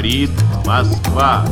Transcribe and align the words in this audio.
говорит 0.00 0.30
Москва. 0.64 1.44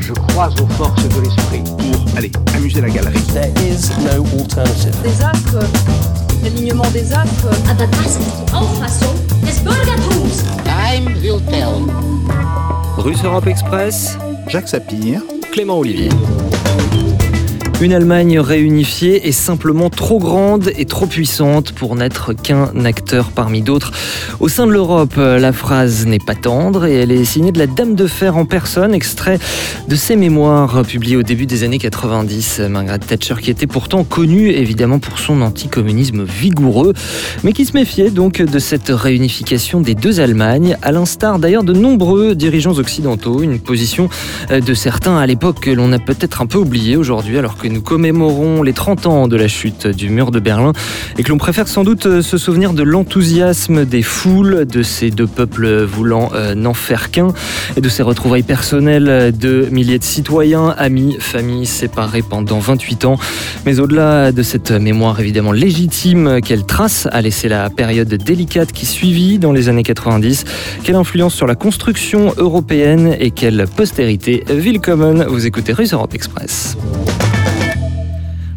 Je 0.00 0.12
crois 0.12 0.50
aux 0.60 0.66
forces 0.74 1.08
de 1.08 1.20
l'esprit. 1.22 1.62
Pour, 1.64 2.16
allez, 2.16 2.30
amuser 2.54 2.82
la 2.82 2.90
galerie. 2.90 3.18
There 3.32 3.50
is 3.66 3.88
no 4.04 4.24
alternative. 4.38 4.94
Des 5.02 5.22
actes, 5.22 5.56
l'alignement 6.42 6.90
des 6.92 7.12
actes. 7.12 7.46
Aber 7.70 7.86
das 7.86 8.16
ist 8.16 8.20
die 8.20 8.52
Auffassung 8.54 9.14
des 9.46 9.58
Bürgertums. 9.60 10.44
Time 10.64 11.14
will 11.22 11.40
tell. 11.48 11.86
Russe 12.98 13.24
Europe 13.24 13.46
Express, 13.46 14.18
Jacques 14.48 14.68
Sapir. 14.68 15.22
Clément 15.52 15.78
Olivier. 15.78 16.10
Une 17.83 17.91
Allemagne 17.91 18.39
réunifiée 18.39 19.27
est 19.27 19.33
simplement 19.33 19.89
trop 19.89 20.17
grande 20.17 20.71
et 20.77 20.85
trop 20.85 21.05
puissante 21.05 21.73
pour 21.73 21.97
n'être 21.97 22.31
qu'un 22.31 22.85
acteur 22.85 23.31
parmi 23.31 23.61
d'autres. 23.61 23.91
Au 24.39 24.47
sein 24.47 24.65
de 24.65 24.71
l'Europe, 24.71 25.15
la 25.17 25.51
phrase 25.51 26.05
n'est 26.05 26.17
pas 26.17 26.33
tendre 26.33 26.85
et 26.85 26.93
elle 26.93 27.11
est 27.11 27.25
signée 27.25 27.51
de 27.51 27.59
la 27.59 27.67
Dame 27.67 27.95
de 27.95 28.07
Fer 28.07 28.37
en 28.37 28.45
personne, 28.45 28.93
extrait 28.93 29.37
de 29.89 29.95
ses 29.97 30.15
mémoires 30.15 30.83
publiés 30.83 31.17
au 31.17 31.23
début 31.23 31.45
des 31.45 31.65
années 31.65 31.77
90. 31.77 32.61
Margaret 32.69 32.99
Thatcher, 32.99 33.35
qui 33.41 33.51
était 33.51 33.67
pourtant 33.67 34.05
connue 34.05 34.51
évidemment 34.51 34.99
pour 34.99 35.19
son 35.19 35.41
anticommunisme 35.41 36.23
vigoureux, 36.23 36.93
mais 37.43 37.51
qui 37.51 37.65
se 37.65 37.73
méfiait 37.73 38.11
donc 38.11 38.41
de 38.41 38.59
cette 38.59 38.91
réunification 38.91 39.81
des 39.81 39.93
deux 39.93 40.21
Allemagnes, 40.21 40.77
à 40.83 40.93
l'instar 40.93 41.37
d'ailleurs 41.37 41.65
de 41.65 41.73
nombreux 41.73 42.33
dirigeants 42.33 42.77
occidentaux, 42.77 43.41
une 43.41 43.59
position 43.59 44.07
de 44.49 44.73
certains 44.73 45.17
à 45.17 45.25
l'époque 45.27 45.59
que 45.59 45.69
l'on 45.69 45.91
a 45.91 45.99
peut-être 45.99 46.41
un 46.41 46.45
peu 46.45 46.59
oubliée 46.59 46.95
aujourd'hui 46.95 47.37
alors 47.37 47.57
que 47.57 47.72
nous 47.73 47.81
commémorons 47.81 48.61
les 48.61 48.71
30 48.73 49.07
ans 49.07 49.27
de 49.27 49.35
la 49.35 49.47
chute 49.47 49.87
du 49.87 50.09
mur 50.09 50.29
de 50.29 50.39
Berlin 50.39 50.73
et 51.17 51.23
que 51.23 51.29
l'on 51.29 51.37
préfère 51.37 51.67
sans 51.67 51.83
doute 51.83 52.21
se 52.21 52.37
souvenir 52.37 52.73
de 52.73 52.83
l'enthousiasme 52.83 53.83
des 53.85 54.03
foules, 54.03 54.65
de 54.65 54.83
ces 54.83 55.09
deux 55.09 55.27
peuples 55.27 55.83
voulant 55.83 56.29
euh, 56.35 56.53
n'en 56.53 56.75
faire 56.75 57.09
qu'un 57.09 57.33
et 57.75 57.81
de 57.81 57.89
ces 57.89 58.03
retrouvailles 58.03 58.43
personnelles 58.43 59.35
de 59.35 59.67
milliers 59.71 59.97
de 59.97 60.03
citoyens, 60.03 60.75
amis, 60.77 61.17
familles 61.19 61.65
séparés 61.65 62.21
pendant 62.21 62.59
28 62.59 63.05
ans. 63.05 63.17
Mais 63.65 63.79
au-delà 63.79 64.31
de 64.31 64.43
cette 64.43 64.71
mémoire 64.71 65.19
évidemment 65.19 65.51
légitime 65.51 66.41
qu'elle 66.41 66.65
trace, 66.65 67.07
a 67.11 67.21
laissé 67.21 67.49
la 67.49 67.71
période 67.71 68.13
délicate 68.13 68.71
qui 68.71 68.85
suivit 68.85 69.39
dans 69.39 69.51
les 69.51 69.67
années 69.67 69.83
90, 69.83 70.45
quelle 70.83 70.95
influence 70.95 71.33
sur 71.33 71.47
la 71.47 71.55
construction 71.55 72.33
européenne 72.37 73.15
et 73.19 73.31
quelle 73.31 73.65
postérité. 73.75 74.43
Willkommen, 74.47 75.25
vous 75.27 75.47
écoutez 75.47 75.73
Russe 75.73 75.93
Europe 75.93 76.13
Express. 76.13 76.77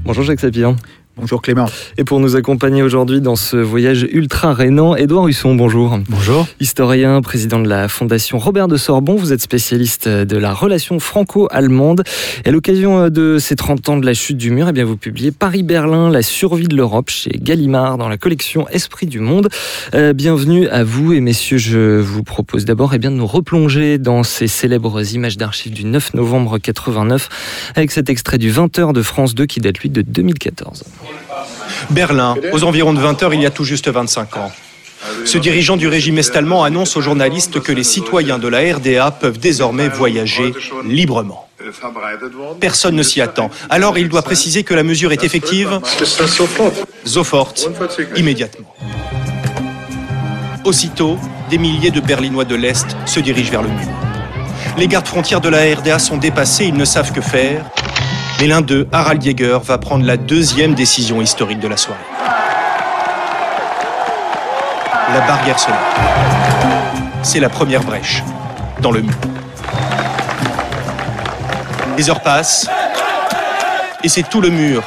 Bonjour 0.07 0.23
Jacques 0.23 0.39
Sapir. 0.39 0.77
Bonjour 1.19 1.41
Clément. 1.41 1.64
Et 1.97 2.05
pour 2.05 2.20
nous 2.20 2.36
accompagner 2.36 2.83
aujourd'hui 2.83 3.22
dans 3.22 3.36
ce 3.36 3.56
voyage 3.56 4.06
ultra 4.12 4.53
rénant, 4.53 4.97
Édouard 4.97 5.27
Husson, 5.28 5.55
bonjour. 5.55 5.98
Bonjour. 6.11 6.47
Historien, 6.61 7.23
président 7.23 7.58
de 7.58 7.67
la 7.67 7.89
Fondation 7.89 8.39
Robert 8.39 8.69
de 8.69 8.77
Sorbon, 8.77 9.17
vous 9.17 9.33
êtes 9.33 9.41
spécialiste 9.41 10.08
de 10.08 10.36
la 10.36 10.53
relation 10.53 10.98
franco-allemande. 10.98 12.03
Et 12.45 12.50
à 12.50 12.53
l'occasion 12.53 13.08
de 13.08 13.39
ces 13.39 13.56
30 13.56 13.89
ans 13.89 13.97
de 13.97 14.05
la 14.05 14.12
chute 14.12 14.36
du 14.36 14.50
mur, 14.50 14.69
eh 14.69 14.73
bien 14.73 14.84
vous 14.84 14.98
publiez 14.98 15.31
Paris-Berlin, 15.31 16.11
la 16.11 16.20
survie 16.20 16.69
de 16.69 16.77
l'Europe 16.77 17.08
chez 17.08 17.30
Gallimard 17.30 17.97
dans 17.97 18.11
la 18.11 18.19
collection 18.19 18.69
Esprit 18.69 19.06
du 19.06 19.20
Monde. 19.20 19.48
Euh, 19.95 20.12
bienvenue 20.12 20.69
à 20.69 20.84
vous 20.84 21.14
et 21.14 21.23
messieurs, 21.23 21.56
je 21.56 21.98
vous 21.98 22.25
propose 22.25 22.67
d'abord 22.67 22.92
eh 22.92 22.98
bien, 22.98 23.11
de 23.11 23.17
nous 23.17 23.27
replonger 23.27 23.97
dans 23.97 24.23
ces 24.23 24.48
célèbres 24.48 25.14
images 25.14 25.39
d'archives 25.39 25.73
du 25.73 25.86
9 25.86 26.12
novembre 26.12 26.58
89 26.58 27.73
avec 27.75 27.91
cet 27.91 28.11
extrait 28.11 28.36
du 28.36 28.53
20h 28.53 28.92
de 28.92 29.01
France 29.01 29.34
2 29.34 29.47
qui 29.47 29.61
date 29.61 29.78
lui 29.78 29.89
de 29.89 30.03
2014. 30.03 30.84
Berlin, 31.91 32.37
aux 32.53 32.65
environs 32.65 32.95
de 32.95 33.01
20h, 33.01 33.31
il 33.33 33.43
y 33.43 33.47
a 33.47 33.51
tout 33.51 33.65
juste 33.65 33.89
25 33.89 34.37
ans. 34.37 34.53
Ce 35.25 35.39
dirigeant 35.39 35.77
du 35.77 35.89
régime 35.89 36.19
est-allemand 36.19 36.65
annonce 36.65 36.97
aux 36.97 37.01
journalistes 37.01 37.61
que 37.61 37.73
les 37.73 37.85
citoyens 37.85 38.39
de 38.39 38.48
la 38.48 38.75
RDA 38.75 39.11
peuvent 39.11 39.39
désormais 39.39 39.89
voyager 39.89 40.53
librement. 40.85 41.48
Personne 42.61 42.97
ne 42.97 43.03
s'y 43.03 43.20
attend. 43.20 43.51
Alors 43.70 43.98
il 43.98 44.08
doit 44.08 44.23
préciser 44.23 44.63
que 44.63 44.75
la 44.75 44.83
mesure 44.83 45.13
est 45.13 45.25
effective 45.25 45.80
Sofort, 47.05 47.55
immédiatement. 48.17 48.75
Aussitôt, 50.64 51.19
des 51.51 51.59
milliers 51.59 51.91
de 51.91 52.01
Berlinois 52.01 52.45
de 52.45 52.57
l'Est 52.57 52.97
se 53.07 53.20
dirigent 53.20 53.51
vers 53.51 53.63
le 53.63 53.69
mur. 53.69 53.89
Les 54.77 54.89
gardes 54.89 55.07
frontières 55.07 55.41
de 55.41 55.48
la 55.48 55.75
RDA 55.75 55.98
sont 55.98 56.17
dépassés, 56.17 56.64
ils 56.64 56.75
ne 56.75 56.85
savent 56.85 57.13
que 57.13 57.20
faire. 57.20 57.64
Mais 58.39 58.47
l'un 58.47 58.61
d'eux, 58.61 58.86
Harald 58.92 59.23
Jäger, 59.23 59.58
va 59.64 59.79
prendre 59.79 60.05
la 60.05 60.19
deuxième 60.19 60.74
décision 60.74 61.23
historique 61.23 61.58
de 61.58 61.69
la 61.69 61.79
soirée. 61.79 62.01
La 65.14 65.20
barrière 65.27 65.58
sonore. 65.58 65.79
C'est 67.23 67.41
la 67.41 67.48
première 67.48 67.83
brèche 67.83 68.23
dans 68.80 68.91
le 68.91 69.01
mur. 69.01 69.14
Les 71.97 72.11
heures 72.11 72.20
passent 72.20 72.69
et 74.05 74.11
c'est 74.11 74.29
tout 74.29 74.42
le 74.42 74.51
mur 74.51 74.83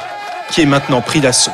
qui 0.52 0.62
est 0.62 0.66
maintenant 0.66 1.00
pris 1.00 1.20
d'assaut. 1.20 1.50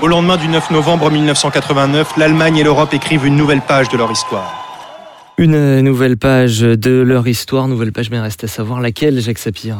Au 0.00 0.06
lendemain 0.06 0.36
du 0.36 0.46
9 0.46 0.70
novembre 0.70 1.10
1989, 1.10 2.16
l'Allemagne 2.16 2.58
et 2.58 2.62
l'Europe 2.62 2.94
écrivent 2.94 3.26
une 3.26 3.36
nouvelle 3.36 3.60
page 3.60 3.88
de 3.88 3.98
leur 3.98 4.10
histoire. 4.12 4.69
Une 5.40 5.80
nouvelle 5.80 6.18
page 6.18 6.60
de 6.60 7.00
leur 7.00 7.26
histoire, 7.26 7.66
nouvelle 7.66 7.92
page, 7.92 8.10
mais 8.10 8.20
reste 8.20 8.44
à 8.44 8.46
savoir 8.46 8.82
laquelle, 8.82 9.18
Jacques 9.22 9.38
Sapir 9.38 9.78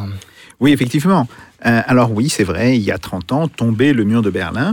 Oui, 0.59 0.73
effectivement. 0.73 1.29
Euh, 1.67 1.83
alors 1.85 2.13
oui, 2.13 2.31
c'est 2.31 2.45
vrai, 2.45 2.79
il 2.79 2.83
y 2.83 2.91
a 2.91 2.97
30 2.97 3.33
ans, 3.33 3.47
tombé 3.47 3.93
le 3.93 4.05
mur 4.05 4.23
de 4.23 4.31
Berlin. 4.31 4.73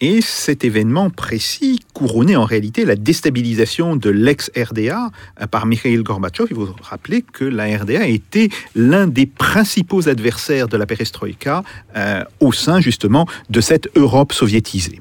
Et 0.00 0.20
cet 0.20 0.64
événement 0.64 1.08
précis 1.08 1.78
couronnait 1.92 2.34
en 2.34 2.46
réalité 2.46 2.84
la 2.84 2.96
déstabilisation 2.96 3.94
de 3.94 4.10
l'ex-RDA 4.10 5.12
par 5.52 5.66
Mikhail 5.66 6.02
Gorbatchev. 6.02 6.48
Il 6.50 6.56
faut 6.56 6.74
rappeler 6.82 7.22
que 7.22 7.44
la 7.44 7.66
RDA 7.78 8.08
était 8.08 8.48
l'un 8.74 9.06
des 9.06 9.26
principaux 9.26 10.08
adversaires 10.08 10.66
de 10.66 10.76
la 10.76 10.84
perestroïka 10.84 11.62
euh, 11.96 12.24
au 12.40 12.52
sein 12.52 12.80
justement 12.80 13.28
de 13.50 13.60
cette 13.60 13.88
Europe 13.96 14.32
soviétisée. 14.32 15.00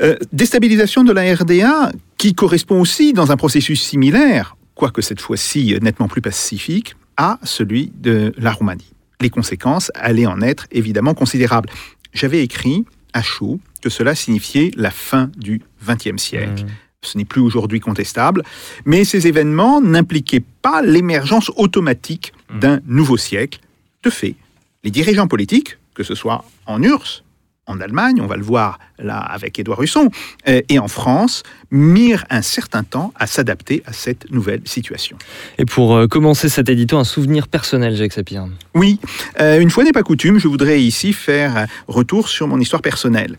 Euh, 0.00 0.16
déstabilisation 0.32 1.02
de 1.02 1.12
la 1.12 1.34
RDA 1.34 1.90
qui 2.18 2.34
correspond 2.34 2.80
aussi 2.80 3.12
dans 3.12 3.32
un 3.32 3.36
processus 3.36 3.82
similaire, 3.82 4.56
quoique 4.74 5.02
cette 5.02 5.20
fois-ci 5.20 5.76
nettement 5.82 6.06
plus 6.06 6.20
pacifique, 6.22 6.94
à 7.16 7.38
celui 7.42 7.90
de 7.96 8.32
la 8.38 8.52
Roumanie. 8.52 8.92
Les 9.20 9.30
conséquences 9.30 9.90
allaient 9.94 10.26
en 10.26 10.40
être 10.40 10.66
évidemment 10.70 11.14
considérables. 11.14 11.68
J'avais 12.12 12.42
écrit 12.44 12.84
à 13.12 13.22
chaud 13.22 13.58
que 13.82 13.90
cela 13.90 14.14
signifiait 14.14 14.70
la 14.76 14.92
fin 14.92 15.30
du 15.36 15.62
XXe 15.84 16.22
siècle. 16.22 16.64
Mmh. 16.64 16.68
Ce 17.02 17.18
n'est 17.18 17.24
plus 17.24 17.40
aujourd'hui 17.40 17.80
contestable, 17.80 18.42
mais 18.84 19.04
ces 19.04 19.26
événements 19.26 19.80
n'impliquaient 19.80 20.44
pas 20.62 20.82
l'émergence 20.82 21.50
automatique 21.56 22.32
mmh. 22.50 22.58
d'un 22.60 22.80
nouveau 22.86 23.16
siècle. 23.16 23.60
De 24.04 24.10
fait, 24.10 24.36
les 24.84 24.90
dirigeants 24.90 25.26
politiques, 25.28 25.78
que 25.94 26.04
ce 26.04 26.14
soit 26.14 26.44
en 26.66 26.82
URSS, 26.82 27.24
en 27.68 27.80
Allemagne, 27.80 28.20
on 28.20 28.26
va 28.26 28.36
le 28.36 28.42
voir 28.42 28.80
là 28.98 29.18
avec 29.18 29.58
Édouard 29.58 29.82
Husson, 29.82 30.10
euh, 30.48 30.60
et 30.68 30.78
en 30.78 30.88
France, 30.88 31.44
mirent 31.70 32.24
un 32.30 32.42
certain 32.42 32.82
temps 32.82 33.12
à 33.14 33.26
s'adapter 33.26 33.82
à 33.86 33.92
cette 33.92 34.30
nouvelle 34.30 34.62
situation. 34.64 35.16
Et 35.58 35.64
pour 35.64 35.94
euh, 35.94 36.06
commencer 36.08 36.48
cet 36.48 36.68
édito, 36.68 36.96
un 36.96 37.04
souvenir 37.04 37.46
personnel, 37.46 37.94
Jacques 37.94 38.14
Sapir 38.14 38.46
Oui, 38.74 38.98
euh, 39.40 39.60
une 39.60 39.70
fois 39.70 39.84
n'est 39.84 39.92
pas 39.92 40.02
coutume, 40.02 40.38
je 40.38 40.48
voudrais 40.48 40.82
ici 40.82 41.12
faire 41.12 41.66
retour 41.86 42.28
sur 42.28 42.48
mon 42.48 42.58
histoire 42.58 42.82
personnelle. 42.82 43.36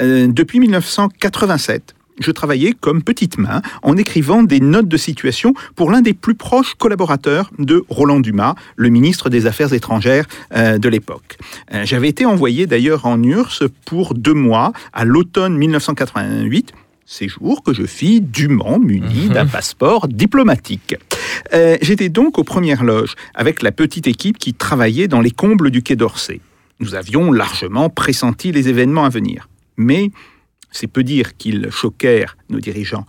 depuis 0.00 0.60
1987, 0.60 1.94
je 2.20 2.30
travaillais 2.30 2.72
comme 2.72 3.02
petite 3.02 3.38
main 3.38 3.62
en 3.82 3.96
écrivant 3.96 4.42
des 4.42 4.60
notes 4.60 4.88
de 4.88 4.96
situation 4.96 5.54
pour 5.76 5.90
l'un 5.90 6.00
des 6.00 6.14
plus 6.14 6.34
proches 6.34 6.74
collaborateurs 6.74 7.50
de 7.58 7.84
Roland 7.88 8.20
Dumas, 8.20 8.54
le 8.76 8.88
ministre 8.88 9.30
des 9.30 9.46
Affaires 9.46 9.72
étrangères 9.72 10.26
euh, 10.54 10.78
de 10.78 10.88
l'époque. 10.88 11.38
Euh, 11.72 11.84
J'avais 11.84 12.08
été 12.08 12.26
envoyé 12.26 12.66
d'ailleurs 12.66 13.06
en 13.06 13.22
URSS 13.22 13.64
pour 13.84 14.14
deux 14.14 14.34
mois 14.34 14.72
à 14.92 15.04
l'automne 15.04 15.56
1988 15.56 16.72
séjour 17.08 17.62
que 17.62 17.72
je 17.72 17.84
fis 17.84 18.20
dûment 18.20 18.78
muni 18.78 19.28
d'un 19.30 19.46
passeport 19.46 20.08
diplomatique. 20.08 20.94
Euh, 21.54 21.78
J'étais 21.80 22.10
donc 22.10 22.38
aux 22.38 22.44
premières 22.44 22.84
loges 22.84 23.14
avec 23.34 23.62
la 23.62 23.72
petite 23.72 24.06
équipe 24.06 24.36
qui 24.36 24.52
travaillait 24.52 25.08
dans 25.08 25.22
les 25.22 25.30
combles 25.30 25.70
du 25.70 25.82
Quai 25.82 25.96
d'Orsay. 25.96 26.40
Nous 26.80 26.94
avions 26.94 27.32
largement 27.32 27.88
pressenti 27.88 28.52
les 28.52 28.68
événements 28.68 29.04
à 29.04 29.08
venir. 29.08 29.48
Mais 29.78 30.10
c'est 30.70 30.86
peu 30.86 31.02
dire 31.02 31.36
qu'ils 31.36 31.70
choquèrent 31.70 32.36
nos 32.50 32.60
dirigeants. 32.60 33.06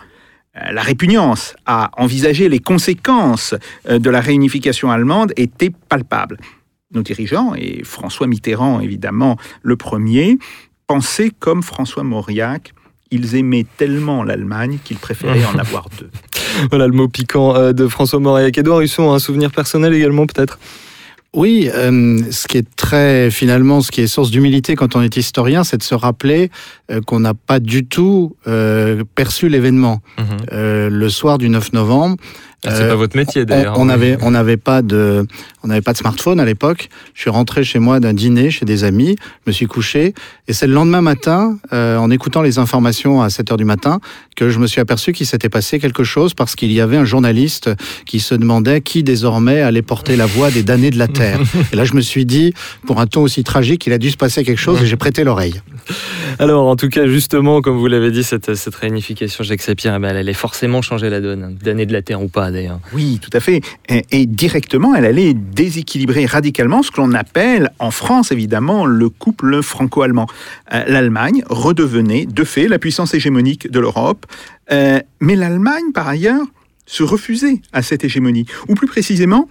La 0.71 0.81
répugnance 0.81 1.55
à 1.65 1.91
envisager 1.97 2.49
les 2.49 2.59
conséquences 2.59 3.55
de 3.87 4.09
la 4.09 4.19
réunification 4.19 4.91
allemande 4.91 5.31
était 5.37 5.71
palpable. 5.89 6.37
Nos 6.91 7.03
dirigeants, 7.03 7.53
et 7.55 7.83
François 7.83 8.27
Mitterrand 8.27 8.81
évidemment 8.81 9.37
le 9.61 9.77
premier, 9.77 10.37
pensaient 10.87 11.31
comme 11.39 11.61
François 11.63 12.03
Mauriac 12.03 12.73
ils 13.11 13.35
aimaient 13.35 13.65
tellement 13.77 14.23
l'Allemagne 14.23 14.77
qu'ils 14.83 14.97
préféraient 14.97 15.45
en 15.45 15.57
avoir 15.59 15.87
deux. 15.99 16.09
Voilà 16.69 16.87
le 16.87 16.93
mot 16.93 17.07
piquant 17.07 17.71
de 17.73 17.87
François 17.87 18.19
Mauriac. 18.19 18.57
Édouard 18.57 18.81
Husson, 18.81 19.11
un 19.11 19.19
souvenir 19.19 19.51
personnel 19.51 19.93
également 19.93 20.25
peut-être? 20.25 20.59
Oui, 21.33 21.69
euh, 21.71 22.19
ce 22.31 22.47
qui 22.47 22.57
est 22.57 22.75
très 22.75 23.29
finalement, 23.29 23.81
ce 23.81 23.91
qui 23.91 24.01
est 24.01 24.07
source 24.07 24.31
d'humilité 24.31 24.75
quand 24.75 24.95
on 24.95 25.01
est 25.01 25.15
historien, 25.15 25.63
c'est 25.63 25.77
de 25.77 25.83
se 25.83 25.93
rappeler 25.93 26.49
euh, 26.89 27.01
qu'on 27.01 27.19
n'a 27.19 27.35
pas 27.35 27.59
du 27.59 27.85
tout 27.85 28.35
euh, 28.47 29.03
perçu 29.13 29.47
l'événement. 29.47 30.01
Mhm. 30.17 30.89
Le 30.89 31.09
soir 31.09 31.37
du 31.37 31.49
9 31.49 31.73
novembre, 31.73 32.17
c'est 32.63 32.69
Euh, 32.83 32.89
pas 32.89 32.95
votre 32.95 33.15
métier 33.15 33.41
on, 33.43 33.45
d'ailleurs. 33.45 33.75
on 33.77 33.89
avait 33.89 34.17
on 34.21 34.31
n'avait 34.31 34.57
pas 34.57 34.81
de 34.81 35.25
on 35.63 35.67
n'avait 35.67 35.81
pas 35.81 35.93
de 35.93 35.97
smartphone 35.97 36.39
à 36.39 36.45
l'époque. 36.45 36.89
Je 37.13 37.21
suis 37.21 37.29
rentré 37.29 37.63
chez 37.63 37.79
moi 37.79 37.99
d'un 37.99 38.13
dîner 38.13 38.51
chez 38.51 38.65
des 38.65 38.83
amis, 38.83 39.15
je 39.45 39.49
me 39.49 39.51
suis 39.51 39.65
couché 39.67 40.13
et 40.47 40.53
c'est 40.53 40.67
le 40.67 40.73
lendemain 40.73 41.01
matin, 41.01 41.57
euh, 41.73 41.97
en 41.97 42.09
écoutant 42.11 42.41
les 42.41 42.59
informations 42.59 43.21
à 43.21 43.29
7 43.29 43.51
heures 43.51 43.57
du 43.57 43.65
matin, 43.65 43.99
que 44.35 44.49
je 44.49 44.59
me 44.59 44.67
suis 44.67 44.81
aperçu 44.81 45.11
qu'il 45.13 45.25
s'était 45.25 45.49
passé 45.49 45.79
quelque 45.79 46.03
chose 46.03 46.33
parce 46.33 46.55
qu'il 46.55 46.71
y 46.71 46.81
avait 46.81 46.97
un 46.97 47.05
journaliste 47.05 47.69
qui 48.05 48.19
se 48.19 48.35
demandait 48.35 48.81
qui 48.81 49.03
désormais 49.03 49.61
allait 49.61 49.81
porter 49.81 50.15
la 50.15 50.25
voix 50.25 50.49
des 50.51 50.63
damnés 50.63 50.91
de 50.91 50.97
la 50.97 51.07
terre. 51.07 51.39
et 51.71 51.75
là, 51.75 51.83
je 51.85 51.93
me 51.93 52.01
suis 52.01 52.25
dit, 52.25 52.53
pour 52.85 52.99
un 52.99 53.07
ton 53.07 53.21
aussi 53.21 53.43
tragique, 53.43 53.85
il 53.87 53.93
a 53.93 53.97
dû 53.97 54.09
se 54.09 54.17
passer 54.17 54.43
quelque 54.43 54.59
chose 54.59 54.81
et 54.81 54.85
j'ai 54.85 54.97
prêté 54.97 55.23
l'oreille. 55.23 55.61
Alors, 56.39 56.67
en 56.67 56.75
tout 56.75 56.89
cas, 56.89 57.07
justement, 57.07 57.61
comme 57.61 57.77
vous 57.77 57.87
l'avez 57.87 58.11
dit, 58.11 58.23
cette, 58.23 58.49
réunification 58.75 59.43
Jacques 59.43 59.61
Sapir, 59.61 59.93
eh 59.95 59.99
ben, 59.99 60.09
elle 60.09 60.17
allait 60.17 60.33
forcément 60.33 60.81
changer 60.81 61.09
la 61.09 61.21
donne, 61.21 61.57
d'année 61.61 61.85
de 61.85 61.93
la 61.93 62.01
Terre 62.01 62.21
ou 62.21 62.27
pas 62.27 62.51
d'ailleurs. 62.51 62.79
Oui, 62.93 63.19
tout 63.21 63.29
à 63.33 63.39
fait. 63.39 63.61
Et, 63.87 64.03
et 64.11 64.25
directement, 64.25 64.95
elle 64.95 65.05
allait 65.05 65.33
déséquilibrer 65.33 66.25
radicalement 66.25 66.83
ce 66.83 66.91
que 66.91 67.01
l'on 67.01 67.13
appelle, 67.13 67.71
en 67.79 67.91
France 67.91 68.31
évidemment, 68.31 68.85
le 68.85 69.09
couple 69.09 69.61
franco-allemand. 69.61 70.27
Euh, 70.73 70.83
L'Allemagne 70.87 71.43
redevenait 71.49 72.25
de 72.25 72.43
fait 72.43 72.67
la 72.67 72.79
puissance 72.79 73.13
hégémonique 73.13 73.69
de 73.69 73.79
l'Europe, 73.79 74.25
Euh, 74.71 74.99
mais 75.19 75.35
l'Allemagne, 75.35 75.91
par 75.93 76.07
ailleurs, 76.07 76.45
se 76.85 77.03
refusait 77.03 77.61
à 77.73 77.81
cette 77.81 78.03
hégémonie. 78.03 78.45
Ou 78.67 78.75
plus 78.75 78.87
précisément, 78.87 79.47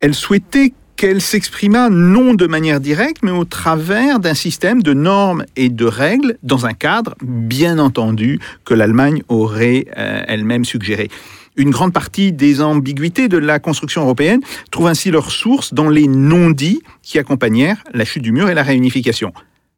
elle 0.00 0.14
souhaitait 0.14 0.72
qu'elle 0.96 1.20
s'exprimât 1.20 1.90
non 1.90 2.34
de 2.34 2.46
manière 2.46 2.80
directe, 2.80 3.18
mais 3.22 3.30
au 3.30 3.44
travers 3.44 4.20
d'un 4.20 4.34
système 4.34 4.82
de 4.82 4.94
normes 4.94 5.44
et 5.56 5.68
de 5.68 5.84
règles 5.84 6.36
dans 6.42 6.66
un 6.66 6.72
cadre, 6.72 7.14
bien 7.22 7.78
entendu, 7.78 8.38
que 8.64 8.74
l'Allemagne 8.74 9.22
aurait 9.28 9.86
euh, 9.96 10.22
elle-même 10.28 10.64
suggéré. 10.64 11.08
Une 11.56 11.70
grande 11.70 11.92
partie 11.92 12.32
des 12.32 12.62
ambiguïtés 12.62 13.28
de 13.28 13.36
la 13.36 13.58
construction 13.58 14.02
européenne 14.02 14.40
trouve 14.70 14.86
ainsi 14.86 15.10
leur 15.10 15.30
source 15.30 15.74
dans 15.74 15.90
les 15.90 16.06
non-dits 16.06 16.82
qui 17.02 17.18
accompagnèrent 17.18 17.82
la 17.92 18.04
chute 18.04 18.22
du 18.22 18.32
mur 18.32 18.48
et 18.48 18.54
la 18.54 18.62
réunification. 18.62 19.32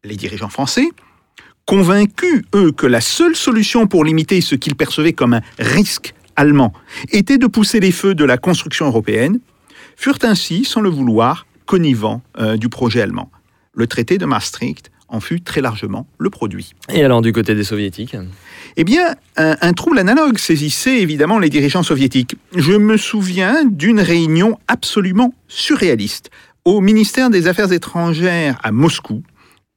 Les 0.04 0.14
dirigeants 0.14 0.50
français, 0.50 0.88
convaincus, 1.66 2.42
eux, 2.54 2.70
que 2.70 2.86
la 2.86 3.00
seule 3.00 3.34
solution 3.34 3.86
pour 3.86 4.04
limiter 4.04 4.40
ce 4.40 4.54
qu'ils 4.54 4.76
percevaient 4.76 5.14
comme 5.14 5.34
un 5.34 5.42
risque 5.58 6.14
allemand 6.36 6.72
était 7.10 7.38
de 7.38 7.46
pousser 7.46 7.80
les 7.80 7.92
feux 7.92 8.14
de 8.14 8.24
la 8.24 8.38
construction 8.38 8.86
européenne, 8.86 9.40
furent 9.96 10.18
ainsi, 10.22 10.64
sans 10.64 10.80
le 10.80 10.90
vouloir, 10.90 11.46
connivants 11.66 12.22
euh, 12.38 12.56
du 12.56 12.68
projet 12.68 13.00
allemand. 13.00 13.30
Le 13.74 13.86
traité 13.86 14.18
de 14.18 14.26
Maastricht 14.26 14.90
en 15.08 15.20
fut 15.20 15.40
très 15.40 15.60
largement 15.60 16.06
le 16.18 16.30
produit. 16.30 16.72
Et 16.92 17.04
alors, 17.04 17.22
du 17.22 17.32
côté 17.32 17.54
des 17.54 17.64
Soviétiques? 17.64 18.16
Eh 18.76 18.84
bien, 18.84 19.14
un, 19.36 19.56
un 19.60 19.72
trouble 19.72 19.98
analogue 19.98 20.38
saisissait 20.38 21.00
évidemment 21.00 21.38
les 21.38 21.50
dirigeants 21.50 21.82
soviétiques. 21.82 22.36
Je 22.56 22.72
me 22.72 22.96
souviens 22.96 23.64
d'une 23.64 24.00
réunion 24.00 24.58
absolument 24.66 25.32
surréaliste 25.48 26.30
au 26.64 26.80
ministère 26.80 27.30
des 27.30 27.46
Affaires 27.46 27.72
étrangères 27.72 28.58
à 28.62 28.72
Moscou, 28.72 29.22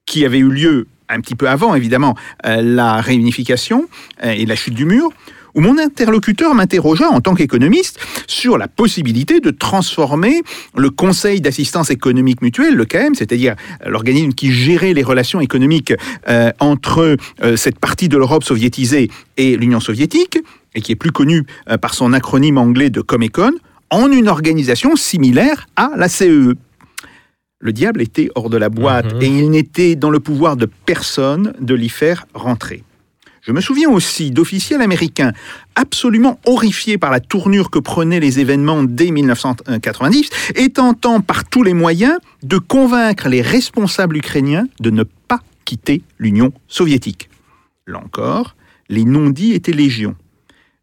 qui 0.06 0.25
avait 0.25 0.40
eu 0.40 0.50
lieu 0.50 0.88
un 1.10 1.22
petit 1.22 1.36
peu 1.36 1.48
avant, 1.48 1.75
évidemment, 1.75 2.16
euh, 2.46 2.62
la 2.62 3.02
réunification 3.02 3.88
euh, 4.24 4.31
et 4.31 4.46
la 4.46 4.56
chute 4.56 4.74
du 4.74 4.86
mur, 4.86 5.10
où 5.55 5.61
mon 5.61 5.77
interlocuteur 5.77 6.53
m'interrogea 6.53 7.09
en 7.09 7.21
tant 7.21 7.35
qu'économiste 7.35 7.99
sur 8.27 8.57
la 8.57 8.67
possibilité 8.67 9.39
de 9.39 9.51
transformer 9.51 10.41
le 10.75 10.89
Conseil 10.89 11.41
d'assistance 11.41 11.89
économique 11.89 12.41
mutuelle, 12.41 12.75
le 12.75 12.85
KM, 12.85 13.15
c'est-à-dire 13.15 13.55
l'organisme 13.85 14.33
qui 14.33 14.51
gérait 14.51 14.94
les 14.94 15.03
relations 15.03 15.39
économiques 15.39 15.94
euh, 16.29 16.51
entre 16.59 17.17
euh, 17.44 17.55
cette 17.55 17.79
partie 17.79 18.09
de 18.09 18.17
l'Europe 18.17 18.44
soviétisée 18.44 19.09
et 19.38 19.57
l'Union 19.57 19.79
soviétique, 19.79 20.39
et 20.75 20.81
qui 20.81 20.91
est 20.91 20.95
plus 20.95 21.11
connu 21.11 21.45
euh, 21.69 21.77
par 21.77 21.94
son 21.94 22.13
acronyme 22.13 22.57
anglais 22.57 22.89
de 22.89 23.01
Comecon, 23.01 23.51
en 23.89 24.11
une 24.11 24.27
organisation 24.27 24.95
similaire 24.95 25.67
à 25.75 25.91
la 25.95 26.09
CEE. 26.09 26.53
Le 27.59 27.73
diable 27.73 28.01
était 28.01 28.29
hors 28.35 28.49
de 28.49 28.57
la 28.57 28.69
boîte 28.69 29.15
Mhm. 29.15 29.21
et 29.21 29.25
il 29.27 29.49
n'était 29.49 29.95
dans 29.95 30.11
le 30.11 30.19
pouvoir 30.19 30.57
de 30.57 30.67
personne 30.85 31.53
de 31.59 31.73
l'y 31.73 31.89
faire 31.89 32.27
rentrer. 32.35 32.83
Je 33.47 33.53
me 33.53 33.61
souviens 33.61 33.89
aussi 33.89 34.29
d'officiels 34.29 34.81
américains 34.81 35.31
absolument 35.75 36.38
horrifiés 36.45 36.97
par 36.97 37.11
la 37.11 37.21
tournure 37.21 37.71
que 37.71 37.79
prenaient 37.79 38.19
les 38.19 38.41
événements 38.41 38.83
dès 38.83 39.09
1990 39.09 40.29
et 40.55 40.69
tentant 40.69 41.21
par 41.21 41.45
tous 41.45 41.63
les 41.63 41.73
moyens 41.73 42.17
de 42.44 42.57
convaincre 42.57 43.29
les 43.29 43.41
responsables 43.41 44.17
ukrainiens 44.17 44.67
de 44.81 44.89
ne 44.89 45.03
pas 45.03 45.39
quitter 45.63 46.01
l'Union 46.19 46.51
soviétique. 46.67 47.29
Là 47.88 47.99
encore, 48.03 48.57
les 48.89 49.05
non-dits 49.05 49.53
étaient 49.53 49.71
légion. 49.71 50.17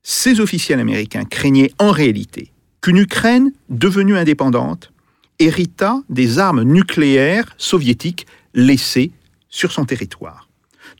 Ces 0.02 0.40
officiels 0.40 0.80
américains 0.80 1.24
craignaient 1.24 1.70
en 1.78 1.90
réalité 1.90 2.50
qu'une 2.80 2.96
Ukraine 2.96 3.52
devenue 3.68 4.16
indépendante 4.16 4.90
hérita 5.38 6.00
des 6.08 6.38
armes 6.38 6.62
nucléaires 6.62 7.54
soviétiques 7.58 8.26
laissées 8.54 9.12
sur 9.50 9.70
son 9.70 9.84
territoire. 9.84 10.48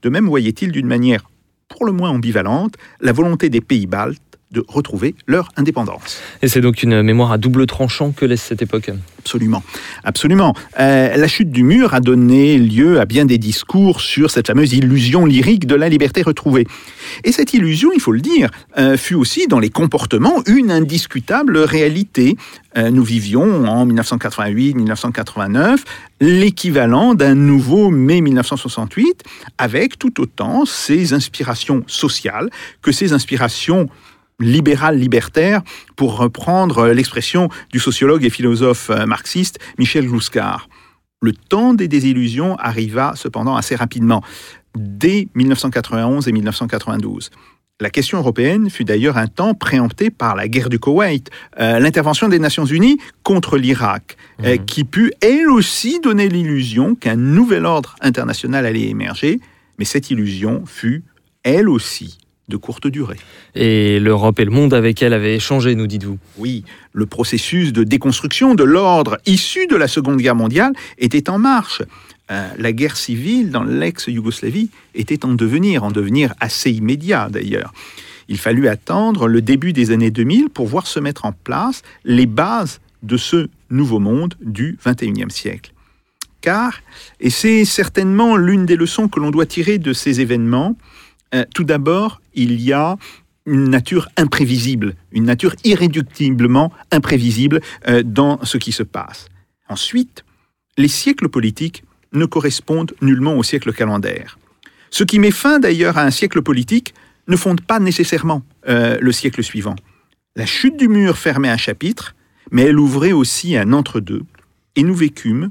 De 0.03 0.11
même 0.11 0.27
voyait-il 0.27 0.71
d'une 0.71 0.87
manière 0.87 1.25
pour 1.69 1.85
le 1.85 1.93
moins 1.93 2.11
ambivalente 2.11 2.75
la 3.01 3.13
volonté 3.13 3.49
des 3.51 3.61
pays 3.61 3.87
baltes 3.87 4.34
de 4.51 4.65
retrouver 4.69 5.15
leur 5.27 5.49
indépendance. 5.57 6.21
Et 6.43 6.49
c'est 6.49 6.61
donc 6.61 6.83
une 6.83 7.03
mémoire 7.03 7.33
à 7.33 7.39
double 7.39 7.67
tranchant 7.67 8.13
que 8.13 8.25
laisse 8.25 8.43
cette 8.43 8.63
époque. 8.63 8.91
Absolument, 9.19 9.63
absolument. 10.05 10.55
Euh, 10.79 11.17
la 11.17 11.29
chute 11.29 11.51
du 11.51 11.63
mur 11.63 11.95
a 11.95 12.01
donné 12.01 12.59
lieu 12.59 13.01
à 13.01 13.05
bien 13.05 13.25
des 13.25 13.39
discours 13.39 14.01
sur 14.01 14.31
cette 14.31 14.47
fameuse 14.47 14.75
illusion 14.75 15.25
lyrique 15.27 15.67
de 15.67 15.75
la 15.75 15.89
liberté 15.89 16.23
retrouvée. 16.23 16.67
Et 17.25 17.33
cette 17.33 17.55
illusion, 17.55 17.91
il 17.95 18.01
faut 18.01 18.13
le 18.13 18.21
dire, 18.21 18.51
euh, 18.79 18.97
fut 18.97 19.15
aussi 19.15 19.47
dans 19.47 19.59
les 19.61 19.71
comportements 19.71 20.43
une 20.47 20.71
indiscutable 20.71 21.59
réalité. 21.59 22.37
Euh, 22.77 22.91
nous 22.91 23.03
vivions 23.03 23.65
en 23.67 23.87
1988-1989 23.87 25.79
l'équivalent 26.21 27.15
d'un 27.15 27.35
nouveau 27.35 27.91
mai 27.91 28.21
1968 28.21 29.23
avec 29.59 29.99
tout 29.99 30.21
autant 30.21 30.65
ses 30.65 31.13
inspirations 31.13 31.83
sociales 31.87 32.51
que 32.83 32.93
ses 32.93 33.13
inspirations 33.13 33.89
libéral 34.41 34.99
libertaire, 34.99 35.63
pour 35.97 36.17
reprendre 36.17 36.89
l'expression 36.89 37.49
du 37.73 37.79
sociologue 37.79 38.25
et 38.25 38.31
philosophe 38.31 38.91
euh, 38.91 39.07
marxiste 39.07 39.59
Michel 39.79 40.07
Glouskar. 40.07 40.69
Le 41.23 41.33
temps 41.33 41.75
des 41.75 41.89
désillusions 41.89 42.57
arriva 42.57 43.15
cependant 43.17 43.57
assez 43.57 43.77
rapidement, 43.77 44.23
dès 44.77 45.29
1991 45.35 46.29
et 46.29 46.33
1992. 46.33 47.31
La 47.81 47.91
question 47.91 48.19
européenne 48.19 48.71
fut 48.71 48.85
d'ailleurs 48.85 49.17
un 49.17 49.27
temps 49.27 49.55
préemptée 49.55 50.11
par 50.11 50.37
la 50.37 50.47
guerre 50.47 50.69
du 50.69 50.79
Koweït, 50.79 51.31
euh, 51.59 51.81
l'intervention 51.81 52.29
des 52.29 52.39
Nations 52.39 52.65
Unies 52.65 52.99
contre 53.25 53.57
l'Irak, 53.57 54.17
euh, 54.45 54.57
qui 54.59 54.85
put 54.85 55.13
elle 55.21 55.51
aussi 55.51 55.99
donner 56.01 56.29
l'illusion 56.29 56.95
qu'un 56.95 57.17
nouvel 57.17 57.67
ordre 57.67 57.97
international 58.01 58.65
allait 58.65 58.89
émerger, 58.89 59.41
mais 59.79 59.85
cette 59.85 60.11
illusion 60.11 60.63
fut 60.67 61.03
elle 61.43 61.69
aussi 61.69 62.19
de 62.49 62.57
courte 62.57 62.87
durée. 62.87 63.17
Et 63.55 63.99
l'Europe 64.01 64.39
et 64.39 64.45
le 64.45 64.51
monde 64.51 64.75
avec 64.75 65.03
elle 65.03 65.13
avaient 65.13 65.39
changé, 65.39 65.75
nous 65.75 65.87
dites-vous. 65.87 66.19
Oui, 66.37 66.65
le 66.93 67.07
processus 67.07 67.73
de 67.73 67.85
déconstruction 67.85 68.55
de 68.55 68.65
l'ordre 68.65 69.19
issu 69.27 69.67
de 69.67 69.77
la 69.77 69.89
Seconde 69.89 70.19
Guerre 70.19 70.35
mondiale 70.35 70.73
était 70.99 71.31
en 71.31 71.39
marche. 71.39 71.83
Euh, 72.31 72.49
la 72.59 72.73
guerre 72.73 72.97
civile 72.97 73.51
dans 73.51 73.65
l'ex-Yougoslavie 73.65 74.71
était 74.95 75.25
en 75.25 75.35
devenir, 75.35 75.85
en 75.85 75.91
devenir 75.91 76.35
assez 76.41 76.71
immédiat 76.71 77.29
d'ailleurs. 77.31 77.73
Il 78.29 78.39
fallut 78.39 78.69
attendre 78.69 79.29
le 79.29 79.43
début 79.43 79.75
des 79.75 79.91
années 79.91 80.11
2000 80.11 80.49
pour 80.49 80.67
voir 80.67 80.87
se 80.87 81.01
mettre 81.01 81.27
en 81.27 81.33
place 81.33 81.83
les 82.05 82.27
bases 82.27 82.81
de 83.03 83.19
ce 83.19 83.49
nouveau 83.71 83.99
monde 83.99 84.35
du 84.41 84.79
XXIe 84.85 85.31
siècle. 85.31 85.73
Car, 86.41 86.81
et 87.21 87.31
c'est 87.31 87.65
certainement 87.65 88.37
l'une 88.37 88.67
des 88.67 88.77
leçons 88.77 89.09
que 89.09 89.21
l'on 89.21 89.31
doit 89.31 89.47
tirer 89.47 89.79
de 89.79 89.93
ces 89.93 90.21
événements, 90.21 90.77
euh, 91.35 91.45
tout 91.55 91.65
d'abord, 91.65 92.21
il 92.35 92.61
y 92.61 92.73
a 92.73 92.97
une 93.47 93.69
nature 93.69 94.09
imprévisible, 94.17 94.95
une 95.13 95.25
nature 95.25 95.55
irréductiblement 95.65 96.73
imprévisible 96.91 97.61
euh, 97.89 98.03
dans 98.03 98.43
ce 98.45 98.57
qui 98.57 98.73
se 98.73 98.83
passe. 98.83 99.27
Ensuite, 99.69 100.25
les 100.79 100.89
siècles 100.89 101.29
politiques 101.29 101.85
ne 102.13 102.25
correspondent 102.27 102.95
nullement 103.03 103.37
au 103.37 103.43
siècle 103.43 103.73
calendaire. 103.73 104.39
Ce 104.91 105.05
qui 105.05 105.19
met 105.19 105.31
fin 105.31 105.59
d'ailleurs 105.59 105.99
à 105.99 106.03
un 106.03 106.11
siècle 106.11 106.43
politique 106.43 106.95
ne 107.27 107.37
fonde 107.37 107.61
pas 107.61 107.81
nécessairement 107.81 108.43
euh, 108.69 108.97
le 109.01 109.13
siècle 109.13 109.43
suivant. 109.43 109.77
La 110.37 110.47
chute 110.47 110.77
du 110.77 110.89
mur 110.89 111.19
fermait 111.19 111.49
un 111.49 111.57
chapitre, 111.57 112.15
mais 112.51 112.63
elle 112.63 112.79
ouvrait 112.79 113.13
aussi 113.13 113.57
un 113.57 113.73
entre-deux, 113.73 114.23
et 114.77 114.83
nous 114.83 114.95
vécûmes, 114.95 115.51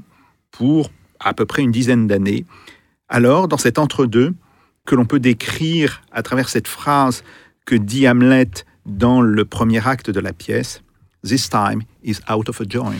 pour 0.50 0.90
à 1.20 1.34
peu 1.34 1.46
près 1.46 1.62
une 1.62 1.72
dizaine 1.72 2.06
d'années, 2.06 2.44
alors 3.08 3.48
dans 3.48 3.58
cet 3.58 3.78
entre-deux, 3.78 4.34
que 4.86 4.94
l'on 4.94 5.06
peut 5.06 5.20
décrire 5.20 6.02
à 6.12 6.22
travers 6.22 6.48
cette 6.48 6.68
phrase 6.68 7.24
que 7.64 7.74
dit 7.74 8.06
Hamlet 8.06 8.50
dans 8.86 9.20
le 9.22 9.44
premier 9.44 9.86
acte 9.86 10.10
de 10.10 10.20
la 10.20 10.32
pièce, 10.32 10.82
This 11.24 11.48
time 11.48 11.82
is 12.04 12.16
out 12.28 12.48
of 12.48 12.60
a 12.60 12.64
joint. 12.68 12.94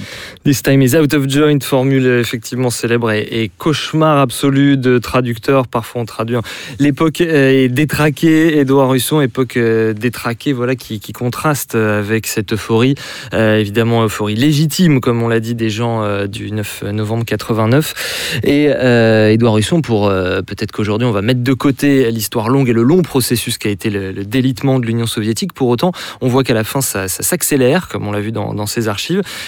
This 0.44 0.62
time 0.62 0.82
is 0.82 0.96
out 0.96 1.12
of 1.14 1.28
joint, 1.28 1.62
formule 1.62 2.06
effectivement 2.06 2.70
célèbre 2.70 3.11
et, 3.12 3.50
cauchemar 3.58 4.18
absolu 4.18 4.76
de 4.76 4.99
traducteurs. 4.99 5.66
Parfois 5.68 6.02
on 6.02 6.04
traduit. 6.04 6.37
L'époque 6.78 7.20
est 7.20 7.68
détraquée, 7.68 8.58
Édouard 8.58 8.90
Russon, 8.90 9.20
époque 9.20 9.56
euh, 9.56 9.92
détraquée, 9.92 10.52
voilà, 10.52 10.75
qui, 10.75 11.00
contraste 11.12 11.75
avec 11.75 12.26
cette 12.26 12.52
euphorie. 12.52 12.94
Euh, 13.32 13.58
évidemment, 13.58 14.04
euphorie 14.04 14.34
légitime, 14.34 15.00
comme 15.00 15.23
on 15.23 15.28
l'a 15.28 15.40
dit, 15.40 15.54
des 15.54 15.70
gens 15.70 16.02
euh, 16.02 16.26
du 16.26 16.50
9 16.50 16.84
novembre 16.92 17.25
89. 17.25 18.40
Et 18.42 18.68
euh, 18.68 19.30
Édouard 19.30 19.54
Russon, 19.54 19.82
pour 19.82 20.08
euh, 20.08 20.42
peut-être 20.42 20.73
qu'aujourd'hui 20.73 21.06
on 21.06 21.12
va 21.12 21.23
mettre 21.23 21.42
de 21.42 21.52
côté 21.52 22.11
l'histoire 22.11 22.49
longue 22.49 22.68
et 22.68 22.73
le 22.73 22.82
long 22.82 23.02
processus 23.02 23.58
qui 23.58 23.68
a 23.68 23.70
été 23.70 23.90
le, 23.90 24.12
délitement 24.25 24.78
de 24.78 24.87
l'Union 24.87 25.06
soviétique. 25.06 25.52
Pour 25.52 25.68
autant, 25.68 25.92
on 26.20 26.28
voit 26.28 26.44
qu'à 26.44 26.54
la 26.54 26.64
fin 26.64 26.80
ça, 26.80 27.08
s'accélère, 27.08 27.88
comme 27.88 28.06
on 28.06 28.12
l'a 28.12 28.20
vu 28.20 28.32
dans, 28.32 28.54
dans 28.54 28.66
ces 28.66 28.88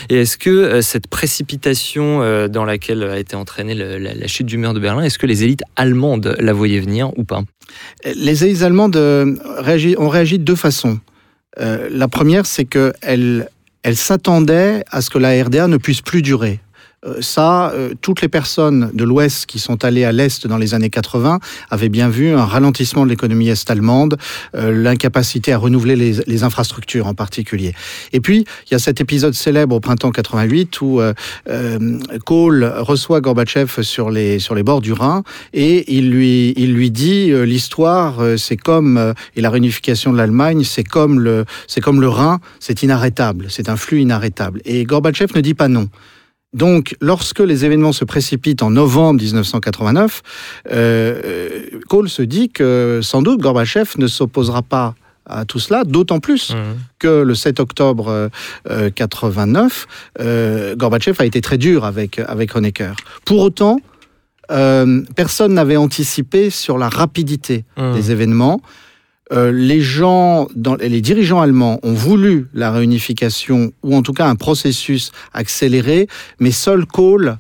Et 0.09 0.17
est-ce 0.21 0.37
que 0.37 0.51
euh, 0.51 0.83
cette 0.83 1.07
précipitation 1.07 2.23
euh, 2.23 2.49
dans 2.49 2.65
laquelle 2.65 3.03
a 3.03 3.19
été 3.19 3.37
entraînée 3.37 3.75
la, 3.75 4.27
chute 4.27 4.47
du 4.47 4.59
mur 4.59 4.75
de 4.75 4.81
Berlin, 4.81 5.03
est-ce 5.03 5.19
que 5.19 5.27
les 5.27 5.45
élites 5.45 5.63
allemandes 5.77 6.37
la 6.39 6.53
voyaient 6.53 6.81
venir 6.81 7.11
ou 7.17 7.25
pas? 7.25 7.43
Les 8.05 8.45
élites 8.45 8.63
allemandes 8.63 8.97
euh, 8.97 9.37
ont 9.99 10.09
réagi 10.09 10.39
de 10.39 10.45
deux 10.45 10.57
façons. 10.57 11.01
La 11.59 12.07
première, 12.07 12.45
c'est 12.45 12.67
qu'elles 12.67 13.49
elles 13.83 13.97
s'attendaient 13.97 14.83
à 14.91 15.01
ce 15.01 15.11
que 15.11 15.19
la 15.19 15.43
RDA 15.43 15.69
ne 15.69 15.77
puisse 15.77 16.03
plus 16.03 16.21
durer. 16.21 16.61
Euh, 17.05 17.21
Ça, 17.21 17.71
euh, 17.73 17.93
toutes 18.01 18.23
les 18.23 18.29
personnes 18.29 18.91
de 18.95 19.05
l'Ouest 19.05 19.47
qui 19.47 19.59
sont 19.59 19.85
allées 19.85 20.05
à 20.05 20.13
l'Est 20.13 20.47
dans 20.47 20.57
les 20.57 20.73
années 20.73 20.89
80 20.89 21.41
avaient 21.71 21.89
bien 21.91 22.09
vu 22.09 22.35
un 22.35 22.45
ralentissement 22.45 23.05
de 23.05 23.11
l'économie 23.11 23.49
est-allemande, 23.49 24.17
euh, 24.55 24.73
l'incapacité 24.73 25.53
à 25.53 25.59
renouveler 25.59 25.97
les, 25.97 26.45
infrastructures 26.45 27.07
en 27.07 27.15
particulier. 27.15 27.75
Et 28.13 28.21
puis, 28.21 28.45
il 28.67 28.73
y 28.73 28.75
a 28.75 28.79
cet 28.79 29.01
épisode 29.01 29.35
célèbre 29.35 29.75
au 29.75 29.81
printemps 29.81 30.11
88 30.11 30.81
où 30.83 31.01
Kohl 32.25 32.65
reçoit 32.79 33.21
Gorbatchev 33.21 33.83
sur 33.83 34.11
les, 34.11 34.39
sur 34.39 34.55
les 34.55 34.63
bords 34.63 34.83
du 34.83 34.93
Rhin 34.93 35.23
et 35.55 35.97
il 35.97 36.11
lui, 36.11 36.53
il 36.57 36.75
lui 36.75 36.91
dit 36.91 37.33
l'histoire, 37.47 38.21
c'est 38.37 38.59
comme, 38.59 39.15
et 39.35 39.41
la 39.41 39.49
réunification 39.49 40.13
de 40.13 40.19
l'Allemagne, 40.19 40.63
c'est 40.63 40.85
comme, 40.85 41.21
le, 41.21 41.47
comme 41.83 42.03
le 42.03 42.09
Rhin, 42.09 42.39
c'est 42.61 42.83
inarrêtable, 42.83 43.47
c'est 43.49 43.71
un 43.71 43.77
flux 43.77 44.03
inarrêtable. 44.03 44.61
Et 44.67 44.85
Gorbatchev 44.85 45.33
ne 45.35 45.41
dit 45.41 45.55
pas 45.55 45.69
non. 45.69 45.89
Donc, 46.53 46.97
lorsque 47.01 47.41
les 47.41 47.65
événements 47.65 47.93
se 47.93 48.05
précipitent 48.05 48.63
en 48.63 48.71
novembre 48.71 49.21
1989, 49.23 50.23
euh, 50.73 51.61
Kohl 51.89 52.09
se 52.09 52.23
dit 52.23 52.49
que 52.51 53.01
sans 53.03 53.23
doute 53.23 53.41
Gorbatchev 53.41 53.91
ne 53.99 54.07
s'opposera 54.07 54.63
pas 54.63 54.95
à 55.29 55.45
tout 55.45 55.59
cela, 55.59 55.83
d'autant 55.85 56.21
plus 56.21 56.55
que 57.01 57.09
le 57.23 57.35
7 57.35 57.59
octobre 57.59 58.09
euh, 58.09 58.29
euh, 58.71 58.91
89, 58.95 59.87
euh, 60.21 60.77
Gorbatchev 60.77 61.17
a 61.21 61.25
été 61.27 61.41
très 61.41 61.59
dur 61.59 61.85
avec, 61.85 62.21
avec 62.21 62.55
Honecker. 62.55 62.95
Pour 63.25 63.41
autant, 63.41 63.81
euh, 64.53 65.03
personne 65.17 65.55
n'avait 65.55 65.77
anticipé 65.77 66.51
sur 66.51 66.79
la 66.79 66.89
rapidité 66.89 67.65
Mmh. 67.77 67.93
des 67.95 68.13
événements. 68.13 68.61
Euh, 69.33 69.51
les 69.51 69.81
gens, 69.81 70.47
les 70.81 71.01
dirigeants 71.01 71.41
allemands 71.41 71.81
ont 71.83 71.95
voulu 71.95 72.47
la 72.55 72.71
réunification 72.71 73.73
ou 73.83 73.97
en 73.97 74.03
tout 74.03 74.13
cas 74.13 74.27
un 74.27 74.37
processus 74.37 75.11
accéléré, 75.33 76.07
mais 76.39 76.53
seul 76.53 76.87
Kohl 76.87 77.39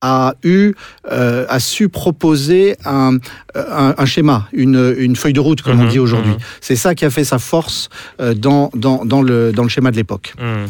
a 0.00 0.34
eu, 0.44 0.74
euh, 1.10 1.44
a 1.48 1.58
su 1.58 1.88
proposer 1.88 2.76
un, 2.84 3.16
un, 3.56 3.94
un 3.98 4.06
schéma, 4.06 4.48
une, 4.52 4.94
une 4.96 5.16
feuille 5.16 5.32
de 5.32 5.40
route, 5.40 5.60
comme 5.62 5.80
on 5.80 5.84
Mhm, 5.84 5.90
dit 5.90 5.98
aujourd'hui. 5.98 6.32
mhm. 6.32 6.38
C'est 6.60 6.76
ça 6.76 6.94
qui 6.94 7.04
a 7.04 7.10
fait 7.10 7.24
sa 7.24 7.38
force 7.40 7.88
euh, 8.20 8.32
dans, 8.34 8.70
dans, 8.74 9.04
dans, 9.04 9.22
le, 9.22 9.50
dans 9.52 9.64
le 9.64 9.68
schéma 9.68 9.90
de 9.90 9.96
l'époque. 9.96 10.34
Hmm. 10.38 10.66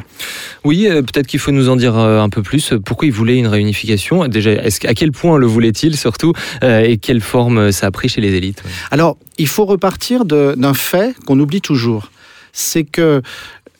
Oui, 0.64 0.86
euh, 0.88 1.02
peut-être 1.02 1.26
qu'il 1.26 1.40
faut 1.40 1.52
nous 1.52 1.68
en 1.68 1.76
dire 1.76 1.96
euh, 1.98 2.20
un 2.20 2.30
peu 2.30 2.42
plus. 2.42 2.72
Pourquoi 2.84 3.06
il 3.06 3.12
voulait 3.12 3.36
une 3.36 3.46
réunification? 3.48 4.26
Déjà, 4.28 4.52
est-ce, 4.52 4.86
à 4.86 4.94
quel 4.94 5.12
point 5.12 5.36
le 5.38 5.46
voulait-il 5.46 5.96
surtout? 5.96 6.32
Euh, 6.62 6.80
Et 6.80 6.96
quelle 6.96 7.20
forme 7.20 7.70
ça 7.70 7.88
a 7.88 7.90
pris 7.90 8.08
chez 8.08 8.20
les 8.22 8.32
élites? 8.34 8.62
Alors, 8.90 9.18
il 9.36 9.46
faut 9.48 9.66
repartir 9.66 10.24
de- 10.24 10.54
d'un 10.56 10.74
fait 10.74 11.14
qu'on 11.26 11.38
oublie 11.38 11.60
toujours. 11.60 12.10
C'est 12.52 12.84
que 12.84 13.20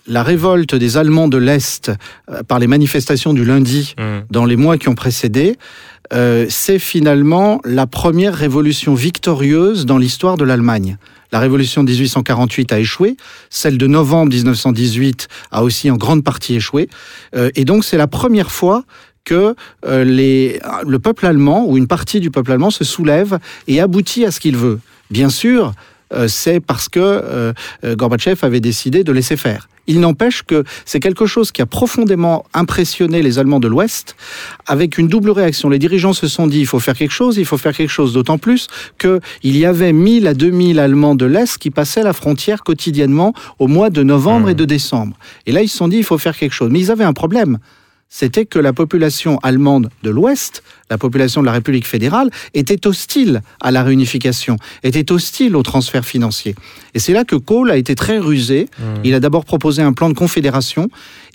la 0.08 0.22
révolte 0.22 0.74
des 0.74 0.96
Allemands 0.96 1.28
de 1.28 1.36
l'Est 1.36 1.92
euh, 2.30 2.42
par 2.42 2.58
les 2.58 2.66
manifestations 2.66 3.34
du 3.34 3.44
lundi 3.44 3.94
Hmm. 3.98 4.20
dans 4.30 4.44
les 4.44 4.56
mois 4.56 4.78
qui 4.78 4.88
ont 4.88 4.94
précédé, 4.94 5.56
euh, 6.12 6.46
c'est 6.48 6.78
finalement 6.78 7.60
la 7.64 7.86
première 7.86 8.34
révolution 8.34 8.94
victorieuse 8.94 9.86
dans 9.86 9.98
l'histoire 9.98 10.36
de 10.36 10.44
l'Allemagne. 10.44 10.96
La 11.30 11.38
révolution 11.38 11.84
de 11.84 11.90
1848 11.90 12.72
a 12.72 12.78
échoué, 12.80 13.16
celle 13.50 13.76
de 13.76 13.86
novembre 13.86 14.32
1918 14.32 15.28
a 15.50 15.62
aussi 15.62 15.90
en 15.90 15.96
grande 15.96 16.24
partie 16.24 16.54
échoué, 16.54 16.88
Euh, 17.36 17.50
et 17.54 17.64
donc 17.64 17.84
c'est 17.84 17.98
la 17.98 18.06
première 18.06 18.50
fois 18.50 18.84
que 19.24 19.54
les, 19.86 20.58
le 20.86 20.98
peuple 20.98 21.26
allemand 21.26 21.66
ou 21.66 21.76
une 21.76 21.86
partie 21.86 22.18
du 22.18 22.30
peuple 22.30 22.52
allemand 22.52 22.70
se 22.70 22.82
soulève 22.82 23.38
et 23.66 23.78
aboutit 23.78 24.24
à 24.24 24.30
ce 24.30 24.40
qu'il 24.40 24.56
veut. 24.56 24.80
Bien 25.10 25.28
sûr, 25.28 25.72
c'est 26.28 26.60
parce 26.60 26.88
que 26.88 27.52
Gorbatchev 27.84 28.38
avait 28.46 28.60
décidé 28.60 29.04
de 29.04 29.12
laisser 29.12 29.36
faire. 29.36 29.68
Il 29.88 30.00
n'empêche 30.00 30.42
que 30.42 30.62
c'est 30.84 31.00
quelque 31.00 31.26
chose 31.26 31.50
qui 31.50 31.62
a 31.62 31.66
profondément 31.66 32.44
impressionné 32.54 33.22
les 33.22 33.38
Allemands 33.38 33.58
de 33.58 33.66
l'Ouest, 33.66 34.14
avec 34.66 34.98
une 34.98 35.08
double 35.08 35.30
réaction. 35.30 35.68
Les 35.68 35.80
dirigeants 35.80 36.12
se 36.12 36.28
sont 36.28 36.46
dit 36.46 36.60
il 36.60 36.66
faut 36.66 36.78
faire 36.78 36.94
quelque 36.94 37.10
chose, 37.10 37.38
il 37.38 37.46
faut 37.46 37.58
faire 37.58 37.74
quelque 37.74 37.90
chose, 37.90 38.12
d'autant 38.12 38.38
plus 38.38 38.68
qu'il 38.98 39.20
y 39.56 39.64
avait 39.64 39.92
1000 39.92 40.26
à 40.26 40.34
2000 40.34 40.78
Allemands 40.78 41.14
de 41.14 41.26
l'Est 41.26 41.58
qui 41.58 41.70
passaient 41.70 42.02
la 42.02 42.12
frontière 42.12 42.62
quotidiennement 42.62 43.32
au 43.58 43.66
mois 43.66 43.90
de 43.90 44.02
novembre 44.02 44.50
et 44.50 44.54
de 44.54 44.64
décembre. 44.64 45.16
Et 45.46 45.52
là, 45.52 45.62
ils 45.62 45.68
se 45.68 45.78
sont 45.78 45.88
dit 45.88 45.96
il 45.96 46.04
faut 46.04 46.18
faire 46.18 46.36
quelque 46.36 46.52
chose. 46.52 46.70
Mais 46.70 46.80
ils 46.80 46.90
avaient 46.90 47.04
un 47.04 47.14
problème 47.14 47.58
c'était 48.08 48.46
que 48.46 48.58
la 48.58 48.72
population 48.72 49.38
allemande 49.38 49.90
de 50.02 50.10
l'Ouest, 50.10 50.62
la 50.90 50.96
population 50.96 51.42
de 51.42 51.46
la 51.46 51.52
République 51.52 51.86
fédérale, 51.86 52.30
était 52.54 52.86
hostile 52.86 53.42
à 53.60 53.70
la 53.70 53.82
réunification, 53.82 54.56
était 54.82 55.12
hostile 55.12 55.54
au 55.56 55.62
transfert 55.62 56.04
financier. 56.04 56.54
Et 56.94 56.98
c'est 56.98 57.12
là 57.12 57.24
que 57.24 57.36
Kohl 57.36 57.70
a 57.70 57.76
été 57.76 57.94
très 57.94 58.18
rusé. 58.18 58.68
Il 59.04 59.14
a 59.14 59.20
d'abord 59.20 59.44
proposé 59.44 59.82
un 59.82 59.92
plan 59.92 60.08
de 60.08 60.14
confédération, 60.14 60.88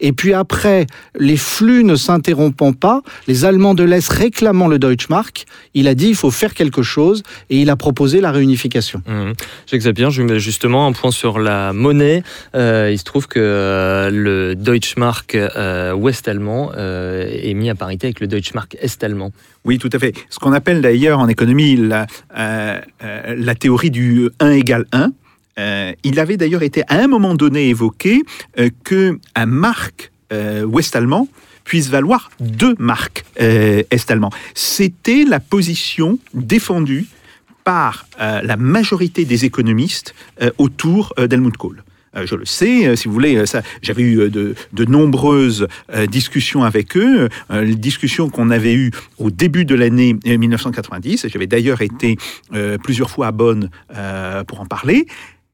et 0.04 0.12
puis 0.12 0.34
après, 0.34 0.86
les 1.18 1.38
flux 1.38 1.86
ne 1.86 1.96
s'interrompant 1.96 2.74
pas, 2.74 3.02
les 3.28 3.46
Allemands 3.46 3.74
de 3.74 3.84
l'Est 3.84 4.08
réclamant 4.10 4.68
le 4.68 4.78
Deutschmark, 4.78 5.46
il 5.74 5.88
a 5.88 5.96
dit 5.96 6.10
il 6.10 6.16
faut 6.16 6.30
faire 6.30 6.54
quelque 6.54 6.84
chose, 6.84 7.24
et 7.50 7.62
il 7.62 7.70
a 7.70 7.78
proposé 7.78 8.20
la 8.20 8.32
réunification. 8.32 9.02
Mmh. 9.08 9.32
Jacques 9.66 10.20
mets 10.20 10.40
justement 10.40 10.86
un 10.86 10.92
point 10.92 11.12
sur 11.12 11.40
la 11.40 11.72
monnaie. 11.72 12.22
Euh, 12.54 12.90
il 12.92 13.00
se 13.00 13.06
trouve 13.06 13.28
que 13.28 13.40
euh, 13.40 14.10
le 14.10 14.56
Deutschmark 14.56 15.36
euh, 15.36 15.94
ouest-allemand 15.94 16.72
euh, 16.76 17.26
est 17.32 17.54
mis 17.54 17.70
à 17.70 17.76
parité 17.76 18.08
avec 18.08 18.20
le 18.20 18.28
Deutschmark 18.28 18.76
est-allemand. 18.82 19.32
Oui, 19.64 19.78
tout 19.78 19.90
à 19.94 20.00
fait. 20.00 20.14
Ce 20.30 20.40
qu'on 20.40 20.52
appelle 20.52 20.82
d'ailleurs 20.82 21.20
en 21.20 21.30
économie 21.30 21.78
la, 21.78 22.08
euh, 22.38 22.80
euh, 23.04 23.36
la 23.38 23.56
théorie 23.56 23.92
du 23.92 24.30
1 24.40 24.52
égale 24.52 24.86
1. 24.92 25.12
Euh, 25.60 25.94
il 26.04 26.20
avait 26.20 26.38
d'ailleurs 26.38 26.64
été 26.64 26.84
à 26.88 26.96
un 26.96 27.08
moment 27.08 27.36
donné 27.36 27.70
évoqué 27.70 28.24
euh, 28.60 28.70
que 28.84 29.20
un 29.36 29.46
marque 29.46 30.12
euh, 30.32 30.64
ouest-allemand 30.64 31.28
puisse 31.64 31.90
valoir 31.90 32.30
deux 32.40 32.76
marques 32.80 33.24
euh, 33.40 33.84
est-allemands. 33.92 34.32
C'était 34.54 35.24
la 35.24 35.40
position 35.40 36.20
défendue 36.34 37.08
par 37.64 38.08
la 38.20 38.58
majorité 38.58 39.24
des 39.24 39.46
économistes 39.46 40.14
autour 40.58 41.14
d'Helmut 41.16 41.56
Kohl. 41.56 41.82
Je 42.14 42.36
le 42.36 42.46
sais, 42.46 42.94
si 42.98 43.08
vous 43.08 43.14
voulez, 43.14 43.42
j'avais 43.82 44.02
eu 44.02 44.30
de, 44.30 44.86
nombreuses 44.86 45.70
discussions 46.10 46.66
avec 46.66 46.98
eux, 46.98 47.30
discussions 47.64 48.30
qu'on 48.30 48.50
avait 48.50 48.74
eues 48.74 48.92
au 49.18 49.32
début 49.32 49.64
de 49.64 49.76
l'année 49.76 50.18
euh, 50.28 50.38
1990. 50.38 51.28
J'avais 51.30 51.48
d'ailleurs 51.48 51.82
été 51.82 52.18
plusieurs 52.84 53.10
fois 53.10 53.28
à 53.28 53.32
Bonn 53.32 53.70
pour 54.46 54.60
en 54.60 54.66
parler. 54.66 55.08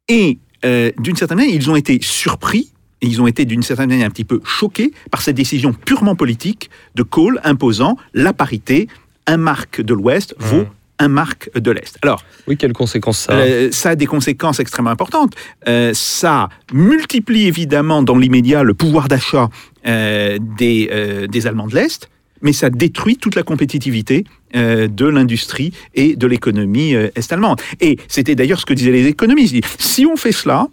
Et 0.09 0.39
euh, 0.65 0.91
d'une 0.97 1.15
certaine 1.15 1.37
manière, 1.37 1.55
ils 1.55 1.69
ont 1.69 1.75
été 1.75 1.99
surpris 2.01 2.73
et 3.01 3.07
ils 3.07 3.21
ont 3.21 3.27
été 3.27 3.45
d'une 3.45 3.63
certaine 3.63 3.89
manière 3.89 4.07
un 4.07 4.11
petit 4.11 4.25
peu 4.25 4.41
choqués 4.43 4.91
par 5.09 5.21
cette 5.21 5.35
décision 5.35 5.71
purement 5.73 6.15
politique 6.15 6.69
de 6.95 7.03
Kohl 7.03 7.39
imposant 7.43 7.95
la 8.13 8.33
parité. 8.33 8.87
Un 9.25 9.37
marque 9.37 9.81
de 9.81 9.93
l'Ouest 9.93 10.35
vaut 10.39 10.65
un 10.99 11.07
marque 11.07 11.49
de 11.57 11.71
l'Est. 11.71 11.97
Alors, 12.01 12.23
Oui, 12.47 12.57
quelles 12.57 12.73
conséquences 12.73 13.19
ça 13.19 13.33
a 13.33 13.37
euh, 13.37 13.69
ça 13.71 13.91
a 13.91 13.95
des 13.95 14.05
conséquences 14.05 14.59
extrêmement 14.59 14.91
importantes. 14.91 15.33
Euh, 15.67 15.91
ça 15.93 16.49
multiplie 16.73 17.47
évidemment 17.47 18.03
dans 18.03 18.17
l'immédiat 18.17 18.63
le 18.63 18.73
pouvoir 18.73 19.07
d'achat 19.07 19.49
euh, 19.87 20.37
des, 20.57 21.27
des 21.29 21.47
Allemands 21.47 21.67
de 21.67 21.75
l'Est, 21.75 22.09
mais 22.41 22.53
ça 22.53 22.69
détruit 22.69 23.17
toute 23.17 23.35
la 23.35 23.43
compétitivité 23.43 24.23
euh, 24.55 24.87
de 24.87 25.05
l'industrie 25.05 25.73
et 25.95 26.15
de 26.15 26.27
l'économie 26.27 26.95
euh, 26.95 27.09
est-allemande. 27.15 27.61
Et 27.79 27.97
c'était 28.07 28.35
d'ailleurs 28.35 28.59
ce 28.59 28.65
que 28.65 28.73
disaient 28.73 28.91
les 28.91 29.07
économistes. 29.07 29.55
Si 29.79 30.05
on 30.05 30.15
fait 30.15 30.31
cela, 30.31 30.67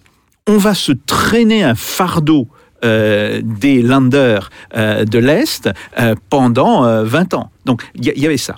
on 0.46 0.58
va 0.58 0.74
se 0.74 0.92
traîner 0.92 1.62
un 1.62 1.74
fardeau 1.74 2.48
euh, 2.84 3.40
des 3.42 3.80
Länder 3.80 4.38
euh, 4.76 5.06
de 5.06 5.18
l'Est 5.18 5.70
pendant 6.28 6.84
euh, 6.84 7.04
20 7.04 7.32
ans. 7.32 7.50
Donc 7.64 7.82
il 7.94 8.04
y 8.04 8.26
avait 8.26 8.36
ça. 8.36 8.54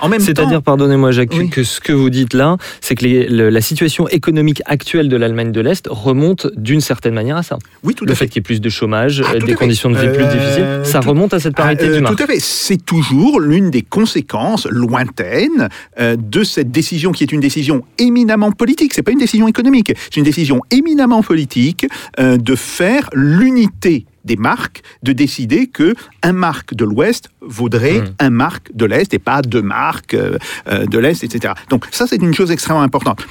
Temps, 0.00 0.08
C'est-à-dire, 0.18 0.62
pardonnez-moi 0.62 1.12
Jacques, 1.12 1.32
Oui. 1.36 1.50
que 1.50 1.62
ce 1.64 1.80
que 1.80 1.92
vous 1.92 2.10
dites 2.10 2.34
là, 2.34 2.56
c'est 2.80 2.94
que 2.94 3.04
les- 3.04 3.28
le- 3.28 3.50
la 3.50 3.60
situation 3.60 4.08
économique 4.08 4.62
actuelle 4.66 5.08
de 5.08 5.16
l'Allemagne 5.16 5.52
de 5.52 5.60
l'Est 5.60 5.86
remonte 5.90 6.46
d'une 6.56 6.80
certaine 6.80 7.14
manière 7.14 7.36
à 7.36 7.42
ça. 7.42 7.58
oui, 7.84 7.94
tout 7.94 8.04
Le 8.04 8.12
à 8.12 8.14
fait 8.14 8.24
fait. 8.24 8.28
qu'il 8.28 8.36
y 8.36 8.40
ait 8.40 8.42
plus 8.42 8.60
de 8.60 8.68
chômage, 8.68 9.22
Ah, 9.26 9.32
euh, 9.34 9.38
des 9.40 9.54
conditions 9.54 9.90
de 9.90 9.96
vie 9.98 10.08
plus 10.08 10.24
Euh, 10.24 10.32
difficiles, 10.32 10.80
ça 10.84 11.00
tout- 11.00 11.08
remonte 11.10 11.34
à 11.34 11.40
cette 11.40 11.54
parité 11.56 11.84
Ah, 11.86 11.90
euh, 11.90 11.98
du. 12.00 12.04
Tout 12.16 12.22
à 12.22 12.26
fait. 12.26 12.40
C'est 12.40 12.84
toujours 12.84 13.40
l'une 13.40 13.70
des 13.70 13.82
conséquences 13.82 14.66
lointaines 14.66 15.68
euh, 16.00 16.16
de 16.16 16.44
cette 16.44 16.70
décision 16.70 17.12
qui 17.12 17.22
est 17.24 17.32
une 17.32 17.40
décision 17.40 17.82
éminemment 17.98 18.52
politique. 18.52 18.92
C'est 18.94 19.02
pas 19.02 19.12
une 19.12 19.18
décision 19.18 19.48
économique. 19.48 19.92
C'est 20.10 20.16
une 20.16 20.24
décision 20.24 20.60
éminemment 20.70 21.22
politique 21.22 21.86
de 22.18 22.54
faire 22.54 23.08
l'unité 23.14 24.06
des 24.24 24.36
marques, 24.36 24.82
de 25.02 25.12
décider 25.12 25.66
que 25.66 25.94
un 26.22 26.32
marque 26.32 26.74
de 26.74 26.84
l'Ouest 26.84 27.30
vaudrait 27.40 28.00
Mm. 28.00 28.14
un 28.18 28.30
marque 28.30 28.74
de 28.74 28.84
l'Est 28.86 29.12
et 29.14 29.18
pas 29.18 29.42
deux 29.42 29.62
marques 29.62 30.14
euh, 30.14 30.38
euh, 30.68 30.86
de 30.86 30.98
l'Est, 30.98 31.22
etc. 31.24 31.54
Donc 31.68 31.86
ça, 31.90 32.06
c'est 32.06 32.16
une 32.16 32.34
chose 32.34 32.50
extrêmement 32.50 32.82
importante. 32.82 33.26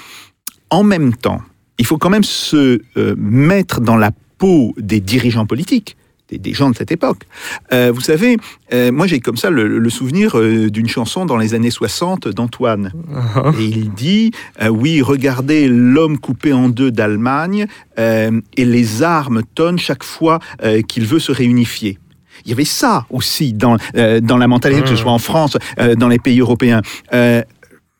En 0.69 0.83
même 0.83 1.15
temps, 1.15 1.41
il 1.77 1.85
faut 1.85 1.97
quand 1.97 2.09
même 2.09 2.23
se 2.23 2.81
euh, 2.97 3.15
mettre 3.17 3.81
dans 3.81 3.95
la 3.95 4.11
peau 4.37 4.73
des 4.77 4.99
dirigeants 4.99 5.45
politiques, 5.45 5.97
des, 6.29 6.37
des 6.37 6.53
gens 6.53 6.69
de 6.69 6.75
cette 6.75 6.91
époque. 6.91 7.23
Euh, 7.73 7.91
vous 7.93 8.01
savez, 8.01 8.37
euh, 8.73 8.91
moi 8.91 9.07
j'ai 9.07 9.19
comme 9.19 9.37
ça 9.37 9.49
le, 9.49 9.79
le 9.79 9.89
souvenir 9.89 10.37
euh, 10.37 10.69
d'une 10.69 10.87
chanson 10.87 11.25
dans 11.25 11.37
les 11.37 11.53
années 11.53 11.71
60 11.71 12.27
d'Antoine. 12.27 12.91
Et 13.59 13.63
il 13.63 13.91
dit, 13.91 14.31
oui, 14.69 15.01
regardez 15.01 15.67
l'homme 15.67 16.17
coupé 16.17 16.53
en 16.53 16.69
deux 16.69 16.91
d'Allemagne, 16.91 17.67
et 17.97 18.65
les 18.65 19.03
armes 19.03 19.41
tonnent 19.55 19.79
chaque 19.79 20.03
fois 20.03 20.39
qu'il 20.87 21.05
veut 21.05 21.19
se 21.19 21.31
réunifier. 21.31 21.97
Il 22.45 22.49
y 22.49 22.53
avait 22.53 22.65
ça 22.65 23.05
aussi 23.09 23.53
dans, 23.53 23.77
dans 24.21 24.37
la 24.37 24.47
mentalité, 24.47 24.81
que 24.83 24.89
ce 24.89 24.95
soit 24.95 25.11
en 25.11 25.19
France, 25.19 25.57
dans 25.97 26.07
les 26.07 26.19
pays 26.19 26.39
européens. 26.39 26.81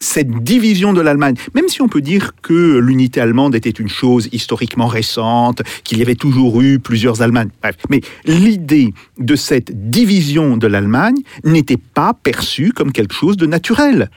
Cette 0.02 0.32
division 0.46 0.94
de 0.94 1.02
l'Allemagne, 1.02 1.36
même 1.54 1.68
si 1.68 1.82
on 1.82 1.90
peut 1.90 2.00
dire 2.00 2.32
que 2.42 2.78
l'unité 2.78 3.20
allemande 3.20 3.54
était 3.54 3.70
une 3.70 3.90
chose 3.90 4.30
historiquement 4.32 4.88
récente, 4.88 5.62
qu'il 5.84 5.98
y 5.98 6.02
avait 6.02 6.16
toujours 6.16 6.62
eu 6.62 6.80
plusieurs 6.80 7.22
Allemagnes, 7.22 7.50
bref, 7.62 7.76
mais 7.90 8.00
l'idée 8.24 8.94
de 9.18 9.36
cette 9.36 9.90
division 9.90 10.56
de 10.56 10.68
l'Allemagne 10.68 11.18
n'était 11.44 11.76
pas 11.76 12.14
perçue 12.14 12.72
comme 12.72 12.94
quelque 12.94 13.14
chose 13.14 13.36
de 13.36 13.46
naturel. 13.46 14.10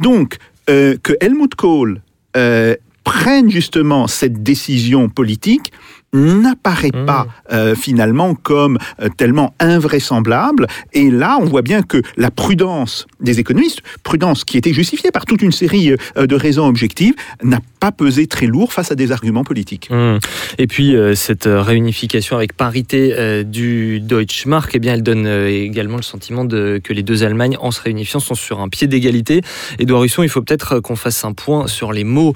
Donc, 0.00 0.38
euh, 0.70 0.96
que 1.02 1.12
Helmut 1.20 1.54
Kohl 1.54 2.00
euh, 2.38 2.74
prenne 3.04 3.50
justement 3.50 4.06
cette 4.06 4.42
décision 4.42 5.10
politique 5.10 5.72
n'apparaît 6.12 6.88
Mmh. 6.94 7.06
pas 7.06 7.26
euh, 7.52 7.74
finalement 7.74 8.34
comme 8.34 8.78
euh, 9.00 9.08
tellement 9.16 9.54
invraisemblable. 9.60 10.66
Et 10.92 11.10
là, 11.10 11.38
on 11.40 11.44
voit 11.44 11.62
bien 11.62 11.82
que 11.82 12.02
la 12.16 12.30
prudence 12.30 13.06
des 13.20 13.40
économistes, 13.40 13.80
prudence 14.02 14.44
qui 14.44 14.58
était 14.58 14.72
justifiée 14.72 15.10
par 15.10 15.26
toute 15.26 15.42
une 15.42 15.52
série 15.52 15.92
euh, 16.16 16.26
de 16.26 16.34
raisons 16.34 16.66
objectives, 16.66 17.14
n'a 17.42 17.60
pas 17.80 17.92
pesé 17.92 18.26
très 18.26 18.46
lourd 18.46 18.72
face 18.72 18.90
à 18.90 18.94
des 18.94 19.12
arguments 19.12 19.44
politiques. 19.44 19.88
Hum. 19.90 20.18
Et 20.58 20.66
puis 20.66 20.96
cette 21.14 21.48
réunification 21.48 22.36
avec 22.36 22.54
parité 22.54 23.44
du 23.44 24.00
Deutsche 24.00 24.46
Mark, 24.46 24.72
eh 24.74 24.78
bien, 24.80 24.94
elle 24.94 25.04
donne 25.04 25.26
également 25.26 25.96
le 25.96 26.02
sentiment 26.02 26.44
de, 26.44 26.80
que 26.82 26.92
les 26.92 27.04
deux 27.04 27.22
Allemagnes, 27.22 27.56
en 27.60 27.70
se 27.70 27.80
réunifiant, 27.80 28.18
sont 28.18 28.34
sur 28.34 28.60
un 28.60 28.68
pied 28.68 28.88
d'égalité. 28.88 29.42
Édouard 29.78 30.02
Husson, 30.02 30.24
il 30.24 30.28
faut 30.28 30.42
peut-être 30.42 30.80
qu'on 30.80 30.96
fasse 30.96 31.24
un 31.24 31.32
point 31.32 31.68
sur 31.68 31.92
les 31.92 32.02
mots 32.02 32.34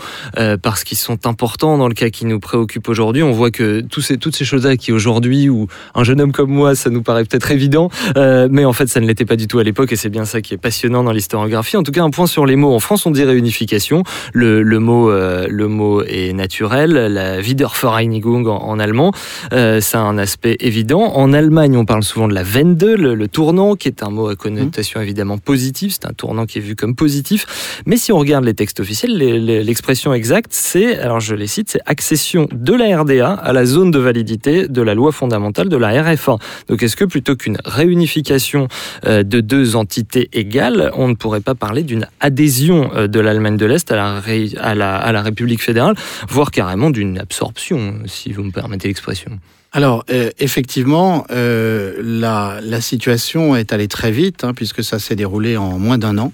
parce 0.62 0.84
qu'ils 0.84 0.98
sont 0.98 1.26
importants 1.26 1.76
dans 1.76 1.88
le 1.88 1.94
cas 1.94 2.10
qui 2.10 2.24
nous 2.24 2.38
préoccupe 2.38 2.88
aujourd'hui. 2.88 3.24
On 3.24 3.32
voit 3.32 3.50
que 3.50 3.61
tous 3.88 4.00
ces, 4.00 4.18
toutes 4.18 4.36
ces 4.36 4.44
choses-là 4.44 4.76
qui 4.76 4.92
aujourd'hui, 4.92 5.48
ou 5.48 5.66
un 5.94 6.04
jeune 6.04 6.20
homme 6.20 6.32
comme 6.32 6.50
moi, 6.50 6.74
ça 6.74 6.90
nous 6.90 7.02
paraît 7.02 7.24
peut-être 7.24 7.50
évident, 7.50 7.90
euh, 8.16 8.48
mais 8.50 8.64
en 8.64 8.72
fait, 8.72 8.88
ça 8.88 9.00
ne 9.00 9.06
l'était 9.06 9.24
pas 9.24 9.36
du 9.36 9.46
tout 9.46 9.58
à 9.58 9.64
l'époque, 9.64 9.92
et 9.92 9.96
c'est 9.96 10.08
bien 10.10 10.24
ça 10.24 10.40
qui 10.40 10.54
est 10.54 10.58
passionnant 10.58 11.04
dans 11.04 11.12
l'historiographie. 11.12 11.76
En 11.76 11.82
tout 11.82 11.92
cas, 11.92 12.02
un 12.02 12.10
point 12.10 12.26
sur 12.26 12.46
les 12.46 12.56
mots. 12.56 12.74
En 12.74 12.80
France, 12.80 13.06
on 13.06 13.10
dit 13.10 13.24
réunification. 13.24 14.02
Le, 14.32 14.62
le 14.62 14.78
mot, 14.78 15.10
euh, 15.10 15.46
le 15.48 15.68
mot 15.68 16.02
est 16.02 16.32
naturel. 16.32 16.92
La 16.92 17.40
Wiedervereinigung 17.40 18.46
en, 18.46 18.58
en 18.58 18.78
allemand, 18.78 19.12
euh, 19.52 19.80
ça 19.80 20.00
a 20.00 20.02
un 20.02 20.18
aspect 20.18 20.56
évident. 20.60 21.00
En 21.14 21.32
Allemagne, 21.32 21.76
on 21.76 21.84
parle 21.84 22.02
souvent 22.02 22.28
de 22.28 22.34
la 22.34 22.42
Wende, 22.42 22.82
le, 22.82 23.14
le 23.14 23.28
tournant, 23.28 23.74
qui 23.76 23.88
est 23.88 24.02
un 24.02 24.10
mot 24.10 24.28
à 24.28 24.36
connotation 24.36 25.00
évidemment 25.00 25.38
positive. 25.38 25.92
C'est 25.92 26.06
un 26.06 26.12
tournant 26.12 26.46
qui 26.46 26.58
est 26.58 26.62
vu 26.62 26.76
comme 26.76 26.94
positif. 26.94 27.80
Mais 27.86 27.96
si 27.96 28.12
on 28.12 28.18
regarde 28.18 28.44
les 28.44 28.54
textes 28.54 28.80
officiels, 28.80 29.16
l'expression 29.16 30.14
exacte, 30.14 30.52
c'est, 30.52 30.98
alors 30.98 31.20
je 31.20 31.34
les 31.34 31.46
cite, 31.46 31.70
c'est 31.70 31.80
accession 31.86 32.48
de 32.52 32.72
la 32.74 33.00
RDA 33.00 33.32
à 33.32 33.51
la 33.52 33.64
zone 33.64 33.90
de 33.90 33.98
validité 33.98 34.68
de 34.68 34.82
la 34.82 34.94
loi 34.94 35.12
fondamentale 35.12 35.68
de 35.68 35.76
la 35.76 36.02
RFA. 36.02 36.36
Donc 36.68 36.82
est-ce 36.82 36.96
que 36.96 37.04
plutôt 37.04 37.36
qu'une 37.36 37.58
réunification 37.64 38.68
euh, 39.06 39.22
de 39.22 39.40
deux 39.40 39.76
entités 39.76 40.28
égales, 40.32 40.90
on 40.94 41.08
ne 41.08 41.14
pourrait 41.14 41.40
pas 41.40 41.54
parler 41.54 41.82
d'une 41.82 42.06
adhésion 42.20 42.90
euh, 42.94 43.06
de 43.06 43.20
l'Allemagne 43.20 43.56
de 43.56 43.66
l'Est 43.66 43.90
à 43.90 43.96
la, 43.96 45.22
République 45.22 45.62
fédérale, 45.62 45.94
voire 46.28 46.50
carrément 46.50 46.90
d'une 46.90 47.18
absorption, 47.18 47.94
si 48.06 48.32
vous 48.32 48.42
me 48.42 48.50
permettez 48.50 48.88
l'expression? 48.88 49.38
Alors, 49.72 50.04
euh, 50.10 50.30
effectivement, 50.38 51.24
la, 51.30 52.80
situation 52.80 53.56
est 53.56 53.72
allée 53.72 53.88
très 53.88 54.10
vite, 54.10 54.44
hein, 54.44 54.52
puisque 54.54 54.84
ça 54.84 54.98
s'est 54.98 55.16
déroulé 55.16 55.56
en 55.56 55.78
moins 55.78 55.98
d'un 55.98 56.18
an. 56.18 56.32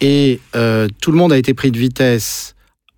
Et 0.00 0.40
tout 1.00 1.12
le 1.12 1.16
monde 1.16 1.32
a 1.32 1.38
été 1.38 1.54
pris 1.54 1.70
de 1.70 1.78
vitesse 1.78 2.54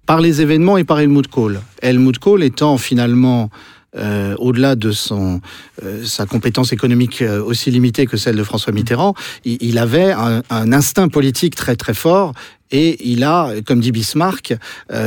par 0.06 0.20
les 0.20 0.40
événements 0.40 0.78
et 0.78 0.84
par 0.84 1.00
Helmut 1.00 1.28
Kohl. 1.28 1.60
Helmut 1.80 2.18
Kohl 2.18 2.42
étant 2.42 2.78
finalement, 2.78 3.50
euh, 3.94 4.34
au-delà 4.38 4.74
de 4.74 4.90
son, 4.90 5.42
euh, 5.84 6.02
sa 6.02 6.24
compétence 6.24 6.72
économique 6.72 7.20
euh, 7.20 7.42
aussi 7.42 7.70
limitée 7.70 8.06
que 8.06 8.16
celle 8.16 8.36
de 8.36 8.42
François 8.42 8.72
Mitterrand, 8.72 9.14
il, 9.44 9.76
avait 9.76 10.12
un, 10.12 10.72
instinct 10.72 11.08
politique 11.08 11.54
très 11.54 11.76
très 11.76 11.92
fort. 11.92 12.32
Et 12.74 13.10
il 13.10 13.22
a, 13.22 13.52
comme 13.66 13.80
dit 13.80 13.92
Bismarck, 13.92 14.54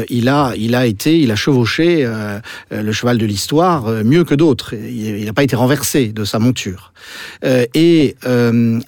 il, 0.10 0.30
a, 0.30 0.54
il 0.56 0.76
a 0.76 0.86
été, 0.86 1.20
il 1.20 1.32
a 1.32 1.36
chevauché 1.36 2.08
le 2.70 2.92
cheval 2.92 3.18
de 3.18 3.26
l'histoire 3.26 3.88
mieux 4.04 4.24
que 4.24 4.36
d'autres. 4.36 4.76
Il 4.76 5.26
n'a 5.26 5.34
pas 5.34 5.42
été 5.42 5.56
renversé 5.56 6.10
de 6.10 6.26
sa 6.26 6.38
monture. 6.38 6.94
Et, 7.44 8.16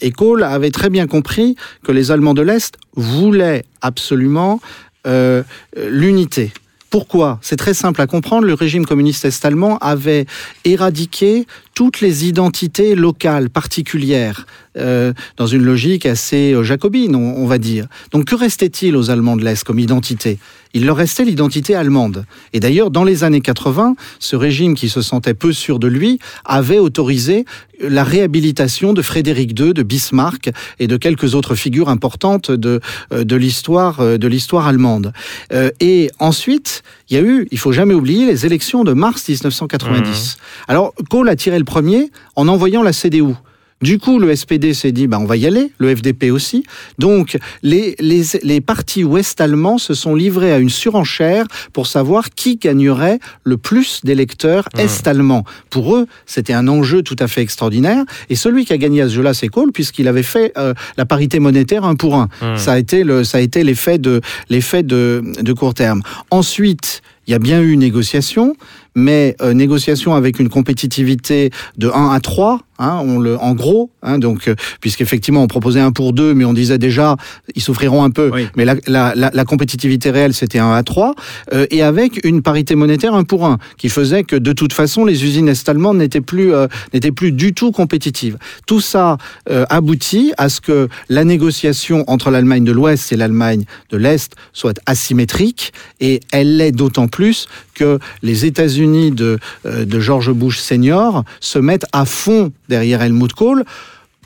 et 0.02 0.12
Kohl 0.12 0.43
avait 0.43 0.70
très 0.70 0.91
bien 0.91 1.08
compris 1.08 1.56
que 1.84 1.91
les 1.91 2.12
Allemands 2.12 2.36
de 2.36 2.43
l'Est 2.43 2.76
voulaient 2.96 3.65
absolument 3.82 4.60
euh, 5.06 5.44
l'unité. 5.76 6.52
Pourquoi? 6.90 7.40
C'est 7.42 7.58
très 7.58 7.74
simple 7.74 8.02
à 8.02 8.08
comprendre. 8.08 8.48
Le 8.48 8.54
régime 8.54 8.86
communiste 8.86 9.26
est-allemand 9.26 9.78
avait 9.80 10.26
éradiqué 10.64 11.46
toutes 11.76 12.00
les 12.00 12.26
identités 12.26 12.96
locales 12.96 13.50
particulières 13.50 14.48
euh, 14.78 15.14
dans 15.36 15.48
une 15.48 15.64
logique 15.64 16.06
assez 16.06 16.54
euh, 16.54 16.64
jacobine, 16.64 17.16
on, 17.16 17.36
on 17.36 17.46
va 17.46 17.58
dire. 17.58 17.88
Donc 18.12 18.26
que 18.26 18.36
restait-il 18.36 18.96
aux 18.96 19.10
Allemands 19.10 19.36
de 19.36 19.44
l'Est 19.44 19.64
comme 19.66 19.80
identité? 19.80 20.40
Il 20.78 20.86
leur 20.86 20.98
restait 20.98 21.26
l'identité 21.26 21.74
allemande. 21.74 22.26
Et 22.54 22.60
d'ailleurs, 22.60 22.92
dans 22.92 23.04
les 23.04 23.24
années 23.24 23.42
80, 23.42 23.96
ce 24.20 24.36
régime 24.36 24.76
qui 24.76 24.90
se 24.90 25.02
sentait 25.02 25.34
peu 25.34 25.52
sûr 25.52 25.80
de 25.80 25.88
lui 25.88 26.20
avait 26.46 26.78
autorisé 26.78 27.46
la 27.82 28.04
réhabilitation 28.04 28.94
de 28.94 29.02
Frédéric 29.02 29.60
II, 29.60 29.74
de 29.74 29.82
Bismarck 29.82 30.52
et 30.78 30.86
de 30.86 30.96
quelques 30.96 31.34
autres 31.34 31.56
figures 31.56 31.90
importantes 31.90 32.52
de, 32.52 32.80
euh, 33.12 33.24
de 33.24 33.36
l'histoire 33.36 34.02
euh, 34.02 34.20
de 34.20 34.28
l'histoire 34.28 34.68
allemande. 34.68 35.13
Euh, 35.52 35.72
et 35.80 36.12
ensuite, 36.20 36.84
il 37.10 37.18
y 37.18 37.20
a 37.20 37.24
eu, 37.24 37.48
il 37.50 37.58
faut 37.58 37.72
jamais 37.72 37.96
oublier, 37.96 38.28
les 38.28 38.46
élections 38.46 38.84
de 38.84 38.94
mars 38.94 39.28
1990. 39.28 40.38
Alors, 40.68 40.94
Kohl 41.10 41.28
a 41.28 41.36
tiré 41.36 41.58
le 41.58 41.66
premier 41.66 42.12
en 42.36 42.48
envoyant 42.48 42.84
la 42.84 42.94
CDU. 42.94 43.34
Du 43.82 44.00
coup, 44.00 44.18
le 44.18 44.36
SPD 44.36 44.74
s'est 44.74 44.92
dit, 44.92 45.06
bah, 45.06 45.20
on 45.20 45.26
va 45.26 45.38
y 45.38 45.46
aller, 45.46 45.72
le 45.78 45.96
FDP 45.96 46.32
aussi. 46.32 46.63
Donc, 46.98 47.38
les, 47.62 47.96
les, 48.00 48.24
les 48.42 48.60
partis 48.60 49.04
ouest-allemands 49.04 49.78
se 49.78 49.94
sont 49.94 50.16
livrés 50.16 50.52
à 50.52 50.58
une 50.58 50.70
surenchère 50.70 51.46
pour 51.74 51.86
savoir 51.86 52.32
qui 52.32 52.56
gagnerait 52.56 53.20
le 53.44 53.58
plus 53.58 54.02
d'électeurs 54.04 54.68
est-allemands. 54.78 55.44
Pour 55.70 55.96
eux, 55.96 56.08
c'était 56.26 56.54
un 56.54 56.68
enjeu 56.68 57.04
tout 57.04 57.16
à 57.20 57.28
fait 57.28 57.42
extraordinaire. 57.42 58.04
Et 58.30 58.36
celui 58.36 58.66
qui 58.66 58.74
a 58.74 58.78
gagné 58.78 59.02
à 59.02 59.10
ce 59.10 59.13
jeu-là, 59.13 59.36
c'est 59.36 59.48
Kohl, 59.48 59.72
puisqu'il 59.72 60.08
avait 60.08 60.24
fait 60.24 60.54
euh, 60.58 60.74
la 60.98 61.06
parité 61.06 61.40
monétaire 61.40 61.86
un 61.86 61.96
pour 61.96 62.16
un. 62.16 62.30
Mmh. 62.42 62.58
Ça 62.58 62.74
a 62.74 62.80
été 62.80 63.04
le, 63.04 63.24
ça 63.24 63.38
a 63.38 63.42
été 63.42 63.63
l'effet 63.63 64.00
de, 64.00 64.22
l'effet 64.50 64.82
de, 64.82 65.22
de 65.40 65.54
court 65.54 65.76
terme. 65.76 66.02
Ensuite, 66.32 67.04
il 67.28 67.32
y 67.32 67.34
a 67.34 67.40
bien 67.40 67.62
eu 67.62 67.72
une 67.72 67.82
négociation, 67.82 68.56
mais 68.98 69.36
euh, 69.42 69.54
négociation 69.54 70.16
avec 70.16 70.40
une 70.40 70.50
compétitivité 70.50 71.52
de 71.78 71.88
1 71.88 72.10
à 72.10 72.20
3, 72.20 72.60
hein, 72.80 73.00
on 73.06 73.20
le, 73.20 73.38
en 73.38 73.54
gros, 73.54 73.92
hein, 74.02 74.18
donc, 74.18 74.48
euh, 74.48 74.56
puisqu'effectivement 74.82 75.44
on 75.44 75.48
proposait 75.48 75.80
1 75.80 75.92
pour 75.92 76.14
2, 76.14 76.34
mais 76.34 76.46
on 76.46 76.54
disait 76.54 76.80
déjà, 76.80 77.16
ils 77.56 77.62
souffriront 77.62 78.04
un 78.04 78.10
peu, 78.10 78.32
Oui. 78.34 78.48
mais 78.58 78.66
la, 78.66 78.76
la, 78.88 79.14
la, 79.16 79.30
la 79.32 79.46
compétitivité 79.46 80.10
réelle 80.10 80.34
c'était 80.34 80.58
1 80.58 80.72
à 80.74 80.82
3, 80.82 81.14
euh, 81.54 81.68
et 81.70 81.84
avec 81.84 82.20
une 82.26 82.42
parité 82.42 82.74
monétaire 82.76 83.14
1 83.14 83.24
pour 83.24 83.46
1, 83.46 83.60
qui 83.78 83.90
faisait 83.90 84.24
que 84.24 84.36
de 84.36 84.52
toute 84.52 84.74
façon 84.74 85.06
les 85.06 85.24
usines 85.24 85.48
est-allemandes 85.48 85.98
n'étaient 85.98 86.20
plus, 86.22 86.52
euh, 86.54 86.66
n'étaient 86.92 87.12
plus 87.12 87.32
du 87.32 87.54
tout 87.54 87.72
compétitives. 87.72 88.38
Tout 88.66 88.82
ça 88.82 89.18
euh, 89.52 89.64
aboutit 89.70 90.34
à 90.40 90.50
ce 90.50 90.60
que 90.60 90.90
la 91.10 91.24
négociation 91.24 92.04
entre 92.08 92.32
l'Allemagne 92.32 92.64
de 92.64 92.72
l'Ouest 92.72 93.12
et 93.12 93.16
l'Allemagne 93.16 93.66
de 93.92 93.98
l'Est 93.98 94.34
soit 94.54 94.80
asymétrique, 94.88 95.72
et 96.00 96.20
elle 96.32 96.58
l'est 96.58 96.72
d'autant 96.72 97.08
plus 97.08 97.48
que 97.76 98.00
les 98.24 98.46
États-Unis 98.46 98.87
de, 98.88 99.39
euh, 99.65 99.86
de 99.86 100.00
George 100.00 100.32
Bush 100.32 100.60
senior 100.60 101.23
se 101.39 101.60
mettent 101.60 101.86
à 101.93 102.06
fond 102.06 102.52
derrière 102.69 103.02
Helmut 103.02 103.34
Kohl 103.34 103.63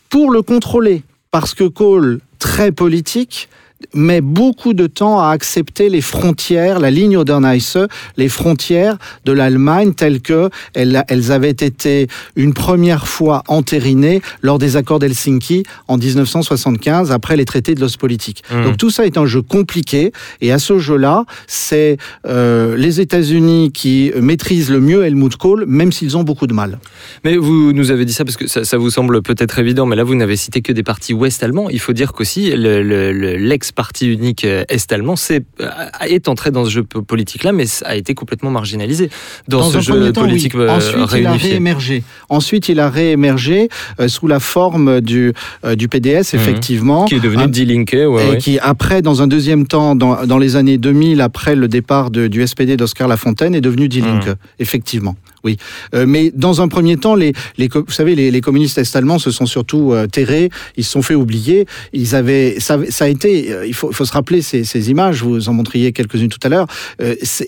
pour 0.10 0.32
le 0.32 0.42
contrôler. 0.42 1.04
Parce 1.32 1.54
que 1.54 1.64
Kohl, 1.64 2.20
très 2.40 2.52
très 2.52 2.72
politique 2.72 3.50
met 3.94 4.22
beaucoup 4.22 4.74
de 4.74 4.88
temps 4.88 5.20
à 5.20 5.30
accepter 5.30 5.90
les 5.90 6.02
frontières, 6.02 6.80
la 6.80 6.92
ligne 6.92 7.18
Oder-Neisse, 7.18 7.78
les 8.18 8.30
frontières 8.30 8.98
de 9.26 9.32
l'Allemagne 9.32 9.94
telles 9.94 10.22
que 10.22 10.50
elles, 10.74 11.04
elles, 11.08 11.32
avaient 11.32 11.50
été 11.50 12.08
une 12.36 12.54
première 12.54 13.08
fois 13.08 13.44
entérinées 13.48 14.22
lors 14.42 14.60
des 14.60 14.78
accords 14.78 15.00
d'Helsinki 15.00 15.64
en 15.88 15.98
1975 15.98 17.12
après 17.12 17.36
les 17.36 17.46
traités 17.46 17.76
de 17.76 17.82
l'Ostpolitik. 17.82 18.44
Mmh. 18.52 18.64
Donc 18.64 18.78
tout 18.78 18.90
ça 18.90 19.06
est 19.06 19.18
un 19.18 19.26
jeu 19.26 19.42
compliqué 19.42 20.12
et 20.42 20.52
à 20.52 20.60
ce 20.60 20.80
jeu-là, 20.80 21.26
c'est 21.48 21.98
euh, 22.28 22.76
les 22.78 23.02
États-Unis 23.02 23.72
qui 23.74 24.12
maîtrisent 24.20 24.70
le 24.70 24.80
mieux 24.80 25.04
Helmut 25.04 25.36
Kohl, 25.36 25.66
même 25.68 25.92
s'ils 25.92 26.18
ont 26.18 26.24
beaucoup 26.24 26.48
de 26.48 26.54
mal. 26.54 26.80
Mais 27.24 27.38
vous 27.38 27.74
nous 27.74 27.92
avez 27.92 28.06
dit 28.06 28.14
ça 28.14 28.26
parce 28.26 28.38
que 28.38 28.48
ça, 28.48 28.64
ça 28.64 28.78
vous 28.78 28.90
semble 28.90 29.22
peut-être 29.22 29.60
évident, 29.60 29.86
mais 29.86 29.96
là 29.96 30.04
vous 30.04 30.16
n'avez 30.16 30.36
cité 30.36 30.62
que 30.62 30.72
des 30.72 30.84
partis 30.84 31.14
ouest 31.14 31.44
allemands. 31.44 31.70
Il 31.70 31.80
faut 31.80 31.94
dire 31.94 32.14
qu'aussi 32.14 32.52
l'ex 32.56 33.71
parti 33.74 34.08
unique 34.12 34.46
euh, 34.46 34.64
est-allemand 34.70 35.16
est, 35.30 35.44
euh, 35.62 35.70
est 36.08 36.28
entré 36.28 36.52
dans 36.52 36.66
ce 36.66 36.70
jeu 36.70 36.84
politique-là, 36.84 37.52
mais 37.52 37.66
a 37.86 37.96
été 37.96 38.14
complètement 38.14 38.52
marginalisé 38.52 39.10
dans, 39.48 39.60
dans 39.60 39.70
ce 39.72 39.80
jeu 39.80 40.12
temps, 40.12 40.22
politique 40.22 40.54
oui. 40.56 40.68
Ensuite, 40.70 40.96
réunifié. 41.06 41.20
il 41.22 41.28
a 41.28 41.32
réémergé. 41.34 42.04
Ensuite, 42.30 42.70
il 42.70 42.80
a 42.80 42.90
réémergé 42.90 43.70
euh, 44.00 44.08
sous 44.08 44.28
la 44.28 44.40
forme 44.40 45.02
du, 45.02 45.34
euh, 45.66 45.76
du 45.76 45.88
PDS, 45.88 46.34
effectivement. 46.34 47.04
Mmh. 47.04 47.08
Qui 47.08 47.16
est 47.16 47.20
devenu 47.20 47.48
Die 47.48 47.66
Linke. 47.66 47.94
Ouais, 47.94 48.06
et 48.06 48.30
ouais. 48.32 48.38
qui 48.38 48.60
après, 48.60 49.02
dans 49.02 49.22
un 49.22 49.28
deuxième 49.28 49.68
temps, 49.68 49.96
dans, 49.96 50.26
dans 50.26 50.38
les 50.38 50.56
années 50.56 50.78
2000, 50.78 51.22
après 51.22 51.56
le 51.56 51.68
départ 51.68 52.12
de- 52.12 52.28
du 52.28 52.46
SPD 52.46 52.78
d'Oscar 52.78 53.08
Lafontaine, 53.08 53.56
est 53.56 53.62
devenu 53.62 53.88
Die 53.88 54.02
Linke, 54.02 54.30
effectivement. 54.60 55.16
Oui, 55.44 55.58
Euh, 55.96 56.06
mais 56.08 56.32
dans 56.34 56.62
un 56.62 56.68
premier 56.68 56.98
temps, 56.98 57.16
les, 57.16 57.34
vous 57.58 57.92
savez, 57.92 58.16
les, 58.16 58.42
communistes 58.42 58.78
est-allemands 58.78 59.20
se 59.20 59.32
sont 59.32 59.46
surtout 59.46 59.94
euh, 59.94 60.08
terrés, 60.08 60.50
ils 60.78 60.84
se 60.84 60.92
sont 60.92 61.02
fait 61.02 61.16
oublier. 61.16 61.66
Ils 61.94 62.16
avaient, 62.16 62.60
ça, 62.60 62.78
a 63.00 63.08
été, 63.08 63.52
euh, 63.52 63.66
il 63.66 63.74
faut, 63.74 63.92
se 63.92 64.12
rappeler 64.12 64.42
ces, 64.42 64.90
images. 64.90 65.24
Vous 65.24 65.50
en 65.50 65.54
montriez 65.54 65.92
quelques-unes 65.94 66.30
tout 66.30 66.40
à 66.44 66.50
l'heure. 66.50 66.68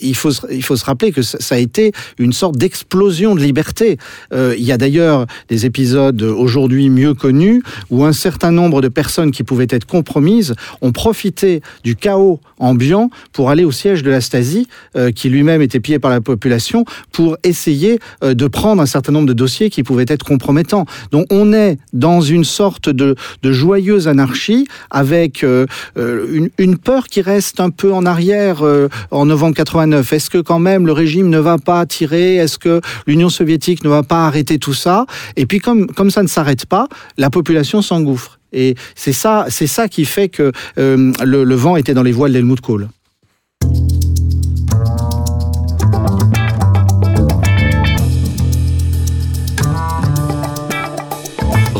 Il 0.01 0.15
faut, 0.15 0.31
il 0.51 0.63
faut 0.63 0.75
se 0.75 0.85
rappeler 0.85 1.11
que 1.11 1.21
ça, 1.21 1.55
a 1.55 1.57
été 1.57 1.91
une 2.17 2.33
sorte 2.33 2.57
d'explosion 2.57 3.35
de 3.35 3.41
liberté. 3.41 3.97
Il 4.31 4.63
y 4.63 4.71
a 4.71 4.77
d'ailleurs 4.77 5.25
des 5.49 5.65
épisodes 5.65 6.21
aujourd'hui 6.21 6.89
mieux 6.89 7.13
connus 7.13 7.61
où 7.89 8.05
un 8.05 8.13
certain 8.13 8.51
nombre 8.51 8.81
de 8.81 8.87
personnes 8.87 9.31
qui 9.31 9.43
pouvaient 9.43 9.67
être 9.69 9.85
compromises 9.85 10.55
ont 10.81 10.91
profité 10.91 11.61
du 11.83 11.95
chaos 11.95 12.39
ambiant 12.59 13.09
pour 13.31 13.49
aller 13.49 13.63
au 13.63 13.71
siège 13.71 14.03
de 14.03 14.09
la 14.09 14.21
Stasi, 14.21 14.67
qui 15.15 15.29
lui-même 15.29 15.61
était 15.61 15.79
pillé 15.79 15.99
par 15.99 16.11
la 16.11 16.21
population, 16.21 16.85
pour 17.11 17.37
essayer 17.43 17.82
euh, 18.23 18.33
de 18.33 18.47
prendre 18.47 18.81
un 18.81 18.85
certain 18.85 19.11
nombre 19.11 19.27
de 19.27 19.33
dossiers 19.33 19.69
qui 19.69 19.83
pouvaient 19.83 20.05
être 20.07 20.23
compromettants. 20.23 20.85
Donc 21.11 21.27
on 21.29 21.53
est 21.53 21.77
dans 21.91 22.21
une 22.21 22.43
sorte 22.43 22.89
de, 22.89 23.15
joyeuse 23.43 24.07
anarchie 24.07 24.67
avec 24.89 25.43
euh, 25.43 25.65
euh, 25.97 26.47
une, 26.57 26.77
peur 26.77 27.07
qui 27.07 27.21
reste 27.21 27.59
un 27.59 27.69
peu 27.69 27.93
en 27.93 28.05
arrière 28.05 28.63
en 29.11 29.25
novembre 29.25 29.55
89. 29.55 30.11
Est-ce 30.13 30.29
que 30.29 30.39
quand 30.39 30.59
même 30.59 30.85
le 30.85 30.91
régime 30.91 31.29
ne 31.29 31.39
va 31.39 31.57
pas 31.57 31.85
tirer? 31.85 32.35
Est-ce 32.35 32.57
que 32.57 32.81
l'Union 33.07 33.29
soviétique 33.29 33.83
ne 33.83 33.89
va 33.89 34.03
pas 34.03 34.25
arrêter 34.25 34.57
tout 34.57 34.73
ça? 34.73 35.05
Et 35.35 35.45
puis 35.45 35.59
comme, 35.59 35.87
comme 35.87 36.09
ça 36.09 36.23
ne 36.23 36.27
s'arrête 36.27 36.65
pas, 36.65 36.87
la 37.17 37.29
population 37.29 37.81
s'engouffre. 37.81 38.39
Et 38.51 38.75
c'est 38.95 39.13
ça, 39.13 39.45
c'est 39.49 39.67
ça 39.67 39.87
qui 39.87 40.05
fait 40.05 40.29
que 40.29 40.51
le, 40.77 41.13
le 41.43 41.55
vent 41.55 41.75
était 41.75 41.93
dans 41.93 42.03
les 42.03 42.11
voiles 42.11 42.33
d'Helmut 42.33 42.61
Kohl. 42.61 42.87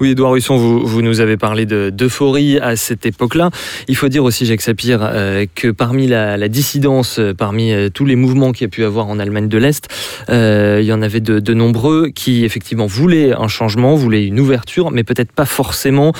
Oui, 0.00 0.12
Edouard 0.12 0.34
Husson, 0.34 0.56
vous, 0.56 1.02
nous 1.02 1.20
avez 1.20 1.36
parlé 1.36 1.66
de- 1.66 1.90
d'euphorie 1.90 2.58
à 2.58 2.74
cette 2.76 3.04
époque-là. 3.04 3.50
Il 3.86 3.96
faut 3.96 4.08
dire 4.08 4.24
aussi, 4.24 4.46
Jacques 4.46 4.62
Sapir, 4.62 5.00
euh, 5.02 5.44
que 5.54 5.68
parmi 5.68 6.06
la, 6.06 6.48
dissidence, 6.48 7.18
euh, 7.18 7.34
parmi 7.34 7.70
euh, 7.72 7.90
tous 7.90 8.06
les 8.06 8.16
mouvements 8.16 8.52
qu'il 8.52 8.62
y 8.62 8.64
a 8.64 8.70
pu 8.70 8.82
avoir 8.84 9.08
en 9.08 9.18
Allemagne 9.18 9.48
de 9.48 9.58
l'Est, 9.58 9.88
il 10.30 10.84
y 10.86 10.92
en 10.92 11.02
avait 11.02 11.20
de, 11.20 11.52
nombreux 11.52 12.08
qui 12.08 12.46
effectivement 12.46 12.86
voulaient 12.86 13.34
un 13.34 13.48
changement, 13.48 13.94
voulaient 13.94 14.24
une 14.24 14.40
ouverture, 14.40 14.90
mais 14.90 15.04
peut-être 15.04 15.32
pas 15.32 15.44
forcément 15.44 16.12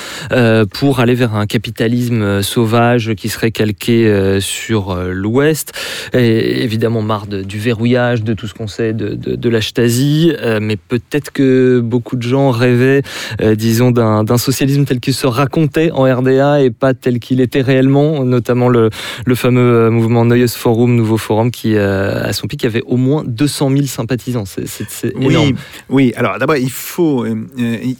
pour 0.73 0.99
aller 0.99 1.15
vers 1.15 1.35
un 1.35 1.47
capitalisme 1.47 2.41
sauvage 2.43 3.13
qui 3.15 3.29
serait 3.29 3.51
calqué 3.51 4.37
sur 4.41 4.95
l'Ouest. 4.95 5.71
Évidemment 6.13 7.01
marre 7.01 7.27
du 7.27 7.59
verrouillage, 7.59 8.23
de 8.23 8.33
tout 8.33 8.47
ce 8.47 8.53
qu'on 8.53 8.67
sait 8.67 8.93
de, 8.93 9.15
de, 9.15 9.49
la 9.49 9.61
Stasi, 9.61 10.33
mais 10.61 10.75
peut-être 10.75 11.31
que 11.31 11.79
beaucoup 11.79 12.17
de 12.17 12.23
gens 12.23 12.51
rêvaient, 12.51 13.01
euh, 13.41 13.55
d'un 13.79 14.37
socialisme 14.37 14.83
tel 14.85 14.99
qu'il 14.99 15.13
se 15.13 15.25
racontait 15.27 15.91
en 15.91 16.03
RDA 16.03 16.61
et 16.61 16.71
pas 16.71 16.93
tel 16.93 17.19
qu'il 17.19 17.39
était 17.39 17.61
réellement, 17.61 18.23
notamment 18.25 18.67
le, 18.69 18.89
le 19.25 19.35
fameux 19.35 19.61
euh, 19.61 19.89
mouvement 19.91 20.25
Neues 20.25 20.47
Forum, 20.55 20.95
Nouveau 20.95 21.17
Forum, 21.17 21.51
qui 21.51 21.75
euh, 21.75 22.23
à 22.23 22.33
son 22.33 22.47
pic 22.47 22.65
avait 22.65 22.81
au 22.85 22.97
moins 22.97 23.23
200 23.25 23.69
000 23.71 23.83
sympathisants. 23.85 24.45
C'est- 24.45 24.65
énorme. 25.15 25.47
Oui, 25.47 25.55
oui. 25.89 26.13
Alors 26.17 26.37
d'abord, 26.37 26.57
il 26.57 26.69
faut, 26.71 27.25
euh, 27.25 27.35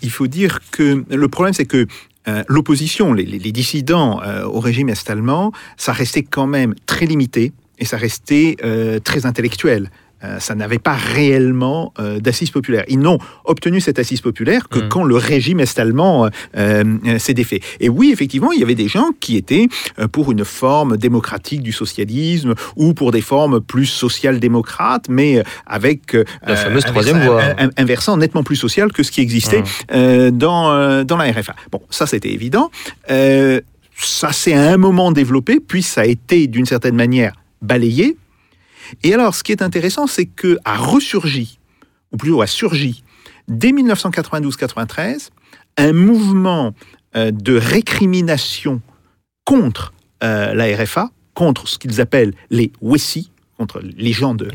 il 0.02 0.10
faut 0.10 0.28
dire 0.28 0.60
que 0.72 1.04
le 1.10 1.28
problème, 1.28 1.54
c'est 1.54 1.66
que 1.66 1.86
euh, 2.28 2.44
l'opposition, 2.48 3.14
les, 3.14 3.26
les- 3.26 3.40
les 3.40 3.52
dissidents 3.52 4.22
euh, 4.24 4.44
au 4.44 4.60
régime 4.60 4.90
est-allemand, 4.90 5.52
ça 5.78 5.92
restait 5.94 6.24
quand 6.24 6.48
même 6.48 6.76
très 6.86 7.06
limité 7.06 7.52
et 7.80 7.86
ça 7.86 7.98
restait 7.98 8.58
euh, 8.64 9.00
très 9.00 9.26
intellectuel. 9.26 9.90
Euh, 10.24 10.40
ça 10.40 10.54
n'avait 10.56 10.78
pas 10.80 10.94
réellement 10.94 11.94
euh, 12.00 12.20
d'assise 12.20 12.52
populaire. 12.52 12.84
Ils 12.88 13.00
n'ont 13.00 13.18
obtenu 13.46 13.82
cette 13.82 13.98
assise 14.00 14.22
populaire 14.22 14.70
que 14.70 14.80
Mm. 14.80 14.90
quand 14.90 15.04
le 15.04 15.16
régime 15.16 15.60
est-allemand 15.60 16.26
euh, 16.26 16.30
euh, 17.08 17.18
s'est 17.20 17.34
défait. 17.34 17.60
Et 17.80 17.90
oui, 17.90 18.12
effectivement, 18.12 18.52
il 18.52 18.60
y 18.60 18.64
avait 18.64 18.76
des 18.76 18.88
gens 18.88 19.10
qui 19.20 19.36
étaient 19.38 19.68
pour 20.12 20.32
une 20.32 20.46
forme 20.46 20.98
démocratique 20.98 21.62
du 21.64 21.72
socialisme 21.72 22.54
ou 22.76 22.94
pour 22.94 23.12
des 23.12 23.22
formes 23.22 23.62
plus 23.62 23.86
social-démocrates, 23.88 25.08
mais 25.10 25.44
avec 25.66 26.14
La 26.46 26.56
fameuse 26.56 26.86
un 26.86 26.90
troisième 26.90 27.18
versant- 27.18 27.32
voie. 27.32 27.44
un, 27.58 27.70
un 27.76 27.86
versant 27.86 28.18
nettement 28.18 28.44
plus 28.44 28.56
social 28.56 28.92
que 28.92 29.04
ce 29.04 29.12
qui 29.12 29.22
existait 29.22 29.64
Mm. 29.94 30.32
dans, 30.32 31.04
dans 31.04 31.18
la 31.18 31.32
RFA. 31.32 31.56
Bon, 31.72 31.82
ça 31.90 32.06
c'était 32.06 32.32
évident. 32.32 32.70
Ça 33.96 34.32
s'est 34.32 34.54
à 34.54 34.72
un 34.72 34.78
moment 34.78 35.12
développé, 35.12 35.60
puis 35.60 35.84
ça 35.84 36.02
a 36.02 36.06
été 36.06 36.48
d'une 36.48 36.66
certaine 36.66 36.96
manière 36.96 37.34
balayé. 37.62 38.18
Et 39.04 39.14
alors, 39.14 39.36
ce 39.36 39.44
qui 39.44 39.52
est 39.52 39.62
intéressant, 39.62 40.08
c'est 40.08 40.26
que 40.26 40.58
a 40.66 40.76
ressurgi, 40.76 41.60
ou 42.12 42.18
plutôt 42.18 42.42
a 42.42 42.48
surgi, 42.48 43.04
dès 43.48 43.72
1992-93, 43.72 45.30
un 45.78 45.94
mouvement 45.94 46.74
euh, 47.16 47.32
de 47.32 47.58
récrimination 47.58 48.82
contre 49.46 49.94
euh, 50.24 50.54
la 50.54 50.76
RFA, 50.76 51.10
contre 51.34 51.68
ce 51.68 51.78
qu'ils 51.78 52.02
appellent 52.02 52.34
les 52.50 52.72
Wessi, 52.82 53.32
contre 53.58 53.82
les 53.98 54.12
gens 54.12 54.34
de, 54.34 54.48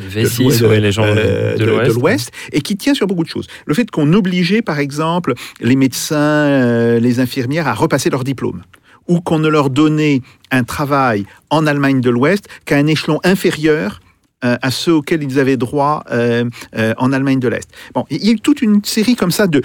l'Ouest- 1.93 2.33
et 2.53 2.61
qui 2.61 2.77
tient 2.77 2.95
sur 2.95 3.07
beaucoup 3.07 3.23
de 3.23 3.29
choses. 3.29 3.47
Le 3.65 3.75
fait 3.75 3.91
qu'on 3.91 4.13
obligeait, 4.13 4.63
par 4.63 4.79
exemple, 4.79 5.35
les 5.61 5.77
médecins, 5.77 6.17
euh, 6.17 6.99
les 6.99 7.21
infirmières 7.21 7.69
à 7.69 7.75
repasser 7.75 8.11
leur 8.11 8.25
diplôme, 8.25 8.63
ou 9.07 9.21
qu'on 9.21 9.39
ne 9.39 9.49
leur 9.49 9.71
donnait 9.71 10.23
un 10.51 10.65
travail 10.65 11.25
en 11.51 11.67
Allemagne 11.67 12.01
de 12.01 12.11
l'Ouest 12.11 12.49
qu'à 12.65 12.77
un 12.77 12.87
échelon 12.87 13.21
inférieur 13.23 14.01
à 14.43 14.71
ceux 14.71 14.93
auxquels 14.93 15.23
ils 15.23 15.39
avaient 15.39 15.57
droit 15.57 16.05
euh, 16.11 16.45
euh, 16.77 16.95
en 16.99 17.13
Allemagne 17.13 17.41
de 17.41 17.49
l'Est. 17.49 17.69
Bon, 17.95 18.05
il 18.11 18.25
y 18.25 18.29
a 18.29 18.33
eu 18.33 18.41
toute 18.41 18.63
une 18.63 18.85
série 18.85 19.17
comme 19.17 19.31
ça 19.31 19.47
de 19.47 19.63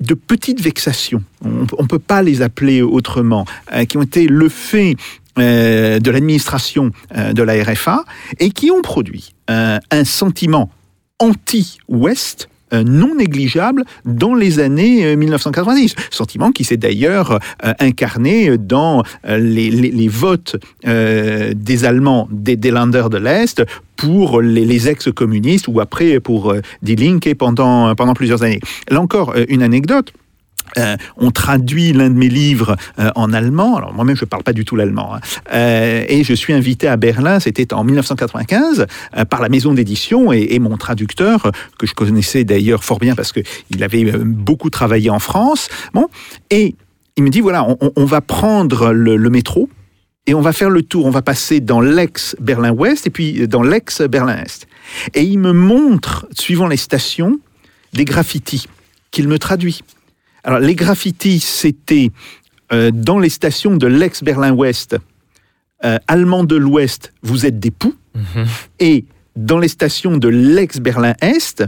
de 0.00 0.14
petites 0.14 0.60
vexations, 0.60 1.22
on 1.44 1.82
ne 1.82 1.86
peut 1.86 2.00
pas 2.00 2.22
les 2.22 2.42
appeler 2.42 2.82
autrement, 2.82 3.44
euh, 3.72 3.84
qui 3.84 3.96
ont 3.98 4.02
été 4.02 4.26
le 4.26 4.48
fait 4.48 4.96
euh, 5.38 5.98
de 6.00 6.10
l'administration 6.10 6.90
euh, 7.16 7.32
de 7.32 7.42
la 7.42 7.62
RFA 7.62 8.04
et 8.40 8.50
qui 8.50 8.70
ont 8.70 8.82
produit 8.82 9.32
euh, 9.48 9.78
un 9.90 10.04
sentiment 10.04 10.70
anti-Ouest 11.20 12.48
euh, 12.48 12.51
non 12.72 13.14
négligeable 13.14 13.84
dans 14.04 14.34
les 14.34 14.58
années 14.58 15.04
euh, 15.04 15.16
1990. 15.16 15.94
Sentiment 16.10 16.52
qui 16.52 16.64
s'est 16.64 16.76
d'ailleurs 16.76 17.38
euh, 17.64 17.72
incarné 17.78 18.56
dans 18.58 19.02
euh, 19.26 19.38
les, 19.38 20.08
votes 20.08 20.56
euh, 20.86 21.52
des 21.54 21.84
Allemands, 21.84 22.28
des, 22.30 22.56
des 22.56 22.70
Länder 22.70 23.04
de 23.10 23.18
l'Est, 23.18 23.64
pour 23.96 24.40
les, 24.40 24.88
ex-communistes 24.88 25.68
ou 25.68 25.80
après 25.80 26.18
pour 26.18 26.50
euh, 26.50 26.60
Die 26.82 26.96
Linke 26.96 27.34
pendant, 27.34 27.94
pendant 27.94 28.14
plusieurs 28.14 28.42
années. 28.42 28.60
Là 28.88 29.00
encore, 29.00 29.32
euh, 29.36 29.44
une 29.48 29.62
anecdote. 29.62 30.12
Euh, 30.78 30.96
on 31.16 31.30
traduit 31.30 31.92
l'un 31.92 32.10
de 32.10 32.14
mes 32.14 32.28
livres 32.28 32.76
euh, 32.98 33.10
en 33.14 33.32
allemand. 33.32 33.76
Alors 33.76 33.92
moi-même, 33.92 34.16
je 34.16 34.24
ne 34.24 34.28
parle 34.28 34.42
pas 34.42 34.52
du 34.52 34.64
tout 34.64 34.76
l'allemand. 34.76 35.14
hein. 35.14 35.20
Euh, 35.52 36.04
et 36.08 36.24
je 36.24 36.34
suis 36.34 36.52
invité 36.52 36.88
à 36.88 36.96
Berlin, 36.96 37.40
c'était 37.40 37.72
en 37.74 37.84
1995, 37.84 38.86
euh, 39.16 39.24
par 39.24 39.42
la 39.42 39.48
maison 39.48 39.74
d'édition 39.74 40.32
et, 40.32 40.58
mon 40.58 40.76
traducteur, 40.76 41.50
que 41.78 41.86
je 41.86 41.94
connaissais 41.94 42.44
d'ailleurs 42.44 42.84
fort 42.84 42.98
bien 42.98 43.14
parce 43.14 43.32
qu'il 43.32 43.82
avait 43.82 44.04
beaucoup 44.04 44.70
travaillé 44.70 45.10
en 45.10 45.18
France. 45.18 45.68
Bon, 45.92 46.08
et 46.50 46.76
il 47.16 47.24
me 47.24 47.30
dit, 47.30 47.40
voilà, 47.40 47.66
on, 47.96 48.04
va 48.04 48.20
prendre 48.20 48.92
le 48.92 49.30
métro 49.30 49.68
et 50.26 50.34
on 50.34 50.40
va 50.40 50.52
faire 50.52 50.70
le 50.70 50.82
tour. 50.82 51.06
On 51.06 51.10
va 51.10 51.22
passer 51.22 51.60
dans 51.60 51.80
l'ex-Berlin-Ouest 51.80 53.06
et 53.06 53.10
puis 53.10 53.48
dans 53.48 53.62
l'ex-Berlin-Est. 53.62 54.66
Et 55.14 55.22
il 55.22 55.38
me 55.38 55.52
montre, 55.52 56.26
suivant 56.32 56.68
les 56.68 56.76
stations, 56.76 57.40
des 57.92 58.04
graffitis 58.04 58.66
qu'il 59.10 59.28
me 59.28 59.38
traduit. 59.38 59.82
Alors, 60.44 60.58
les 60.60 60.74
graffitis, 60.74 61.40
c'était 61.40 62.10
euh, 62.72 62.90
dans 62.92 63.18
les 63.18 63.28
stations 63.28 63.76
de 63.76 63.86
l'ex-Berlin-Ouest, 63.86 64.96
euh, 65.84 65.98
allemand 66.08 66.44
de 66.44 66.56
l'Ouest, 66.56 67.12
vous 67.22 67.46
êtes 67.46 67.58
des 67.58 67.70
poux, 67.70 67.94
Mhm. 68.14 68.46
et 68.80 69.04
dans 69.36 69.58
les 69.58 69.68
stations 69.68 70.16
de 70.18 70.28
l'ex-Berlin-Est, 70.28 71.64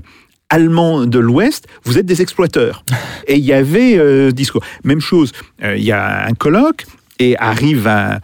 allemand 0.51 1.07
de 1.07 1.19
l'Ouest, 1.19 1.67
vous 1.85 1.97
êtes 1.99 2.05
des 2.07 2.21
exploiteurs. 2.21 2.85
Et 3.27 3.37
il 3.37 3.45
y 3.45 3.55
avait 3.55 3.97
euh, 3.97 4.31
discours. 4.31 4.63
Même 4.85 5.01
chose, 5.01 5.33
euh, 5.63 5.75
il 5.77 5.83
y 5.85 5.91
a 5.93 6.27
un 6.27 6.35
colloque 6.35 6.85
et 7.19 7.35
arrive 7.39 7.87
un, 7.89 8.21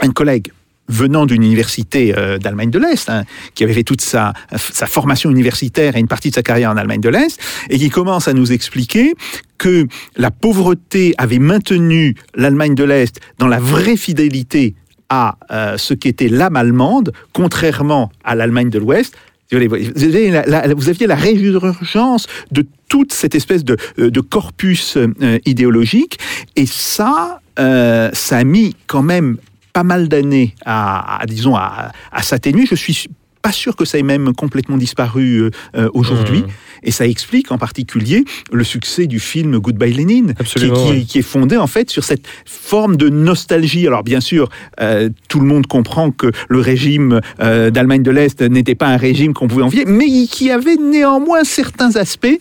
un 0.00 0.10
collègue 0.10 0.52
venant 0.88 1.26
d'une 1.26 1.42
université 1.42 2.14
euh, 2.16 2.38
d'Allemagne 2.38 2.70
de 2.70 2.78
l'Est, 2.78 3.08
hein, 3.08 3.24
qui 3.54 3.64
avait 3.64 3.74
fait 3.74 3.82
toute 3.82 4.00
sa, 4.00 4.32
formation 4.52 5.30
universitaire 5.30 5.96
et 5.96 6.00
une 6.00 6.08
partie 6.08 6.30
de 6.30 6.34
sa 6.34 6.42
carrière 6.42 6.70
en 6.70 6.76
Allemagne 6.76 7.00
de 7.00 7.08
l'Est, 7.08 7.40
et 7.70 7.78
qui 7.78 7.90
commence 7.90 8.28
à 8.28 8.32
nous 8.32 8.52
expliquer 8.52 9.14
que 9.58 9.86
la 10.16 10.30
pauvreté 10.30 11.14
avait 11.18 11.38
maintenu 11.38 12.14
l'Allemagne 12.34 12.74
de 12.74 12.84
l'Est 12.84 13.20
dans 13.38 13.48
la 13.48 13.58
vraie 13.58 13.96
fidélité 13.96 14.74
à 15.08 15.36
euh, 15.50 15.76
ce 15.78 15.94
qu'était 15.94 16.28
l'âme 16.28 16.56
allemande, 16.56 17.12
contrairement 17.32 18.10
à 18.24 18.34
l'Allemagne 18.34 18.70
de 18.70 18.78
l'Ouest. 18.78 19.14
Vous 19.52 19.58
aviez 19.58 21.06
la, 21.06 21.14
résurgence 21.14 22.26
de 22.50 22.66
toute 22.88 23.12
cette 23.12 23.34
espèce 23.34 23.64
de, 23.64 23.76
euh, 23.98 24.10
corpus 24.28 24.96
euh, 24.96 25.38
idéologique, 25.44 26.18
et 26.56 26.66
ça, 26.66 27.40
euh, 27.58 28.10
ça 28.12 28.38
a 28.38 28.44
mis 28.44 28.74
quand 28.86 29.02
même 29.02 29.36
pas 29.76 29.82
mal 29.82 30.08
d'années 30.08 30.54
à, 30.64 31.20
disons, 31.26 31.54
à 31.54 31.92
s'atténuer. 32.22 32.64
Je 32.64 32.74
suis 32.74 33.10
pas 33.46 33.52
sûr 33.52 33.76
que 33.76 33.84
ça 33.84 33.96
ait 33.96 34.02
même 34.02 34.34
complètement 34.34 34.76
disparu 34.76 35.36
euh, 35.36 35.50
euh, 35.76 35.88
aujourd'hui. 35.94 36.40
Mhm. 36.40 36.48
Et 36.82 36.90
ça 36.90 37.06
explique 37.06 37.52
en 37.52 37.58
particulier 37.58 38.24
le 38.52 38.64
succès 38.64 39.06
du 39.06 39.20
film 39.20 39.58
Goodbye 39.58 39.92
Lénine, 39.92 40.34
qui, 41.08 41.18
est 41.18 41.22
fondé 41.22 41.56
en 41.56 41.66
fait 41.66 41.90
sur 41.90 42.04
cette 42.04 42.26
forme 42.44 42.96
de 42.96 43.08
nostalgie. 43.08 43.86
Alors 43.86 44.02
bien 44.02 44.20
sûr, 44.20 44.48
euh, 44.80 45.08
tout 45.28 45.40
le 45.40 45.46
monde 45.46 45.66
comprend 45.66 46.10
que 46.10 46.30
le 46.48 46.60
régime 46.60 47.20
euh, 47.40 47.70
d'Allemagne 47.70 48.02
de 48.02 48.10
l'Est 48.10 48.42
n'était 48.42 48.74
pas 48.74 48.88
un 48.88 48.96
régime 48.96 49.32
qu'on 49.32 49.48
pouvait 49.48 49.62
envier, 49.62 49.84
mais 49.86 50.06
qui 50.26 50.50
avait 50.50 50.76
néanmoins 50.76 51.44
certains 51.44 51.96
aspects 51.96 52.38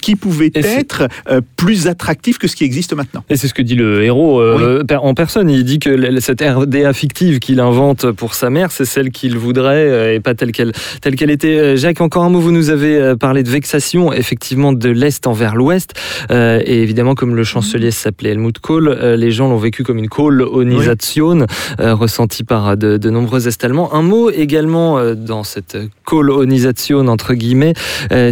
qui 0.00 0.16
pouvaient 0.16 0.52
Et 0.54 0.60
être 0.60 1.08
plus 1.56 1.86
attractifs 1.86 2.38
que 2.38 2.48
ce 2.48 2.56
qui 2.56 2.64
existe 2.64 2.94
maintenant. 2.94 3.24
Et 3.28 3.36
c'est 3.36 3.48
ce 3.48 3.54
que 3.54 3.62
dit 3.62 3.74
le 3.74 4.02
héros 4.04 4.42
en 4.42 5.14
personne. 5.14 5.50
Il 5.50 5.64
dit 5.64 5.78
que 5.78 6.20
cette 6.20 6.42
RDA 6.42 6.92
fictive 6.92 7.38
qu'il 7.38 7.60
invente 7.60 8.10
pour 8.12 8.34
sa 8.34 8.50
mère, 8.50 8.72
c'est 8.72 8.84
celle 8.84 9.10
qu'il 9.10 9.36
voudrait 9.36 10.17
et 10.18 10.20
pas 10.20 10.34
telle 10.34 10.52
qu'elle 10.52 10.72
telle 11.00 11.16
qu'elle 11.16 11.30
était. 11.30 11.56
Euh, 11.58 11.76
Jacques, 11.76 12.00
encore 12.00 12.24
un 12.24 12.28
mot. 12.30 12.40
Vous 12.40 12.52
nous 12.52 12.70
avez 12.70 12.96
euh, 12.96 13.16
parlé 13.16 13.42
de 13.42 13.48
vexation, 13.50 14.12
effectivement, 14.12 14.72
de 14.72 14.88
l'est 14.90 15.26
envers 15.26 15.54
l'ouest. 15.56 15.94
Euh, 16.30 16.60
et 16.64 16.82
évidemment, 16.82 17.14
comme 17.14 17.34
le 17.34 17.44
chancelier 17.44 17.90
s'appelait 17.90 18.30
Helmut 18.30 18.58
Kohl, 18.58 18.88
euh, 18.88 19.16
les 19.16 19.30
gens 19.30 19.48
l'ont 19.48 19.56
vécu 19.56 19.82
comme 19.84 19.98
une 19.98 20.08
colonisation 20.08 21.46
euh, 21.80 21.94
ressentie 21.94 22.44
par 22.44 22.76
de, 22.76 22.96
de 22.96 23.10
nombreux 23.10 23.48
Est-Allemands. 23.48 23.94
Un 23.94 24.02
mot 24.02 24.30
également 24.30 25.14
dans 25.14 25.44
cette 25.44 25.76
colonisation 26.04 27.06
entre 27.08 27.34
guillemets 27.34 27.74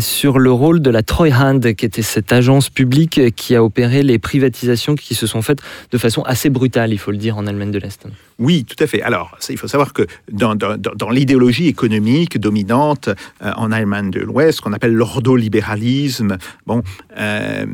sur 0.01 0.39
le 0.39 0.51
rôle 0.53 0.81
de 0.81 0.91
la 0.91 1.03
Treuhand, 1.03 1.61
qui 1.77 1.85
était 1.87 2.03
cette 2.03 2.33
agence 2.33 2.69
publique 2.71 3.21
qui 3.37 3.55
a 3.55 3.63
opéré 3.65 4.03
les 4.03 4.19
privatisations 4.19 4.95
qui 4.95 5.15
se 5.15 5.27
sont 5.27 5.43
faites 5.43 5.59
de 5.93 5.99
façon 5.99 6.23
assez 6.23 6.51
brutale, 6.51 6.93
il 6.93 6.99
faut 6.99 7.11
le 7.11 7.17
dire, 7.17 7.37
en 7.39 7.47
Allemagne 7.47 7.71
de 7.71 7.79
l'Est. 7.79 8.07
Oui, 8.39 8.65
tout 8.65 8.83
à 8.83 8.87
fait. 8.87 9.01
Alors, 9.03 9.37
il 9.49 9.57
faut 9.57 9.69
savoir 9.69 9.93
que 9.93 10.03
dans- 10.31 10.55
dans- 10.55 10.77
dans 10.77 11.11
l'idéologie 11.11 11.69
économique 11.77 12.39
dominante 12.39 13.11
euh, 13.43 13.53
en 13.57 13.71
Allemagne 13.71 14.11
de 14.11 14.21
l'Ouest, 14.21 14.63
qu'on 14.63 14.73
appelle 14.73 14.95
l'ordolibéralisme, 14.95 16.39
bon, 16.67 16.83
euh, 17.19 17.67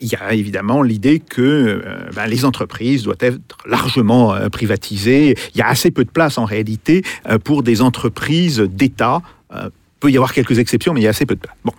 il 0.00 0.08
y 0.08 0.16
a 0.16 0.34
évidemment 0.34 0.82
l'idée 0.82 1.20
que 1.20 1.42
euh, 1.42 2.10
ben, 2.16 2.26
les 2.26 2.44
entreprises 2.44 3.04
doivent 3.04 3.16
être 3.20 3.58
largement 3.66 4.34
privatisées. 4.50 5.36
Il 5.54 5.58
y 5.58 5.62
a 5.62 5.68
assez 5.68 5.92
peu 5.92 6.04
de 6.04 6.10
place 6.10 6.38
en 6.38 6.44
réalité 6.44 7.02
pour 7.44 7.62
des 7.62 7.82
entreprises 7.82 8.58
d'État. 8.60 9.22
Euh, 9.54 9.70
peut 10.00 10.10
y 10.10 10.16
avoir 10.16 10.32
quelques 10.32 10.58
exceptions, 10.58 10.92
mais 10.92 11.00
il 11.00 11.04
y 11.04 11.06
a 11.06 11.10
assez 11.10 11.24
peu 11.24 11.36
de 11.36 11.40
place. 11.40 11.56
Bon 11.64 11.72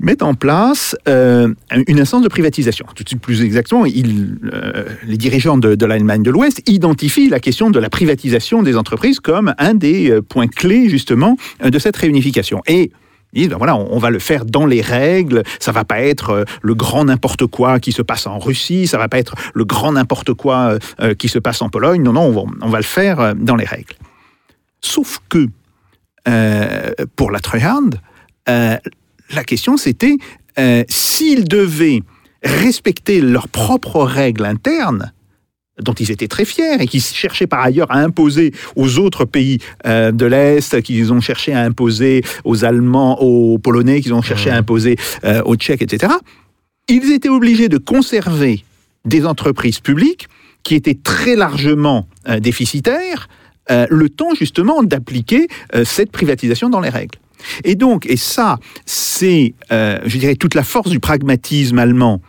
mettent 0.00 0.22
en 0.22 0.34
place 0.34 0.96
euh, 1.08 1.52
une 1.86 2.00
instance 2.00 2.22
de 2.22 2.28
privatisation. 2.28 2.86
Tout 2.94 3.02
de 3.02 3.08
suite 3.08 3.20
plus 3.20 3.42
exactement, 3.42 3.84
euh, 3.84 4.84
les 5.04 5.16
dirigeants 5.16 5.58
de, 5.58 5.84
l'Allemagne 5.84 6.22
de 6.22 6.30
l'Ouest 6.30 6.62
identifient 6.68 7.28
la 7.28 7.40
question 7.40 7.70
de 7.70 7.78
la 7.80 7.90
privatisation 7.90 8.62
des 8.62 8.76
entreprises 8.76 9.20
comme 9.20 9.54
un 9.58 9.74
des 9.74 10.10
euh, 10.10 10.22
points 10.22 10.46
clés 10.46 10.88
justement 10.88 11.36
de 11.62 11.78
cette 11.78 11.96
réunification. 11.96 12.62
Et 12.66 12.92
ils 13.32 13.42
disent, 13.42 13.50
ben 13.50 13.58
voilà, 13.58 13.76
on, 13.76 13.98
va 13.98 14.10
le 14.10 14.18
faire 14.18 14.46
dans 14.46 14.64
les 14.64 14.80
règles, 14.80 15.42
ça 15.60 15.70
va 15.70 15.84
pas 15.84 16.00
être 16.00 16.46
le 16.62 16.74
grand 16.74 17.04
n'importe 17.04 17.46
quoi 17.46 17.78
qui 17.78 17.92
se 17.92 18.00
passe 18.00 18.26
en 18.26 18.38
Russie, 18.38 18.86
ça 18.86 18.96
va 18.96 19.08
pas 19.08 19.18
être 19.18 19.34
le 19.52 19.66
grand 19.66 19.92
n'importe 19.92 20.32
quoi 20.32 20.78
qui 21.18 21.28
se 21.28 21.38
passe 21.38 21.60
en 21.60 21.68
Pologne, 21.68 22.02
non, 22.02 22.14
non, 22.14 22.46
on 22.62 22.68
va, 22.68 22.78
le 22.78 22.84
faire 22.84 23.34
dans 23.34 23.56
les 23.56 23.66
règles. 23.66 23.96
Sauf 24.80 25.18
que, 25.28 25.46
pour 27.16 27.30
la 27.30 27.40
Treuhand, 27.40 27.90
euh, 28.48 28.76
la 29.34 29.44
question 29.44 29.76
c'était 29.76 30.16
euh, 30.58 30.84
s'ils 30.88 31.44
devaient 31.44 32.02
respecter 32.42 33.20
leurs 33.20 33.48
propres 33.48 34.02
règles 34.02 34.44
internes, 34.44 35.12
dont 35.80 35.92
ils 35.92 36.10
étaient 36.10 36.28
très 36.28 36.44
fiers 36.44 36.80
et 36.80 36.86
qui 36.86 37.00
cherchaient 37.00 37.46
par 37.46 37.60
ailleurs 37.60 37.90
à 37.90 37.98
imposer 37.98 38.52
aux 38.76 38.98
autres 38.98 39.24
pays 39.24 39.58
euh, 39.86 40.12
de 40.12 40.26
l'Est, 40.26 40.82
qu'ils 40.82 41.12
ont 41.12 41.20
cherché 41.20 41.52
à 41.52 41.60
imposer 41.60 42.22
aux 42.44 42.64
Allemands, 42.64 43.20
aux 43.20 43.58
Polonais, 43.58 44.00
qu'ils 44.00 44.14
ont 44.14 44.22
cherché 44.22 44.50
à 44.50 44.56
imposer 44.56 44.96
euh, 45.24 45.42
aux 45.44 45.56
Tchèques, 45.56 45.82
etc., 45.82 46.12
ils 46.88 47.12
étaient 47.12 47.28
obligés 47.28 47.68
de 47.68 47.76
conserver 47.76 48.64
des 49.04 49.26
entreprises 49.26 49.80
publiques 49.80 50.28
qui 50.62 50.74
étaient 50.74 50.98
très 51.00 51.36
largement 51.36 52.08
euh, 52.28 52.40
déficitaires, 52.40 53.28
le 53.90 54.08
temps 54.08 54.34
justement 54.34 54.82
d'appliquer 54.82 55.46
cette 55.84 56.10
privatisation 56.10 56.70
dans 56.70 56.80
les 56.80 56.88
règles. 56.88 57.18
Et 57.64 57.74
donc, 57.74 58.06
et 58.06 58.16
ça, 58.16 58.58
c'est, 58.86 59.54
euh, 59.70 59.98
je 60.04 60.18
dirais, 60.18 60.34
toute 60.34 60.54
la 60.54 60.62
force 60.62 60.90
du 60.90 61.00
pragmatisme 61.00 61.78
allemand, 61.78 62.20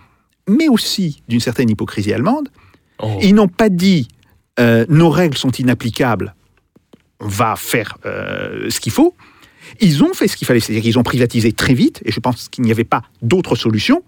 mais 0.47 0.67
aussi 0.67 1.21
d'une 1.27 1.39
certaine 1.39 1.69
hypocrisie 1.69 2.13
allemande. 2.13 2.49
Oh. 2.99 3.17
Ils 3.21 3.33
n'ont 3.33 3.47
pas 3.47 3.69
dit 3.69 4.07
euh, 4.59 4.85
nos 4.89 5.09
règles 5.09 5.37
sont 5.37 5.51
inapplicables, 5.51 6.35
on 7.19 7.27
va 7.27 7.55
faire 7.55 7.97
euh, 8.05 8.69
ce 8.69 8.79
qu'il 8.79 8.91
faut. 8.91 9.15
Ils 9.79 10.03
ont 10.03 10.13
fait 10.13 10.27
ce 10.27 10.35
qu'il 10.35 10.47
fallait, 10.47 10.59
c'est-à-dire 10.59 10.83
qu'ils 10.83 10.99
ont 10.99 11.03
privatisé 11.03 11.53
très 11.53 11.73
vite, 11.73 12.01
et 12.03 12.11
je 12.11 12.19
pense 12.19 12.49
qu'il 12.49 12.63
n'y 12.63 12.71
avait 12.71 12.83
pas 12.83 13.03
d'autre 13.21 13.55
solution. 13.55 14.03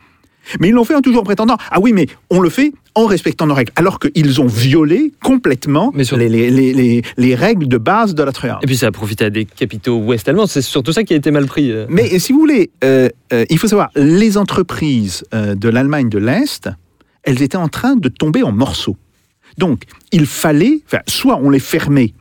Mais 0.60 0.70
ils 0.70 0.72
l'ont 0.74 0.84
fait 0.84 0.96
en 0.96 1.02
toujours 1.02 1.22
en 1.22 1.24
prétendant 1.26 1.58
ah 1.70 1.80
oui, 1.80 1.94
mais 1.94 2.08
on 2.30 2.40
le 2.40 2.50
fait 2.50 2.74
en 2.96 3.06
respectant 3.06 3.46
nos 3.48 3.54
règles, 3.54 3.72
alors 3.76 4.00
qu'ils 4.00 4.42
ont 4.42 4.48
violé 4.48 5.14
complètement 5.24 5.92
Mais 5.96 6.04
sur- 6.04 6.18
les, 6.18 6.28
les- 6.28 6.50
les- 6.52 6.74
les- 6.74 7.02
les 7.18 7.36
règles 7.36 7.68
de 7.68 7.78
base 7.78 8.16
de 8.16 8.24
la 8.24 8.32
Treuhand. 8.34 8.60
Et 8.62 8.66
puis 8.66 8.76
ça 8.76 8.88
a 8.88 8.92
profité 8.92 9.26
à 9.26 9.30
des 9.30 9.46
capitaux 9.46 9.98
ouest 10.00 10.28
allemands. 10.28 10.48
C'est 10.48 10.62
surtout 10.62 10.92
ça 10.92 11.04
qui 11.04 11.14
a 11.14 11.16
été 11.16 11.32
mal 11.32 11.46
pris. 11.46 11.72
euh. 11.72 11.86
Mais 11.90 12.20
si 12.20 12.34
vous 12.34 12.40
voulez, 12.40 12.70
euh, 12.84 13.08
euh, 13.34 13.46
il 13.50 13.58
faut 13.58 13.68
savoir, 13.68 13.90
les 13.96 14.38
entreprises 14.38 15.24
euh, 15.34 15.56
de 15.56 15.70
l'Allemagne 15.70 16.10
de 16.10 16.18
l'Est, 16.18 16.70
elles 17.24 17.42
étaient 17.42 17.56
en 17.58 17.70
train 17.70 17.96
de 17.96 18.10
tomber 18.10 18.44
en 18.44 18.52
morceaux. 18.52 18.98
Donc, 19.58 19.84
il 20.12 20.26
fallait, 20.26 20.82
soit 21.08 21.40
on 21.42 21.50
les 21.50 21.60
fermait 21.60 22.14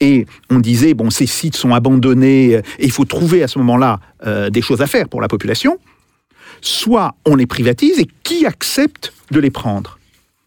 et 0.00 0.26
on 0.48 0.60
disait, 0.60 0.94
bon, 0.94 1.10
ces 1.10 1.26
sites 1.26 1.56
sont 1.56 1.74
abandonnés 1.74 2.52
et 2.52 2.62
il 2.78 2.92
faut 2.92 3.04
trouver 3.04 3.42
à 3.42 3.48
ce 3.48 3.58
moment-là 3.58 4.00
des 4.50 4.62
choses 4.62 4.80
à 4.80 4.86
faire 4.86 5.08
pour 5.08 5.20
la 5.20 5.28
population, 5.28 5.78
soit 6.60 7.14
on 7.26 7.36
les 7.36 7.46
privatise 7.46 7.98
et 7.98 8.08
qui 8.22 8.46
accepte 8.46 9.12
de 9.30 9.40
les 9.40 9.50
prendre. 9.50 9.98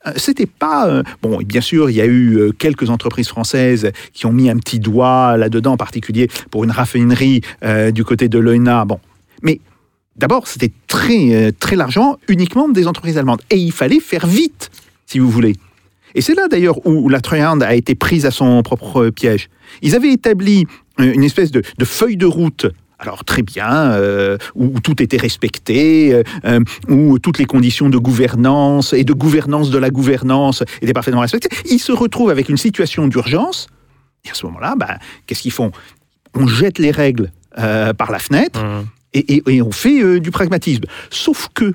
Euh, 0.08 0.14
c'était 0.16 0.48
pas 0.48 0.88
euh, 0.88 1.04
bon 1.22 1.38
bien 1.44 1.62
sûr 1.62 1.92
il 1.92 1.96
y 1.96 2.02
a 2.02 2.06
eu 2.06 2.38
euh, 2.38 2.52
quelques 2.52 2.90
entreprises 2.90 3.28
françaises 3.28 3.92
qui 4.14 4.26
ont 4.26 4.32
mis 4.32 4.50
un 4.50 4.58
petit 4.58 4.80
doigt 4.80 5.38
là-dedans 5.38 5.74
en 5.74 5.78
particulier 5.78 6.28
pour 6.50 6.64
une 6.64 6.72
raffinerie 6.72 7.42
du 7.94 8.04
côté 8.04 8.28
de 8.28 8.40
l'ENA 8.40 8.86
bon. 8.86 9.00
Mais 9.44 9.60
d'abord 10.16 10.48
c'était 10.48 10.72
très 10.88 11.52
très 11.52 11.76
largement 11.76 12.18
uniquement 12.28 12.68
des 12.68 12.88
entreprises 12.88 13.18
allemandes. 13.18 13.42
Et 13.50 13.58
il 13.58 13.72
fallait 13.72 14.00
faire 14.00 14.26
vite 14.26 14.72
si 15.06 15.20
vous 15.20 15.30
voulez. 15.30 15.56
Et 16.16 16.22
c'est 16.22 16.34
là 16.34 16.48
d'ailleurs 16.50 16.86
où 16.86 17.08
la 17.08 17.22
Treuhand 17.22 17.62
a 17.62 17.76
été 17.76 17.96
prise 17.96 18.26
à 18.26 18.32
son 18.32 18.62
propre 18.64 19.10
piège. 19.10 19.50
Ils 19.82 19.96
avaient 19.96 20.12
établi 20.12 20.66
une 20.98 21.24
espèce 21.24 21.52
de 21.52 21.86
feuille 21.86 22.18
de 22.18 22.26
route 22.26 22.68
alors 23.02 23.24
très 23.26 23.42
bien, 23.42 23.92
euh, 23.94 24.38
où, 24.56 24.66
où 24.76 24.80
tout 24.80 25.02
était 25.02 25.18
respecté, 25.18 26.14
euh, 26.14 26.24
euh, 26.46 26.60
où 26.88 27.18
toutes 27.20 27.40
les 27.40 27.46
conditions 27.46 27.90
de 27.90 27.98
gouvernance 27.98 28.94
et 28.94 29.04
de 29.04 29.14
gouvernance 29.14 29.72
de 29.72 29.78
la 29.80 29.90
gouvernance 29.90 30.64
étaient 30.82 30.94
parfaitement 30.94 31.22
respectées. 31.22 31.50
Ils 31.70 31.80
se 31.80 31.92
retrouvent 31.92 32.30
avec 32.30 32.48
une 32.48 32.58
situation 32.58 33.08
d'urgence, 33.08 33.68
et 34.24 34.30
à 34.30 34.34
ce 34.36 34.46
moment-là, 34.46 34.76
bah, 34.78 34.98
qu'est-ce 35.26 35.42
qu'ils 35.42 35.52
font? 35.52 35.72
On 36.36 36.46
jette 36.48 36.78
les 36.80 36.92
règles 36.92 37.32
euh, 37.58 37.92
par 37.94 38.12
la 38.12 38.20
fenêtre 38.20 38.60
Hum. 38.64 38.86
et, 39.14 39.34
et- 39.36 39.44
et 39.48 39.62
on 39.62 39.72
fait 39.72 40.20
du 40.20 40.32
pragmatisme. 40.32 40.84
Sauf 41.10 41.50
que 41.54 41.74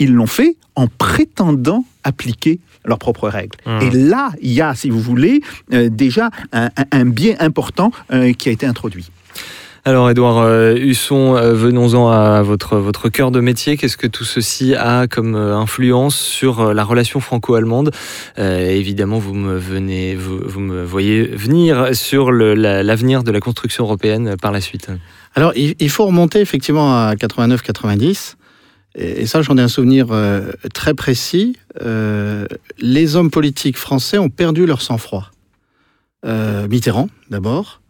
ils 0.00 0.12
l'ont 0.12 0.26
fait 0.26 0.56
en 0.74 0.88
prétendant 0.88 1.84
appliquer 2.02 2.58
leurs 2.84 2.98
propres 2.98 3.28
règles. 3.28 3.56
Hum. 3.66 3.80
Et 3.82 3.90
là, 3.90 4.32
il 4.42 4.50
y 4.52 4.60
a, 4.60 4.74
si 4.74 4.90
vous 4.90 4.98
voulez, 5.00 5.40
déjà 5.70 6.30
un, 6.52 6.66
un- 6.76 6.84
un 6.90 7.04
biais 7.04 7.36
important 7.38 7.92
qui 8.38 8.48
a 8.48 8.52
été 8.52 8.66
introduit. 8.66 9.10
Alors 9.86 10.08
Edouard 10.08 10.38
euh, 10.38 10.76
Husson, 10.76 11.36
euh, 11.36 11.52
venons-en 11.52 12.08
à 12.08 12.40
votre, 12.40 12.78
votre 12.78 13.10
cœur 13.10 13.30
de 13.30 13.40
métier. 13.40 13.76
Qu'est-ce 13.76 13.98
que 13.98 14.06
tout 14.06 14.24
ceci 14.24 14.74
a 14.74 15.06
comme 15.06 15.34
euh, 15.34 15.54
influence 15.54 16.16
sur 16.16 16.72
la 16.72 16.84
relation 16.84 17.20
franco-allemande? 17.20 17.90
Évidemment, 18.38 19.18
vous 19.18 19.34
me, 19.34 19.58
venez, 19.58 20.14
vous, 20.14 20.60
me 20.60 20.84
voyez 20.84 21.24
venir 21.24 21.94
sur 21.94 22.32
l'avenir 22.32 23.24
de 23.24 23.30
la 23.30 23.40
construction 23.40 23.84
européenne 23.84 24.36
par 24.40 24.52
la 24.52 24.62
suite. 24.62 24.88
Alors, 25.34 25.52
il, 25.54 25.90
faut 25.90 26.06
remonter 26.06 26.40
effectivement 26.40 26.96
à 26.96 27.14
89-90. 27.14 28.36
Et, 28.94 29.26
ça, 29.26 29.42
j'en 29.42 29.58
ai 29.58 29.62
un 29.62 29.68
souvenir 29.68 30.06
très 30.72 30.94
précis. 30.94 31.58
Les 32.78 33.16
hommes 33.16 33.30
politiques 33.30 33.76
français 33.76 34.16
ont 34.16 34.30
perdu 34.30 34.64
leur 34.64 34.80
sang-froid. 34.80 35.30
Mitterrand, 36.24 37.08
d'abord. 37.30 37.82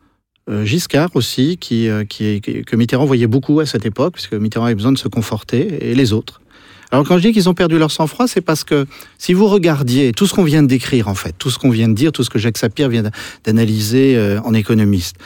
Euh, 0.51 0.65
Giscard 0.67 1.09
aussi, 1.15 1.57
qui, 1.57 1.89
euh, 1.89 2.05
qui, 2.05 2.43
que 2.43 2.77
Mitterrand 2.77 3.07
voyait 3.07 3.27
beaucoup 3.27 3.61
à 3.61 3.67
cette 3.67 3.87
époque, 3.87 4.15
puisque 4.15 4.35
Mitterrand 4.35 4.67
avait 4.67 4.75
besoin 4.75 4.93
de 4.93 4.99
se 4.99 5.09
conforter, 5.09 5.91
et 5.91 5.95
les 5.95 6.13
autres. 6.13 6.43
Alors 6.91 7.07
quand 7.09 7.17
je 7.17 7.23
dis 7.23 7.33
qu'ils 7.33 7.49
ont 7.49 7.55
perdu 7.55 7.79
leur 7.79 7.91
sang-froid, 7.91 8.29
c'est 8.29 8.43
parce 8.43 8.63
que 8.63 8.87
si 9.17 9.33
vous 9.33 9.47
regardiez 9.47 10.13
tout 10.13 10.27
ce 10.27 10.35
qu'on 10.35 10.45
vient 10.45 10.63
de 10.63 10.69
décrire, 10.69 11.09
en 11.09 11.15
fait, 11.15 11.35
tout 11.39 11.51
ce 11.51 11.59
qu'on 11.59 11.71
vient 11.71 11.89
de 11.89 11.95
dire, 11.95 12.13
tout 12.13 12.23
ce 12.23 12.31
que 12.31 12.39
Jacques 12.39 12.59
Sapir 12.59 12.91
vient 12.91 13.05
d'analyser 13.45 14.17
euh, 14.17 14.39
en 14.43 14.53
économiste, 14.53 15.17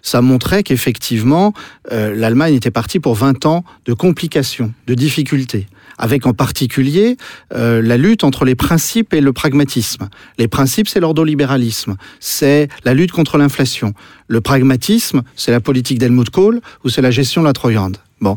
ça 0.00 0.20
montrait 0.20 0.64
qu'effectivement, 0.64 1.52
l'Allemagne 1.88 2.54
était 2.54 2.72
partie 2.72 2.98
pour 2.98 3.14
20 3.14 3.46
ans 3.46 3.64
de 3.84 3.92
complications, 3.92 4.74
de 4.88 4.94
difficultés, 4.94 5.68
avec 6.02 6.26
en 6.26 6.32
particulier 6.34 7.16
euh, 7.54 7.80
la 7.80 7.96
lutte 7.96 8.24
entre 8.24 8.44
les 8.44 8.56
principes 8.56 9.14
et 9.14 9.20
le 9.20 9.32
pragmatisme. 9.32 10.08
Les 10.36 10.48
principes, 10.48 10.88
c'est 10.88 10.98
l'ordolibéralisme, 10.98 11.94
c'est 12.18 12.68
la 12.84 12.92
lutte 12.92 13.12
contre 13.12 13.38
l'inflation. 13.38 13.94
Le 14.26 14.40
pragmatisme, 14.40 15.22
c'est 15.36 15.52
la 15.52 15.60
politique 15.60 15.98
d'Helmut 16.00 16.28
Kohl 16.28 16.60
ou 16.84 16.88
c'est 16.88 17.02
la 17.02 17.12
gestion 17.12 17.42
de 17.42 17.46
la 17.46 17.52
Treuhand. 17.52 17.92
Bon. 18.20 18.36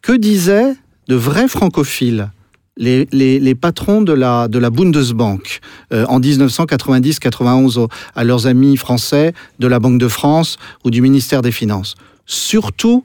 Que 0.00 0.12
disaient 0.12 0.72
de 1.08 1.14
vrais 1.14 1.48
francophiles 1.48 2.30
les, 2.78 3.54
patrons 3.54 4.00
de 4.00 4.14
la, 4.14 4.48
de 4.48 4.58
la 4.58 4.70
Bundesbank 4.70 5.60
euh, 5.92 6.06
en 6.06 6.18
1990-91 6.18 7.78
au- 7.78 7.88
à 8.14 8.24
leurs 8.24 8.46
amis 8.46 8.78
français 8.78 9.34
de 9.58 9.66
la 9.66 9.78
Banque 9.80 9.98
de 9.98 10.08
France 10.08 10.56
ou 10.82 10.90
du 10.90 11.02
ministère 11.02 11.42
des 11.42 11.52
Finances? 11.52 11.94
Surtout, 12.24 13.04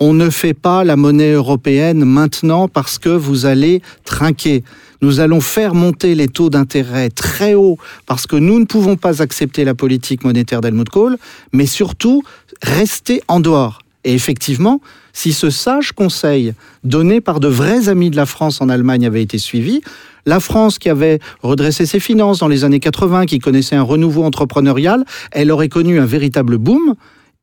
on 0.00 0.12
ne 0.12 0.28
fait 0.30 0.54
pas 0.54 0.84
la 0.84 0.96
monnaie 0.96 1.32
européenne 1.32 2.04
maintenant 2.04 2.68
parce 2.68 2.98
que 2.98 3.08
vous 3.08 3.46
allez 3.46 3.80
trinquer. 4.04 4.64
Nous 5.02 5.20
allons 5.20 5.40
faire 5.40 5.74
monter 5.74 6.14
les 6.14 6.28
taux 6.28 6.50
d'intérêt 6.50 7.10
très 7.10 7.54
haut 7.54 7.78
parce 8.06 8.26
que 8.26 8.36
nous 8.36 8.58
ne 8.58 8.64
pouvons 8.64 8.96
pas 8.96 9.22
accepter 9.22 9.64
la 9.64 9.74
politique 9.74 10.24
monétaire 10.24 10.60
d'Helmut 10.60 10.88
Kohl, 10.88 11.16
mais 11.52 11.66
surtout 11.66 12.22
rester 12.62 13.22
en 13.28 13.38
dehors. 13.38 13.80
Et 14.04 14.14
effectivement, 14.14 14.80
si 15.12 15.32
ce 15.32 15.48
sage 15.48 15.92
conseil 15.92 16.54
donné 16.82 17.20
par 17.20 17.40
de 17.40 17.48
vrais 17.48 17.88
amis 17.88 18.10
de 18.10 18.16
la 18.16 18.26
France 18.26 18.60
en 18.60 18.68
Allemagne 18.68 19.06
avait 19.06 19.22
été 19.22 19.38
suivi, 19.38 19.80
la 20.26 20.40
France 20.40 20.78
qui 20.78 20.90
avait 20.90 21.20
redressé 21.42 21.86
ses 21.86 22.00
finances 22.00 22.38
dans 22.38 22.48
les 22.48 22.64
années 22.64 22.80
80, 22.80 23.26
qui 23.26 23.38
connaissait 23.38 23.76
un 23.76 23.82
renouveau 23.82 24.24
entrepreneurial, 24.24 25.04
elle 25.30 25.50
aurait 25.50 25.68
connu 25.68 26.00
un 26.00 26.06
véritable 26.06 26.58
boom 26.58 26.94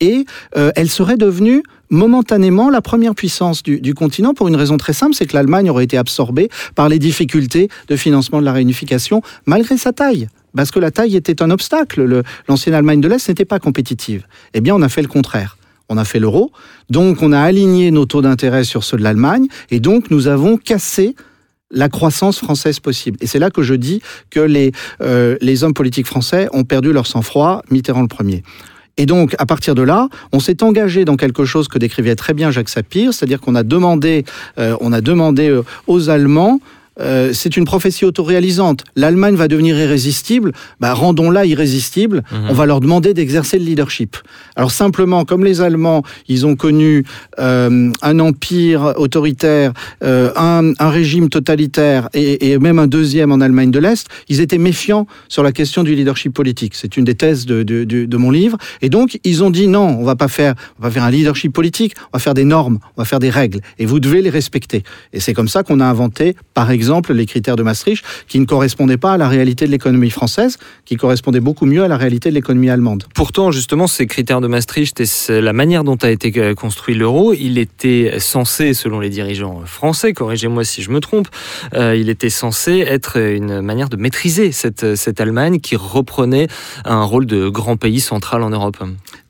et 0.02 0.26
euh, 0.58 0.72
elle 0.76 0.90
serait 0.90 1.18
devenue 1.18 1.64
momentanément 1.92 2.70
la 2.72 2.82
première 2.82 3.14
puissance 3.14 3.62
du, 3.62 3.94
continent 3.94 4.34
pour 4.34 4.48
une 4.48 4.56
raison 4.56 4.78
très 4.78 4.94
simple, 4.94 5.14
c'est 5.14 5.28
que 5.28 5.36
l'Allemagne 5.36 5.70
aurait 5.70 5.84
été 5.84 5.98
absorbée 5.98 6.50
par 6.74 6.90
les 6.90 6.98
difficultés 6.98 7.70
de 7.88 7.96
financement 7.96 8.40
de 8.40 8.46
la 8.46 8.54
réunification 8.54 9.22
malgré 9.46 9.78
sa 9.78 9.92
taille. 9.94 10.28
Parce 10.56 10.72
que 10.72 10.80
la 10.80 10.92
taille 10.92 11.16
était 11.16 11.42
un 11.44 11.52
obstacle. 11.52 12.04
Le- 12.04 12.24
L'ancienne 12.48 12.74
Allemagne 12.76 13.00
de 13.02 13.08
l'Est 13.08 13.28
n'était 13.30 13.46
pas 13.46 13.60
compétitive. 13.60 14.26
Eh 14.54 14.62
bien, 14.62 14.74
on 14.76 14.82
a 14.82 14.90
fait 14.90 15.02
le 15.02 15.08
contraire. 15.08 15.58
On 15.90 15.98
a 15.98 16.06
fait 16.06 16.20
l'euro, 16.20 16.54
donc 16.90 17.22
on 17.22 17.34
a 17.34 17.42
aligné 17.42 17.92
nos 17.92 18.06
taux 18.06 18.22
d'intérêt 18.22 18.64
sur 18.64 18.86
ceux 18.86 18.96
de 18.96 19.04
l'Allemagne, 19.04 19.48
et 19.72 19.82
donc 19.82 20.10
nous 20.10 20.28
avons 20.28 20.56
cassé 20.56 21.16
la 21.70 21.90
croissance 21.90 22.38
française 22.40 22.80
possible. 22.80 23.18
Et 23.20 23.28
c'est 23.28 23.40
là 23.40 23.50
que 23.50 23.62
je 23.62 23.74
dis 23.74 24.02
que 24.30 24.40
les, 24.40 24.72
euh, 25.02 25.36
les 25.42 25.66
hommes 25.66 25.74
politiques 25.74 26.08
français 26.08 26.48
ont 26.54 26.64
perdu 26.64 26.94
leur 26.94 27.08
sang-froid, 27.08 27.62
Mitterrand 27.72 28.02
le 28.04 28.08
premier. 28.08 28.42
Et 28.98 29.06
donc, 29.06 29.36
à 29.40 29.46
partir 29.46 29.76
de 29.76 29.82
là, 29.82 30.10
on 30.32 30.40
s'est 30.40 30.64
engagé 30.64 31.06
dans 31.06 31.16
quelque 31.16 31.46
chose 31.46 31.68
que 31.68 31.78
décrivait 31.78 32.16
très 32.16 32.34
bien 32.34 32.52
Jacques 32.52 32.70
Sapir, 32.70 33.14
c'est-à-dire 33.14 33.40
qu'on 33.40 33.56
a 33.56 33.64
demandé, 33.64 34.26
euh, 34.60 34.76
a 34.92 35.02
demandé 35.02 35.50
euh, 35.50 35.64
aux 35.88 36.10
Allemands 36.10 36.60
euh, 37.00 37.32
c'est 37.34 37.56
une 37.56 37.66
prophétie 37.66 38.04
autoréalisante. 38.04 38.84
L'Allemagne 38.96 39.36
va 39.36 39.48
devenir 39.48 39.80
irrésistible, 39.80 40.52
bah, 40.80 40.94
rendons-la 40.94 41.46
irrésistible, 41.46 42.24
on 42.50 42.54
va 42.54 42.66
leur 42.66 42.82
demander 42.82 43.14
d'exercer 43.14 43.58
le 43.58 43.66
leadership. 43.66 44.18
Alors 44.56 44.72
simplement, 44.72 45.24
comme 45.24 45.46
les 45.46 45.62
Allemands, 45.62 46.04
ils 46.28 46.46
ont 46.46 46.56
connu 46.56 47.06
euh, 47.40 47.92
un 48.02 48.20
empire 48.20 48.94
autoritaire, 48.98 49.72
euh, 50.04 50.32
un, 50.36 50.74
un 50.78 50.90
régime 50.90 51.30
totalitaire 51.30 52.10
et, 52.14 52.52
et 52.52 52.60
même 52.60 52.78
un 52.78 52.88
deuxième 52.88 53.32
en 53.32 53.40
Allemagne 53.40 53.72
de 53.72 53.80
l'Est, 53.80 54.08
ils 54.28 54.42
étaient 54.42 54.58
méfiants 54.58 55.08
sur 55.30 55.44
la 55.44 55.54
question 55.54 55.84
du 55.84 55.96
leadership 55.96 56.34
politique. 56.34 56.74
C'est 56.76 56.98
une 56.98 57.06
des 57.06 57.16
thèses 57.16 57.46
de, 57.46 57.64
de, 57.64 57.86
de, 57.86 58.06
de 58.06 58.18
mon 58.18 58.32
livre. 58.32 58.58
Et 58.82 58.90
donc, 58.90 59.18
ils 59.24 59.44
ont 59.44 59.50
dit 59.50 59.68
non, 59.68 59.98
on 59.98 60.04
va 60.04 60.16
pas 60.16 60.28
faire, 60.28 60.56
on 60.80 60.84
va 60.84 60.92
faire 60.92 61.04
un 61.04 61.12
leadership 61.12 61.54
politique, 61.54 61.94
on 62.12 62.18
va 62.18 62.20
faire 62.20 62.34
des 62.34 62.44
normes, 62.44 62.80
on 62.98 63.02
va 63.02 63.06
faire 63.06 63.20
des 63.20 63.30
règles, 63.30 63.62
et 63.80 63.86
vous 63.86 64.02
devez 64.02 64.22
les 64.22 64.30
respecter. 64.30 64.84
Et 65.14 65.22
c'est 65.22 65.34
comme 65.34 65.48
ça 65.48 65.64
qu'on 65.64 65.80
a 65.80 65.86
inventé, 65.86 66.36
par 66.54 66.70
exemple, 66.70 66.81
les 67.10 67.26
critères 67.26 67.56
de 67.56 67.64
Maastricht, 67.64 68.04
qui 68.28 68.40
ne 68.40 68.46
correspondaient 68.46 68.98
pas 68.98 69.14
à 69.14 69.18
la 69.18 69.28
réalité 69.28 69.66
de 69.66 69.72
l'économie 69.72 70.10
française, 70.10 70.58
qui 70.86 70.96
correspondaient 70.96 71.40
beaucoup 71.40 71.66
mieux 71.66 71.84
à 71.84 71.88
la 71.88 71.98
réalité 71.98 72.30
de 72.30 72.36
l'économie 72.36 72.70
allemande. 72.70 73.04
Pourtant, 73.16 73.52
justement, 73.52 73.88
ces 73.88 74.08
critères 74.08 74.42
de 74.42 74.48
Maastricht 74.48 75.00
et 75.00 75.06
la 75.42 75.54
manière 75.54 75.84
dont 75.84 75.98
a 76.02 76.10
été 76.10 76.32
euh, 76.38 76.54
construit 76.54 76.96
l'euro, 76.96 77.34
il 77.34 77.58
était 77.58 78.20
censé, 78.20 78.74
selon 78.74 79.00
les 79.00 79.10
dirigeants 79.10 79.62
français, 79.66 80.14
corrigez-moi 80.14 80.64
si 80.64 80.82
je 80.82 80.92
me 80.92 81.00
trompe, 81.00 81.28
euh, 81.74 81.96
il 81.96 82.10
était 82.10 82.30
censé 82.30 82.80
être 82.80 83.18
une 83.18 83.62
manière 83.62 83.90
de 83.90 83.98
maîtriser 83.98 84.52
cette 84.52 85.22
Allemagne 85.22 85.60
qui 85.60 85.76
reprenait 85.76 86.48
un 86.86 87.04
rôle 87.04 87.26
de 87.26 87.50
grand 87.50 87.78
pays 87.78 88.00
central 88.00 88.44
en 88.44 88.50
Europe. 88.50 88.78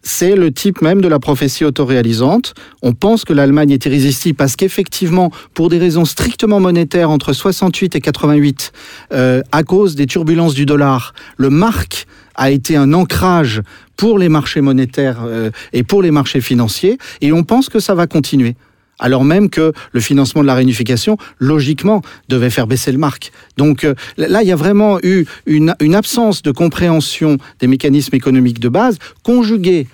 C'est 0.03 0.35
le 0.35 0.51
type 0.51 0.81
même 0.81 1.01
de 1.01 1.07
la 1.07 1.19
prophétie 1.19 1.65
autoréalisante. 1.65 2.53
On 2.81 2.93
pense 2.93 3.25
que 3.25 3.33
l'Allemagne 3.33 3.71
est 3.71 3.85
irrésistible 3.85 4.35
parce 4.35 4.55
qu'effectivement, 4.55 5.31
pour 5.53 5.69
des 5.69 5.77
raisons 5.77 6.05
strictement 6.05 6.59
monétaires, 6.59 7.09
entre 7.09 7.33
68 7.33 7.95
et 7.95 8.01
88, 8.01 8.71
euh, 9.13 9.41
à 9.51 9.63
cause 9.63 9.95
des 9.95 10.07
turbulences 10.07 10.53
du 10.53 10.65
dollar, 10.65 11.13
le 11.37 11.49
mark 11.49 12.07
a 12.35 12.51
été 12.51 12.75
un 12.75 12.93
ancrage 12.93 13.61
pour 13.97 14.17
les 14.17 14.29
marchés 14.29 14.61
monétaires 14.61 15.19
euh, 15.23 15.51
et 15.73 15.83
pour 15.83 16.01
les 16.01 16.11
marchés 16.11 16.41
financiers, 16.41 16.97
et 17.21 17.31
on 17.31 17.43
pense 17.43 17.69
que 17.69 17.79
ça 17.79 17.93
va 17.93 18.07
continuer. 18.07 18.55
Alors 19.01 19.25
même 19.25 19.49
que 19.49 19.73
le 19.91 19.99
financement 19.99 20.41
de 20.41 20.47
la 20.47 20.55
réunification, 20.55 21.17
logiquement, 21.39 22.01
devait 22.29 22.49
faire 22.49 22.67
baisser 22.67 22.91
le 22.91 22.97
marque. 22.97 23.33
Donc 23.57 23.83
euh, 23.83 23.95
là, 24.17 24.43
il 24.43 24.47
y 24.47 24.51
a 24.51 24.55
vraiment 24.55 24.99
eu 25.03 25.25
une, 25.45 25.75
une 25.81 25.95
absence 25.95 26.41
de 26.43 26.51
compréhension 26.51 27.37
des 27.59 27.67
mécanismes 27.67 28.15
économiques 28.15 28.59
de 28.59 28.69
base, 28.69 28.97
conjuguée 29.23 29.87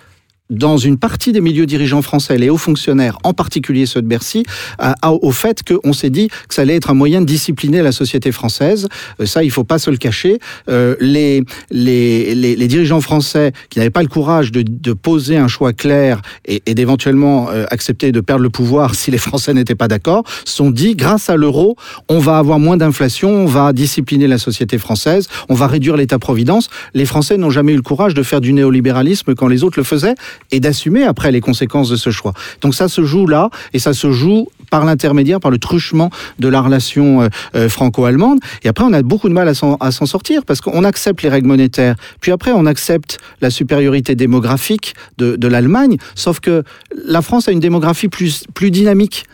dans 0.49 0.77
une 0.77 0.97
partie 0.97 1.31
des 1.31 1.41
milieux 1.41 1.65
dirigeants 1.65 2.01
français, 2.01 2.37
les 2.37 2.49
hauts 2.49 2.57
fonctionnaires, 2.57 3.17
en 3.23 3.33
particulier 3.33 3.85
ceux 3.85 4.01
de 4.01 4.07
Bercy, 4.07 4.43
au 5.03 5.31
fait 5.31 5.63
qu'on 5.63 5.93
s'est 5.93 6.09
dit 6.09 6.29
que 6.47 6.53
ça 6.53 6.61
allait 6.61 6.75
être 6.75 6.89
un 6.89 6.93
moyen 6.93 7.21
de 7.21 7.25
discipliner 7.25 7.81
la 7.81 7.91
société 7.91 8.31
française. 8.31 8.87
Euh, 9.19 9.25
ça, 9.25 9.43
il 9.43 9.51
faut 9.51 9.63
pas 9.63 9.79
se 9.79 9.89
le 9.89 9.97
cacher. 9.97 10.39
Euh, 10.69 10.95
les, 10.99 11.43
les, 11.69 12.35
les, 12.35 12.67
dirigeants 12.67 13.01
français 13.01 13.53
qui 13.69 13.79
n'avaient 13.79 13.89
pas 13.89 14.01
le 14.01 14.07
courage 14.07 14.51
de, 14.51 14.61
de 14.61 14.93
poser 14.93 15.37
un 15.37 15.47
choix 15.47 15.73
clair 15.73 16.21
et, 16.45 16.61
d'éventuellement 16.73 17.49
euh, 17.49 17.65
accepter 17.71 18.11
de 18.11 18.21
perdre 18.21 18.43
le 18.43 18.49
pouvoir 18.49 18.95
si 18.95 19.11
les 19.11 19.17
Français 19.17 19.53
n'étaient 19.53 19.75
pas 19.75 19.87
d'accord, 19.87 20.23
sont 20.45 20.71
dit, 20.71 20.95
grâce 20.95 21.29
à 21.29 21.35
l'euro, 21.35 21.75
on 22.09 22.19
va 22.19 22.37
avoir 22.37 22.59
moins 22.59 22.77
d'inflation, 22.77 23.29
on 23.29 23.45
va 23.45 23.73
discipliner 23.73 24.27
la 24.27 24.37
société 24.37 24.77
française, 24.77 25.27
on 25.49 25.53
va 25.53 25.67
réduire 25.67 25.97
l'État-providence. 25.97 26.69
Les 26.93 27.05
Français 27.05 27.37
n'ont 27.37 27.49
jamais 27.49 27.73
eu 27.73 27.77
le 27.77 27.81
courage 27.81 28.13
de 28.13 28.23
faire 28.23 28.41
du 28.41 28.53
néolibéralisme 28.53 29.35
quand 29.35 29.47
les 29.47 29.63
autres 29.63 29.79
le 29.79 29.83
faisaient 29.83 30.15
et 30.51 30.59
d'assumer 30.59 31.03
après 31.03 31.31
les 31.31 31.41
conséquences 31.41 31.89
de 31.89 31.95
ce 31.95 32.09
choix. 32.09 32.33
Donc 32.61 32.75
ça 32.75 32.87
se 32.87 33.03
joue 33.03 33.27
là, 33.27 33.49
et 33.73 33.79
ça 33.79 33.93
se 33.93 34.11
joue 34.11 34.47
par 34.69 34.85
l'intermédiaire, 34.85 35.39
par 35.39 35.51
le 35.51 35.57
truchement 35.57 36.09
de 36.39 36.47
la 36.47 36.61
relation 36.61 37.21
euh, 37.21 37.27
euh, 37.55 37.69
franco-allemande. 37.69 38.39
Et 38.63 38.67
après, 38.67 38.83
on 38.83 38.93
a 38.93 39.01
beaucoup 39.01 39.29
de 39.29 39.33
mal 39.33 39.47
à 39.47 39.53
s'en 39.53 40.05
sortir, 40.05 40.43
parce 40.45 40.61
qu'on 40.61 40.83
accepte 40.83 41.21
les 41.21 41.29
règles 41.29 41.47
monétaires, 41.47 41.95
puis 42.21 42.31
après, 42.31 42.51
on 42.51 42.65
accepte 42.65 43.17
la 43.41 43.49
supériorité 43.49 44.15
démographique 44.15 44.95
de, 45.17 45.47
l'Allemagne, 45.47 45.97
sauf 46.15 46.41
que 46.41 46.63
la 47.05 47.21
France 47.21 47.47
a 47.47 47.51
une 47.51 47.61
démographie 47.61 48.09
plus 48.09 48.71
dynamique. 48.71 49.25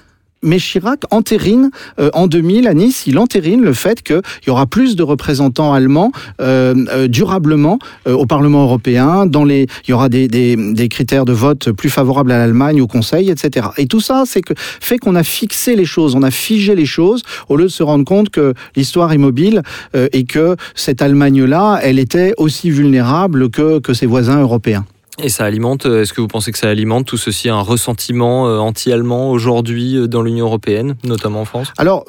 Mais 0.44 0.58
Chirac 0.58 1.02
entérine 1.12 1.72
euh, 2.00 2.10
en 2.14 2.28
2000 2.28 2.68
à 2.68 2.74
Nice, 2.74 3.04
il 3.08 3.18
entérine 3.18 3.62
le 3.62 3.74
fait 3.74 4.02
qu'il 4.04 4.22
y 4.48 4.50
aura 4.50 4.66
plus 4.66 4.96
de 4.96 5.04
représentants 5.04 5.74
allemands 5.74 6.12
euh, 6.42 6.76
euh, 6.92 7.08
durablement 7.08 7.80
euh, 8.08 8.14
au 8.14 8.26
Parlement 8.26 8.64
européen. 8.64 9.26
Dans 9.26 9.46
les, 9.46 9.68
il 9.88 9.92
y 9.92 9.94
aura 9.94 10.10
des, 10.10 10.28
des, 10.28 10.56
des 10.56 10.90
critères 10.90 11.26
de 11.26 11.34
vote 11.34 11.72
plus 11.72 11.90
favorables 11.90 12.32
à 12.32 12.38
l'Allemagne, 12.38 12.82
au 12.82 12.88
Conseil, 12.88 13.30
etc. 13.30 13.68
Et 13.78 13.88
tout 13.88 14.02
ça, 14.02 14.24
c'est 14.26 14.42
que 14.42 14.54
fait 14.58 14.98
qu'on 14.98 15.16
a 15.16 15.24
fixé 15.24 15.76
les 15.76 15.86
choses, 15.86 16.16
on 16.16 16.24
a 16.24 16.32
figé 16.32 16.76
les 16.76 16.86
choses, 16.86 17.24
au 17.50 17.56
lieu 17.56 17.66
de 17.66 17.70
se 17.70 17.84
rendre 17.84 18.06
compte 18.06 18.30
que 18.30 18.54
l'histoire 18.76 19.12
est 19.14 19.18
mobile 19.18 19.62
euh, 19.96 20.08
et 20.12 20.26
que 20.26 20.56
cette 20.76 21.02
Allemagne-là, 21.02 21.80
elle 21.82 22.00
était 22.00 22.34
aussi 22.38 22.70
vulnérable 22.70 23.50
que, 23.50 23.80
que 23.80 23.94
ses 23.94 24.06
voisins 24.06 24.42
européens. 24.42 24.86
Et 25.22 25.30
ça 25.30 25.46
alimente, 25.46 25.86
euh, 25.86 26.02
est-ce 26.02 26.12
que 26.14 26.22
vous 26.22 26.28
pensez 26.28 26.52
que 26.52 26.58
ça 26.58 26.70
alimente 26.70 27.06
tout 27.06 27.18
ceci, 27.18 27.48
un 27.50 27.60
ressentiment 27.62 28.48
euh, 28.48 28.58
anti-allemand 28.58 29.30
aujourd'hui 29.30 29.96
euh, 29.98 30.08
dans 30.08 30.22
l'Union 30.24 30.46
européenne, 30.48 30.96
notamment 31.04 31.42
en 31.42 31.46
France? 31.46 31.68
Alors 31.78 32.04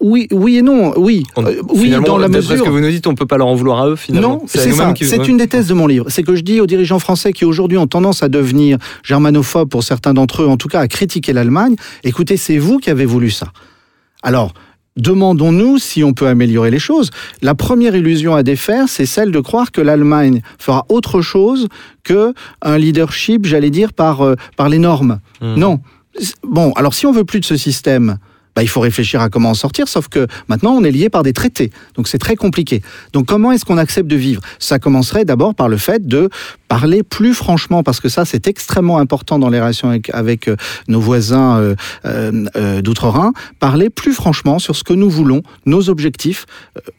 oui, 0.00 0.28
oui 0.30 0.58
et 0.58 0.62
non, 0.62 0.92
oui, 0.98 1.22
On- 1.36 1.46
Euh, 1.46 1.60
oui 1.74 1.90
dans 2.04 2.18
la 2.18 2.28
d'après 2.28 2.42
ce 2.46 2.52
mesure. 2.52 2.64
que 2.66 2.70
vous 2.70 2.80
nous 2.80 2.90
dites, 2.90 3.06
on 3.06 3.14
peut 3.14 3.26
pas 3.26 3.38
leur 3.38 3.46
en 3.46 3.54
vouloir 3.54 3.80
à 3.80 3.88
eux 3.88 3.96
finalement. 3.96 4.34
Non, 4.34 4.42
c'est 4.46 4.70
ça. 4.72 4.92
qui- 4.92 5.06
C'est 5.06 5.26
une 5.28 5.38
des 5.38 5.48
thèses 5.48 5.66
de 5.66 5.74
mon 5.74 5.86
livre. 5.86 6.06
C'est 6.10 6.22
que 6.22 6.36
je 6.36 6.42
dis 6.42 6.60
aux 6.60 6.66
dirigeants 6.66 6.98
français 6.98 7.32
qui 7.32 7.44
aujourd'hui 7.46 7.78
ont 7.78 7.86
tendance 7.86 8.22
à 8.22 8.28
devenir 8.28 8.76
germanophobes 9.02 9.68
pour 9.70 9.82
certains 9.82 10.12
d'entre 10.12 10.42
eux, 10.42 10.46
en 10.48 10.56
tout 10.58 10.68
cas 10.68 10.80
à 10.80 10.88
critiquer 10.88 11.32
l'Allemagne. 11.32 11.76
Écoutez, 12.04 12.36
c'est 12.36 12.58
vous 12.58 12.78
qui 12.78 12.90
avez 12.90 13.06
voulu 13.06 13.30
ça. 13.30 13.46
Alors. 14.22 14.52
Demandons-nous 14.96 15.78
si 15.78 16.04
on 16.04 16.12
peut 16.12 16.26
améliorer 16.26 16.70
les 16.70 16.78
choses. 16.78 17.10
La 17.40 17.54
première 17.54 17.96
illusion 17.96 18.34
à 18.34 18.42
défaire, 18.42 18.88
c'est 18.88 19.06
celle 19.06 19.30
de 19.30 19.40
croire 19.40 19.72
que 19.72 19.80
l'Allemagne 19.80 20.42
fera 20.58 20.84
autre 20.88 21.22
chose 21.22 21.68
que 22.04 22.34
un 22.60 22.78
leadership, 22.78 23.46
j'allais 23.46 23.70
dire, 23.70 23.92
par, 23.92 24.20
euh, 24.22 24.34
par 24.56 24.68
les 24.68 24.78
normes. 24.78 25.20
Mhm. 25.40 25.54
Non. 25.56 25.80
Bon, 26.42 26.72
alors 26.72 26.92
si 26.92 27.06
on 27.06 27.12
veut 27.12 27.24
plus 27.24 27.40
de 27.40 27.44
ce 27.46 27.56
système, 27.56 28.18
bah, 28.54 28.62
il 28.62 28.68
faut 28.68 28.80
réfléchir 28.80 29.20
à 29.20 29.28
comment 29.28 29.50
en 29.50 29.54
sortir, 29.54 29.88
sauf 29.88 30.08
que 30.08 30.26
maintenant 30.48 30.72
on 30.72 30.84
est 30.84 30.90
lié 30.90 31.08
par 31.08 31.22
des 31.22 31.32
traités. 31.32 31.70
Donc 31.94 32.08
c'est 32.08 32.18
très 32.18 32.36
compliqué. 32.36 32.82
Donc 33.12 33.26
comment 33.26 33.52
est-ce 33.52 33.64
qu'on 33.64 33.78
accepte 33.78 34.08
de 34.08 34.16
vivre? 34.16 34.42
Ça 34.58 34.78
commencerait 34.78 35.24
d'abord 35.24 35.54
par 35.54 35.68
le 35.68 35.76
fait 35.76 36.06
de 36.06 36.28
parler 36.68 37.02
plus 37.02 37.34
franchement, 37.34 37.82
parce 37.82 38.00
que 38.00 38.08
ça 38.08 38.24
c'est 38.24 38.46
extrêmement 38.46 38.98
important 38.98 39.38
dans 39.38 39.50
les 39.50 39.60
relations 39.60 39.90
avec, 40.12 40.48
euh, 40.48 40.56
nos 40.88 41.00
voisins 41.00 41.58
euh, 41.58 41.74
euh, 42.06 42.82
d'outre-Rhin, 42.82 43.32
parler 43.58 43.90
plus 43.90 44.12
franchement 44.12 44.58
sur 44.58 44.76
ce 44.76 44.84
que 44.84 44.94
nous 44.94 45.10
voulons, 45.10 45.42
nos 45.66 45.90
objectifs. 45.90 46.46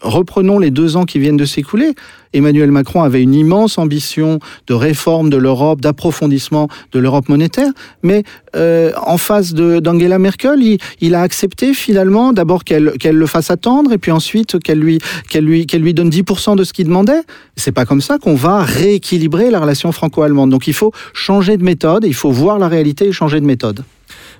Reprenons 0.01 0.59
les 0.59 0.71
deux 0.71 0.95
ans 0.95 1.05
qui 1.05 1.19
viennent 1.19 1.37
de 1.37 1.45
s'écouler. 1.45 1.93
Emmanuel 2.33 2.71
Macron 2.71 3.03
avait 3.03 3.21
une 3.21 3.35
immense 3.35 3.77
ambition 3.77 4.39
de 4.65 4.73
réforme 4.73 5.29
de 5.29 5.37
l'Europe, 5.37 5.81
d'approfondissement 5.81 6.67
de 6.91 6.99
l'Europe 6.99 7.29
monétaire, 7.29 7.71
mais 8.01 8.23
en 8.55 9.17
face 9.17 9.53
d'Angela 9.53 10.17
Merkel, 10.17 10.79
il 10.99 11.15
a 11.15 11.21
accepté 11.21 11.42
finalement 11.73 12.33
d'abord 12.33 12.63
qu'elle 12.63 12.93
qu'elle 12.99 13.15
le 13.15 13.27
fasse 13.27 13.51
attendre 13.51 13.91
et 13.93 13.97
puis 13.97 14.11
ensuite 14.11 14.59
qu'elle 14.59 14.79
lui, 14.79 14.99
qu'elle 15.29 15.45
lui, 15.45 15.65
qu'elle 15.65 15.81
lui 15.81 15.93
donne 15.93 16.09
10% 16.09 16.55
de 16.55 16.63
ce 16.63 16.73
qu'il 16.73 16.87
demandait. 16.87 17.21
C'est 17.55 17.71
pas 17.71 17.85
comme 17.85 18.01
ça 18.01 18.17
qu'on 18.17 18.35
va 18.35 18.61
rééquilibrer 18.63 19.51
la 19.51 19.59
relation 19.59 19.91
franco-allemande. 19.91 20.49
Donc 20.49 20.67
il 20.67 20.73
faut 20.73 20.91
changer 21.13 21.57
de 21.57 21.63
méthode, 21.63 22.03
il 22.05 22.13
faut 22.13 22.31
voir 22.31 22.59
la 22.59 22.67
réalité 22.67 23.07
et 23.07 23.11
changer 23.11 23.39
de 23.39 23.45
méthode. 23.45 23.83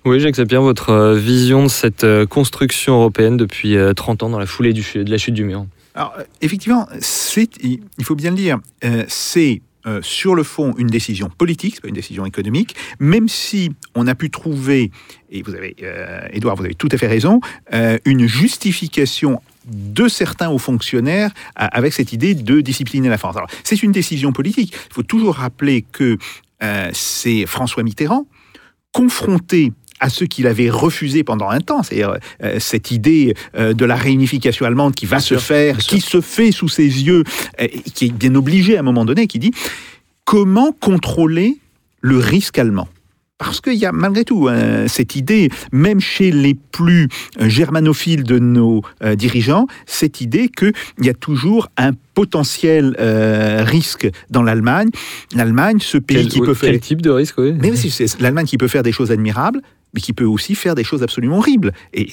Oui, 0.06 0.20
Jacques 0.20 0.36
Sapir, 0.36 0.62
votre 0.62 0.90
euh, 0.90 1.16
vision 1.16 1.64
de 1.64 1.70
cette 1.70 2.04
euh, 2.04 2.26
construction 2.26 2.96
européenne 2.96 3.38
depuis 3.38 3.78
euh, 3.78 3.94
30 3.94 4.24
ans 4.24 4.30
dans 4.30 4.40
la 4.40 4.46
foulée 4.46 4.74
du, 4.74 4.84
de 4.96 5.10
la 5.10 5.18
chute 5.18 5.34
du 5.34 5.46
mur? 5.46 5.66
Alors, 5.96 6.14
euh, 6.18 6.24
effectivement, 6.42 6.88
c'est, 7.00 7.50
il 7.64 7.80
il 7.98 8.04
faut 8.04 8.16
bien 8.16 8.32
le 8.32 8.36
dire, 8.36 8.60
euh, 8.84 9.06
c'est 9.08 9.62
euh, 9.86 10.02
sur 10.02 10.36
le 10.36 10.44
fond 10.44 10.74
une 10.78 10.88
décision 10.88 11.30
politique, 11.30 11.82
pas 11.82 11.88
une 11.88 11.94
décision 11.94 12.26
économique, 12.26 12.76
même 13.00 13.28
si 13.28 13.72
on 13.96 14.08
a 14.08 14.16
pu 14.16 14.30
trouver, 14.30 14.92
et 15.30 15.42
vous 15.42 15.56
avez, 15.56 15.76
euh, 15.84 16.28
Edouard, 16.32 16.56
vous 16.56 16.66
avez 16.66 16.76
tout 16.76 16.90
à 16.92 16.98
fait 16.98 17.08
raison, 17.08 17.42
euh, 17.74 17.98
une 18.06 18.28
justification 18.28 19.42
de 19.66 20.08
certains 20.08 20.50
hauts 20.50 20.58
fonctionnaires 20.58 21.32
avec 21.56 21.94
cette 21.94 22.12
idée 22.12 22.36
de 22.36 22.62
discipliner 22.62 23.10
la 23.10 23.18
France. 23.18 23.38
Alors, 23.38 23.50
c'est 23.64 23.82
une 23.82 23.94
décision 23.94 24.34
politique. 24.34 24.74
Il 24.90 24.94
faut 24.94 25.04
toujours 25.04 25.36
rappeler 25.36 25.84
que 25.90 26.18
euh, 26.64 26.90
c'est 26.94 27.46
François 27.46 27.84
Mitterrand, 27.84 28.26
confronté 28.92 29.72
à 30.04 30.10
ce 30.10 30.26
qu'il 30.26 30.48
avait 30.48 30.70
refusé 30.70 31.24
pendant 31.24 31.50
un 31.50 31.62
temps, 31.62 31.82
c'est-à-dire 31.82 32.18
euh, 32.44 32.58
cette 32.60 32.92
idée 32.92 33.36
euh, 33.56 33.74
de 33.74 33.86
la 33.86 33.96
réunification 33.96 34.66
allemande 34.66 34.94
qui 34.96 35.06
va 35.06 35.20
se 35.22 35.28
sûr, 35.28 35.42
faire, 35.42 35.78
qui 35.78 36.02
se 36.02 36.20
fait 36.20 36.52
sous 36.52 36.68
ses 36.68 36.84
yeux, 36.84 37.24
euh, 37.62 37.68
qui 37.96 38.08
est 38.08 38.12
bien 38.12 38.36
obligé 38.36 38.76
à 38.76 38.82
un 38.82 38.84
moment 38.84 39.06
donné, 39.06 39.28
qui 39.28 39.40
dit 39.40 39.54
comment 40.26 40.74
contrôler 40.74 41.58
le 42.02 42.18
risque 42.18 42.60
allemand? 42.60 42.90
Parce 43.38 43.62
qu'il 43.62 43.74
y 43.76 43.86
a 43.86 43.92
malgré 43.92 44.26
tout 44.26 44.48
euh, 44.48 44.88
cette 44.88 45.16
idée, 45.16 45.50
même 45.72 46.00
chez 46.00 46.32
les 46.32 46.54
plus 46.54 47.08
euh, 47.40 47.50
germanophiles 47.50 48.24
de 48.24 48.40
nos 48.40 48.82
euh, 49.04 49.16
dirigeants, 49.16 49.68
cette 49.86 50.22
idée 50.22 50.50
qu'il 50.50 50.74
y 51.02 51.10
a 51.10 51.14
toujours 51.14 51.68
un 51.78 51.92
potentiel 52.14 52.96
euh, 53.00 53.64
risque 53.66 54.10
dans 54.30 54.44
l'Allemagne. 54.44 54.90
L'Allemagne, 55.34 55.80
ce 55.80 55.98
pays 55.98 56.18
Quel, 56.18 56.28
qui 56.28 56.40
oui, 56.42 56.48
peut 56.48 56.54
faire... 56.54 56.72
quel 56.72 56.80
type 56.80 57.02
de 57.02 57.10
risque, 57.10 57.38
oui. 57.38 57.54
Mais 57.60 57.72
aussi, 57.72 57.90
c'est 57.90 58.20
l'Allemagne 58.22 58.46
qui 58.46 58.58
peut 58.58 58.70
faire 58.70 58.84
des 58.84 58.92
choses 58.92 59.12
admirables, 59.12 59.62
mais 59.94 60.02
qui 60.02 60.14
peut 60.14 60.26
aussi 60.26 60.56
faire 60.56 60.76
des 60.76 60.84
choses 60.84 61.04
absolument 61.04 61.38
horribles. 61.38 61.72
Et 61.94 62.12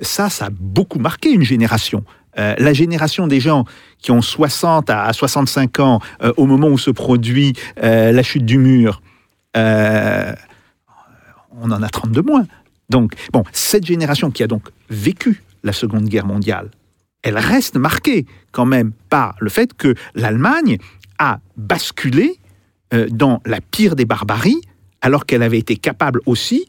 ça, 0.00 0.28
ça 0.28 0.46
a 0.46 0.50
beaucoup 0.50 0.98
marqué 0.98 1.30
une 1.30 1.42
génération. 1.42 2.04
Euh, 2.38 2.54
la 2.58 2.72
génération 2.72 3.26
des 3.26 3.40
gens 3.40 3.66
qui 3.98 4.10
ont 4.10 4.22
60 4.22 4.88
à 4.90 5.12
65 5.12 5.80
ans 5.80 6.00
euh, 6.22 6.32
au 6.36 6.46
moment 6.46 6.68
où 6.68 6.78
se 6.78 6.90
produit 6.90 7.52
euh, 7.82 8.10
la 8.12 8.22
chute 8.22 8.46
du 8.46 8.56
mur, 8.58 9.02
on 9.54 9.60
en 11.70 11.82
a 11.82 11.88
32 11.88 12.22
moins. 12.22 12.46
Donc, 12.88 13.12
bon, 13.32 13.44
cette 13.52 13.84
génération 13.84 14.30
qui 14.30 14.42
a 14.42 14.46
donc 14.46 14.62
vécu 14.88 15.42
la 15.62 15.72
Seconde 15.72 16.06
Guerre 16.08 16.26
mondiale, 16.26 16.70
elle 17.22 17.38
reste 17.38 17.76
marquée 17.76 18.26
quand 18.50 18.64
même 18.64 18.92
par 19.10 19.36
le 19.38 19.50
fait 19.50 19.74
que 19.74 19.94
l'Allemagne 20.14 20.78
a 21.18 21.38
basculé 21.56 22.38
dans 23.10 23.40
la 23.46 23.60
pire 23.60 23.94
des 23.94 24.06
barbaries, 24.06 24.60
alors 25.02 25.26
qu'elle 25.26 25.42
avait 25.42 25.58
été 25.58 25.76
capable 25.76 26.20
aussi 26.26 26.66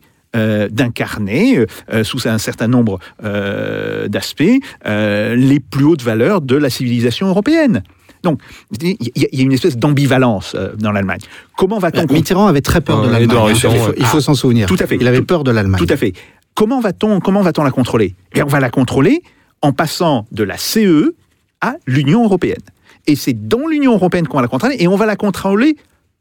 d'incarner, 0.70 1.66
euh, 1.92 2.04
sous 2.04 2.28
un 2.28 2.38
certain 2.38 2.68
nombre 2.68 3.00
euh, 3.24 4.08
d'aspects, 4.08 4.44
euh, 4.86 5.36
les 5.36 5.60
plus 5.60 5.84
hautes 5.86 6.02
valeurs 6.04 6.42
de 6.42 6.56
la 6.56 6.70
civilisation 6.70 7.28
européenne. 7.28 7.84
Donc, 8.24 8.40
il 8.82 8.96
y, 9.16 9.26
a- 9.26 9.42
une 9.44 9.52
espèce 9.52 9.76
d'ambivalence 9.78 10.56
euh, 10.56 10.74
dans 10.78 10.92
l'Allemagne. 10.94 11.20
Comment 11.58 11.78
va-t-on... 11.78 12.06
Mitterrand 12.12 12.48
avait 12.48 12.62
très 12.62 12.80
peur 12.80 13.02
Euh, 13.02 13.08
de 13.08 13.12
l'Allemagne. 13.12 13.38
Hein. 13.66 13.94
Il 13.98 14.06
faut, 14.06 14.22
s'en 14.22 14.34
souvenir. 14.34 14.68
Tout 14.68 14.78
à 14.80 14.88
fait. 14.88 14.96
Il 15.00 15.08
avait 15.08 15.22
peur 15.22 15.44
de 15.44 15.52
l'Allemagne. 15.52 15.80
Tout 15.86 15.92
à 15.94 15.98
fait. 15.98 16.14
Comment 16.56 16.80
va-t-on 16.80 17.20
comment 17.20 17.42
va-t-on 17.42 17.64
la 17.64 17.72
contrôler? 17.72 18.16
Eh 18.32 18.36
bien, 18.36 18.46
on 18.46 18.50
va 18.50 18.60
la 18.62 18.70
contrôler 18.70 19.24
en 19.62 19.74
passant 19.74 20.26
de 20.32 20.44
la 20.44 20.58
CE 20.58 21.16
à 21.60 21.76
l'Union 21.86 22.24
européenne. 22.24 22.62
Et 23.08 23.16
c'est 23.18 23.34
dans 23.48 23.68
l'Union 23.68 23.94
européenne 23.94 24.28
qu'on 24.28 24.38
va 24.38 24.44
la 24.44 24.48
contrôler 24.48 24.78
et 24.80 24.88
on 24.88 24.96
va 24.96 25.06
la 25.06 25.16
contrôler 25.18 25.76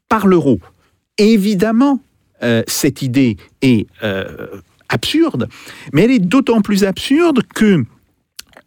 par 0.09 0.27
l'euro. 0.27 0.59
Évidemment, 1.17 1.99
euh, 2.43 2.63
cette 2.67 3.01
idée 3.01 3.37
est 3.61 3.87
euh, 4.03 4.47
absurde, 4.89 5.47
mais 5.93 6.03
elle 6.03 6.11
est 6.11 6.19
d'autant 6.19 6.61
plus 6.61 6.83
absurde 6.83 7.41
que 7.55 7.83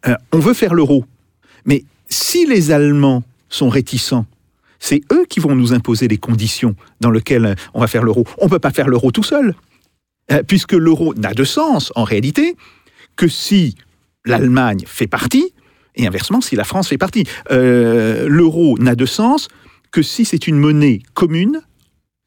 euh, 0.07 0.15
on 0.31 0.39
veut 0.39 0.53
faire 0.53 0.73
l'euro. 0.73 1.05
Mais 1.65 1.83
si 2.09 2.45
les 2.45 2.71
Allemands 2.71 3.23
sont 3.49 3.69
réticents, 3.69 4.25
c'est 4.79 5.01
eux 5.11 5.25
qui 5.29 5.39
vont 5.39 5.55
nous 5.55 5.73
imposer 5.73 6.07
les 6.07 6.17
conditions 6.17 6.75
dans 7.01 7.11
lesquelles 7.11 7.55
on 7.73 7.81
va 7.81 7.87
faire 7.87 8.03
l'euro. 8.03 8.25
On 8.39 8.45
ne 8.45 8.49
peut 8.49 8.59
pas 8.59 8.71
faire 8.71 8.87
l'euro 8.87 9.11
tout 9.11 9.23
seul, 9.23 9.55
puisque 10.45 10.73
l'euro 10.73 11.15
n'a 11.15 11.33
de 11.33 11.43
sens 11.43 11.91
en 11.95 12.03
réalité 12.03 12.55
que 13.15 13.27
si 13.27 13.75
l'Allemagne 14.23 14.83
fait 14.85 15.07
partie, 15.07 15.51
et 15.95 16.05
inversement 16.05 16.41
si 16.41 16.55
la 16.55 16.63
France 16.63 16.89
fait 16.89 16.99
partie. 16.99 17.23
L'euro 17.49 18.77
n'a 18.77 18.93
de 18.93 19.07
sens 19.07 19.47
que 19.91 20.03
si 20.03 20.25
c'est 20.25 20.47
une 20.47 20.59
monnaie 20.59 20.99
commune 21.15 21.61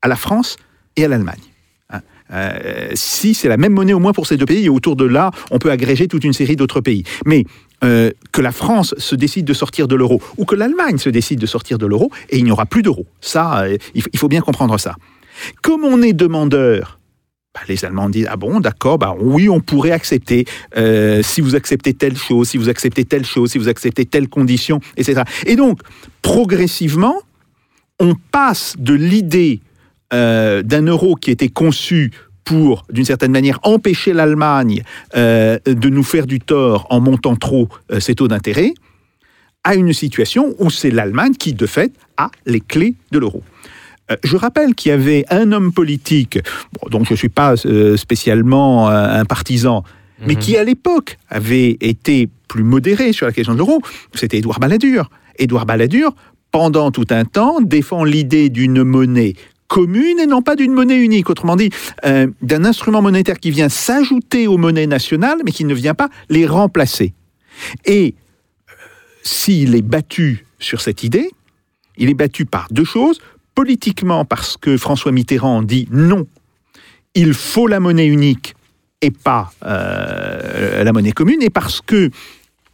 à 0.03 0.09
la 0.09 0.17
France 0.17 0.57
et 0.97 1.05
à 1.05 1.09
l'Allemagne. 1.09 1.41
Hein. 1.91 2.01
Euh, 2.33 2.91
si 2.95 3.35
c'est 3.35 3.49
la 3.49 3.57
même 3.57 3.73
monnaie 3.73 3.93
au 3.93 3.99
moins 3.99 4.13
pour 4.13 4.27
ces 4.27 4.37
deux 4.37 4.47
pays, 4.47 4.65
et 4.65 4.69
autour 4.69 4.97
de 4.97 5.05
là, 5.05 5.31
on 5.51 5.59
peut 5.59 5.71
agréger 5.71 6.09
toute 6.09 6.25
une 6.25 6.33
série 6.33 6.57
d'autres 6.57 6.81
pays. 6.81 7.05
Mais 7.27 7.45
euh, 7.83 8.11
que 8.33 8.43
la 8.43 8.53
France 8.53 8.95
se 8.99 9.15
décide 9.15 9.47
de 9.47 9.55
sortir 9.55 9.89
de 9.89 9.97
l'euro, 9.97 10.21
ou 10.37 10.45
que 10.45 10.55
l'Allemagne 10.55 10.99
se 10.99 11.09
décide 11.09 11.41
de 11.41 11.47
sortir 11.47 11.79
de 11.79 11.87
l'euro, 11.87 12.11
et 12.29 12.39
il 12.39 12.45
n'y 12.45 12.51
aura 12.53 12.67
plus 12.67 12.83
d'euro. 12.83 13.07
Ça, 13.21 13.63
euh, 13.63 13.77
il, 13.95 14.19
faut- 14.19 14.29
bien 14.29 14.41
comprendre 14.43 14.79
ça. 14.79 14.97
Comme 15.63 15.85
on 15.85 16.03
est 16.03 16.13
demandeur, 16.13 16.99
bah, 17.55 17.63
les 17.69 17.85
Allemands 17.85 18.09
disent 18.09 18.29
ah 18.31 18.37
bon 18.37 18.61
d'accord 18.61 18.97
bah 18.97 19.17
oui 19.19 19.49
on 19.49 19.59
pourrait 19.59 19.91
accepter 19.91 20.45
si 21.23 21.41
vous 21.41 21.57
acceptez 21.57 21.95
telle 21.95 22.17
chose 22.17 22.51
si 22.51 22.59
vous 22.59 22.69
acceptez 22.69 23.05
telle 23.05 23.25
chose 23.27 23.51
si 23.51 23.59
vous 23.59 23.67
acceptez 23.69 24.05
telle 24.05 24.29
condition 24.29 24.79
etc 24.97 25.23
et 25.47 25.57
donc 25.57 25.81
progressivement 26.23 27.17
on 27.99 28.15
passe 28.31 28.77
de 28.79 28.95
l'idée 28.95 29.61
euh, 30.13 30.63
d'un 30.63 30.83
euro 30.83 31.15
qui 31.15 31.31
était 31.31 31.49
conçu 31.49 32.11
pour, 32.45 32.85
d'une 32.91 33.05
certaine 33.05 33.31
manière, 33.31 33.61
empêcher 33.63 34.13
l'Allemagne 34.13 34.83
euh, 35.17 35.59
de 35.67 35.89
nous 35.89 36.03
faire 36.03 36.27
du 36.27 36.41
tort 36.41 36.87
en 36.91 37.01
montant 37.01 37.37
trop 37.37 37.69
euh, 37.93 38.01
ses 38.01 38.17
taux 38.17 38.27
d'intérêt, 38.27 38.75
à 39.63 39.77
une 39.77 39.93
situation 39.93 40.55
où 40.59 40.69
c'est 40.69 40.91
l'Allemagne 40.91 41.35
qui, 41.35 41.53
de 41.53 41.67
fait, 41.67 41.93
a 42.17 42.31
les 42.47 42.61
clés 42.61 42.95
de 43.13 43.19
l'euro. 43.19 43.43
Je 44.25 44.37
rappelle 44.37 44.75
qu'il 44.75 44.89
y 44.89 44.93
avait 44.93 45.25
un 45.31 45.53
homme 45.53 45.73
politique, 45.73 46.41
bon, 46.73 46.89
dont 46.91 47.05
je 47.05 47.13
ne 47.13 47.17
suis 47.17 47.29
pas 47.29 47.55
spécialement 47.97 48.89
un 48.89 49.25
partisan, 49.25 49.85
mais 50.27 50.35
qui 50.35 50.57
à 50.57 50.65
l'époque 50.65 51.17
avait 51.29 51.77
été 51.81 52.29
plus 52.49 52.65
modéré 52.65 53.13
sur 53.13 53.27
la 53.27 53.33
question 53.33 53.53
de 53.53 53.59
l'euro, 53.59 53.81
c'était 54.15 54.39
Édouard 54.39 54.59
Balladur. 54.59 55.11
Édouard 55.39 55.65
Balladur, 55.65 56.13
pendant 56.51 56.91
tout 56.91 57.07
un 57.11 57.25
temps, 57.25 57.61
défend 57.61 58.03
l'idée 58.03 58.49
d'une 58.49 58.83
monnaie 58.83 59.35
commune 59.71 60.19
et 60.19 60.27
non 60.27 60.43
pas 60.43 60.57
d'une 60.57 60.73
monnaie 60.73 60.99
unique. 60.99 61.31
Autrement 61.31 61.55
dit, 61.55 61.71
euh, 62.05 62.27
d'un 62.43 62.65
instrument 62.65 63.01
monétaire 63.01 63.39
qui 63.39 63.53
vient 63.53 63.69
s'ajouter 63.69 64.49
aux 64.49 64.59
monnaies 64.59 64.89
nationales, 64.89 65.39
mais 65.45 65.53
qui 65.53 65.65
ne 65.65 65.73
vient 65.75 65.95
pas 65.95 66.11
les 66.29 66.45
remplacer. 66.45 67.15
Et 67.87 68.17
euh, 68.69 68.73
s'il 69.23 69.77
est 69.77 69.83
battu 69.83 70.45
sur 70.59 70.81
cette 70.81 71.05
idée, 71.05 71.31
il 71.97 72.11
est 72.11 72.15
battu 72.15 72.45
par 72.45 72.67
deux 72.71 72.85
choses. 72.85 73.21
politiquement 73.55 74.25
parce 74.25 74.57
que 74.57 74.77
François 74.77 75.13
Mitterrand 75.13 75.63
dit 75.63 75.87
non, 75.91 76.27
il 77.15 77.35
faut 77.35 77.67
la 77.67 77.79
monnaie 77.79 78.07
unique 78.07 78.55
et 79.03 79.11
pas 79.11 79.53
euh, 79.65 80.83
la 80.83 80.93
monnaie 80.93 81.13
commune, 81.13 81.43
et 81.43 81.51
parce 81.51 81.81
que 81.81 82.11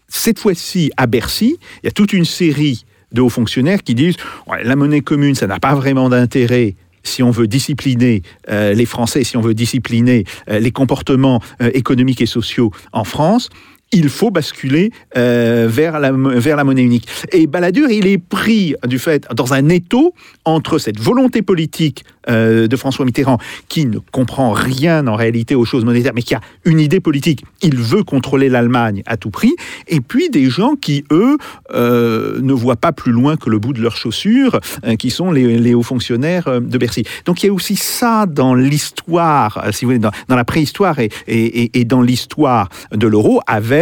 cette 0.08 0.38
fois-ci, 0.38 0.92
à 0.96 1.06
Bercy, 1.06 1.58
il 1.82 1.86
y 1.86 1.88
a 1.88 1.92
toute 1.92 2.12
une 2.12 2.24
série 2.24 2.84
de 3.12 3.20
hauts 3.20 3.28
fonctionnaires 3.28 3.82
qui 3.82 3.94
disent 3.94 4.16
la 4.62 4.76
monnaie 4.76 5.00
commune, 5.00 5.34
ça 5.34 5.46
n'a 5.46 5.58
pas 5.58 5.74
vraiment 5.74 6.08
d'intérêt 6.08 6.76
si 7.08 7.22
on 7.22 7.30
veut 7.30 7.46
discipliner 7.46 8.22
euh, 8.48 8.74
les 8.74 8.86
Français, 8.86 9.24
si 9.24 9.36
on 9.36 9.40
veut 9.40 9.54
discipliner 9.54 10.24
euh, 10.48 10.58
les 10.58 10.70
comportements 10.70 11.40
euh, 11.60 11.70
économiques 11.74 12.20
et 12.20 12.26
sociaux 12.26 12.70
en 12.92 13.04
France. 13.04 13.50
Il 13.92 14.08
faut 14.08 14.32
basculer 14.32 14.90
euh, 15.16 15.68
vers, 15.70 16.00
la, 16.00 16.10
monnaie 16.12 16.82
unique. 16.82 17.06
Et 17.30 17.46
Balladur, 17.46 17.88
il 17.88 18.08
est 18.08 18.18
pris 18.18 18.74
du 18.86 18.98
fait 18.98 19.28
dans 19.32 19.54
un 19.54 19.68
étau 19.68 20.12
entre 20.44 20.78
cette 20.78 20.98
volonté 20.98 21.40
politique 21.40 22.04
euh, 22.28 22.66
de 22.66 22.76
François 22.76 23.04
Mitterrand, 23.04 23.38
qui 23.68 23.86
ne 23.86 23.98
comprend 24.10 24.50
rien 24.50 25.06
en 25.06 25.14
réalité 25.14 25.54
aux 25.54 25.64
choses 25.64 25.84
monétaires, 25.84 26.12
mais 26.16 26.22
qui 26.22 26.34
a 26.34 26.40
une 26.64 26.80
idée 26.80 26.98
politique. 26.98 27.44
Il 27.62 27.76
veut 27.76 28.02
contrôler 28.02 28.48
l'Allemagne 28.48 29.04
à 29.06 29.16
tout 29.16 29.30
prix. 29.30 29.54
Et 29.86 30.00
puis 30.00 30.30
des 30.30 30.50
gens 30.50 30.74
qui, 30.74 31.04
eux, 31.12 31.38
euh, 31.72 32.40
ne 32.42 32.52
voient 32.52 32.76
pas 32.76 32.90
plus 32.90 33.12
loin 33.12 33.36
que 33.36 33.48
le 33.48 33.60
bout 33.60 33.72
de 33.72 33.80
leurs 33.80 33.96
chaussures, 33.96 34.58
qui 34.98 35.10
sont 35.10 35.30
les, 35.30 35.74
hauts 35.74 35.84
fonctionnaires 35.84 36.60
de 36.60 36.78
Bercy. 36.78 37.04
Donc 37.24 37.42
il 37.42 37.46
y 37.46 37.48
a 37.50 37.52
aussi 37.52 37.76
ça 37.76 38.26
dans 38.26 38.54
l'histoire, 38.54 39.64
si 39.70 39.84
vous 39.84 39.92
voulez, 39.92 40.00
dans, 40.00 40.10
la 40.36 40.44
préhistoire 40.44 40.98
et- 40.98 41.10
et 41.28 41.84
dans 41.84 42.02
l'histoire 42.02 42.68
de 42.92 43.06
l'euro, 43.06 43.40
avec 43.46 43.75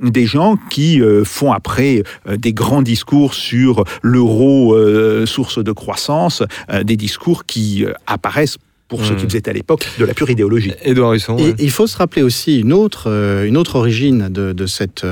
des 0.00 0.26
gens 0.26 0.56
qui 0.70 1.00
euh, 1.00 1.24
font 1.24 1.52
après 1.52 2.02
euh, 2.28 2.36
des 2.36 2.52
grands 2.52 2.82
discours 2.82 3.34
sur 3.34 3.84
l'euro, 4.02 4.74
euh, 4.74 5.26
source 5.26 5.62
de 5.62 5.72
croissance, 5.72 6.42
des 6.82 6.96
discours 6.96 7.46
qui 7.46 7.84
apparaissent 8.06 8.58
pour 8.88 9.04
ceux 9.04 9.14
Mmh. 9.14 9.16
qui 9.16 9.24
faisaient 9.24 9.48
à 9.48 9.52
l'époque 9.52 9.86
de 9.98 10.04
la 10.04 10.14
pure 10.14 10.30
idéologie. 10.30 10.72
Édouard 10.82 11.14
Husson. 11.14 11.36
Et 11.38 11.42
ouais. 11.42 11.54
il 11.58 11.70
faut 11.70 11.86
se 11.86 11.96
rappeler 11.96 12.22
aussi 12.22 12.60
une 12.60 12.72
autre, 12.72 13.10
euh, 13.10 13.46
une 13.46 13.56
autre 13.56 13.76
origine 13.76 14.28
de, 14.28 14.52
de, 14.52 14.66
cette, 14.66 15.06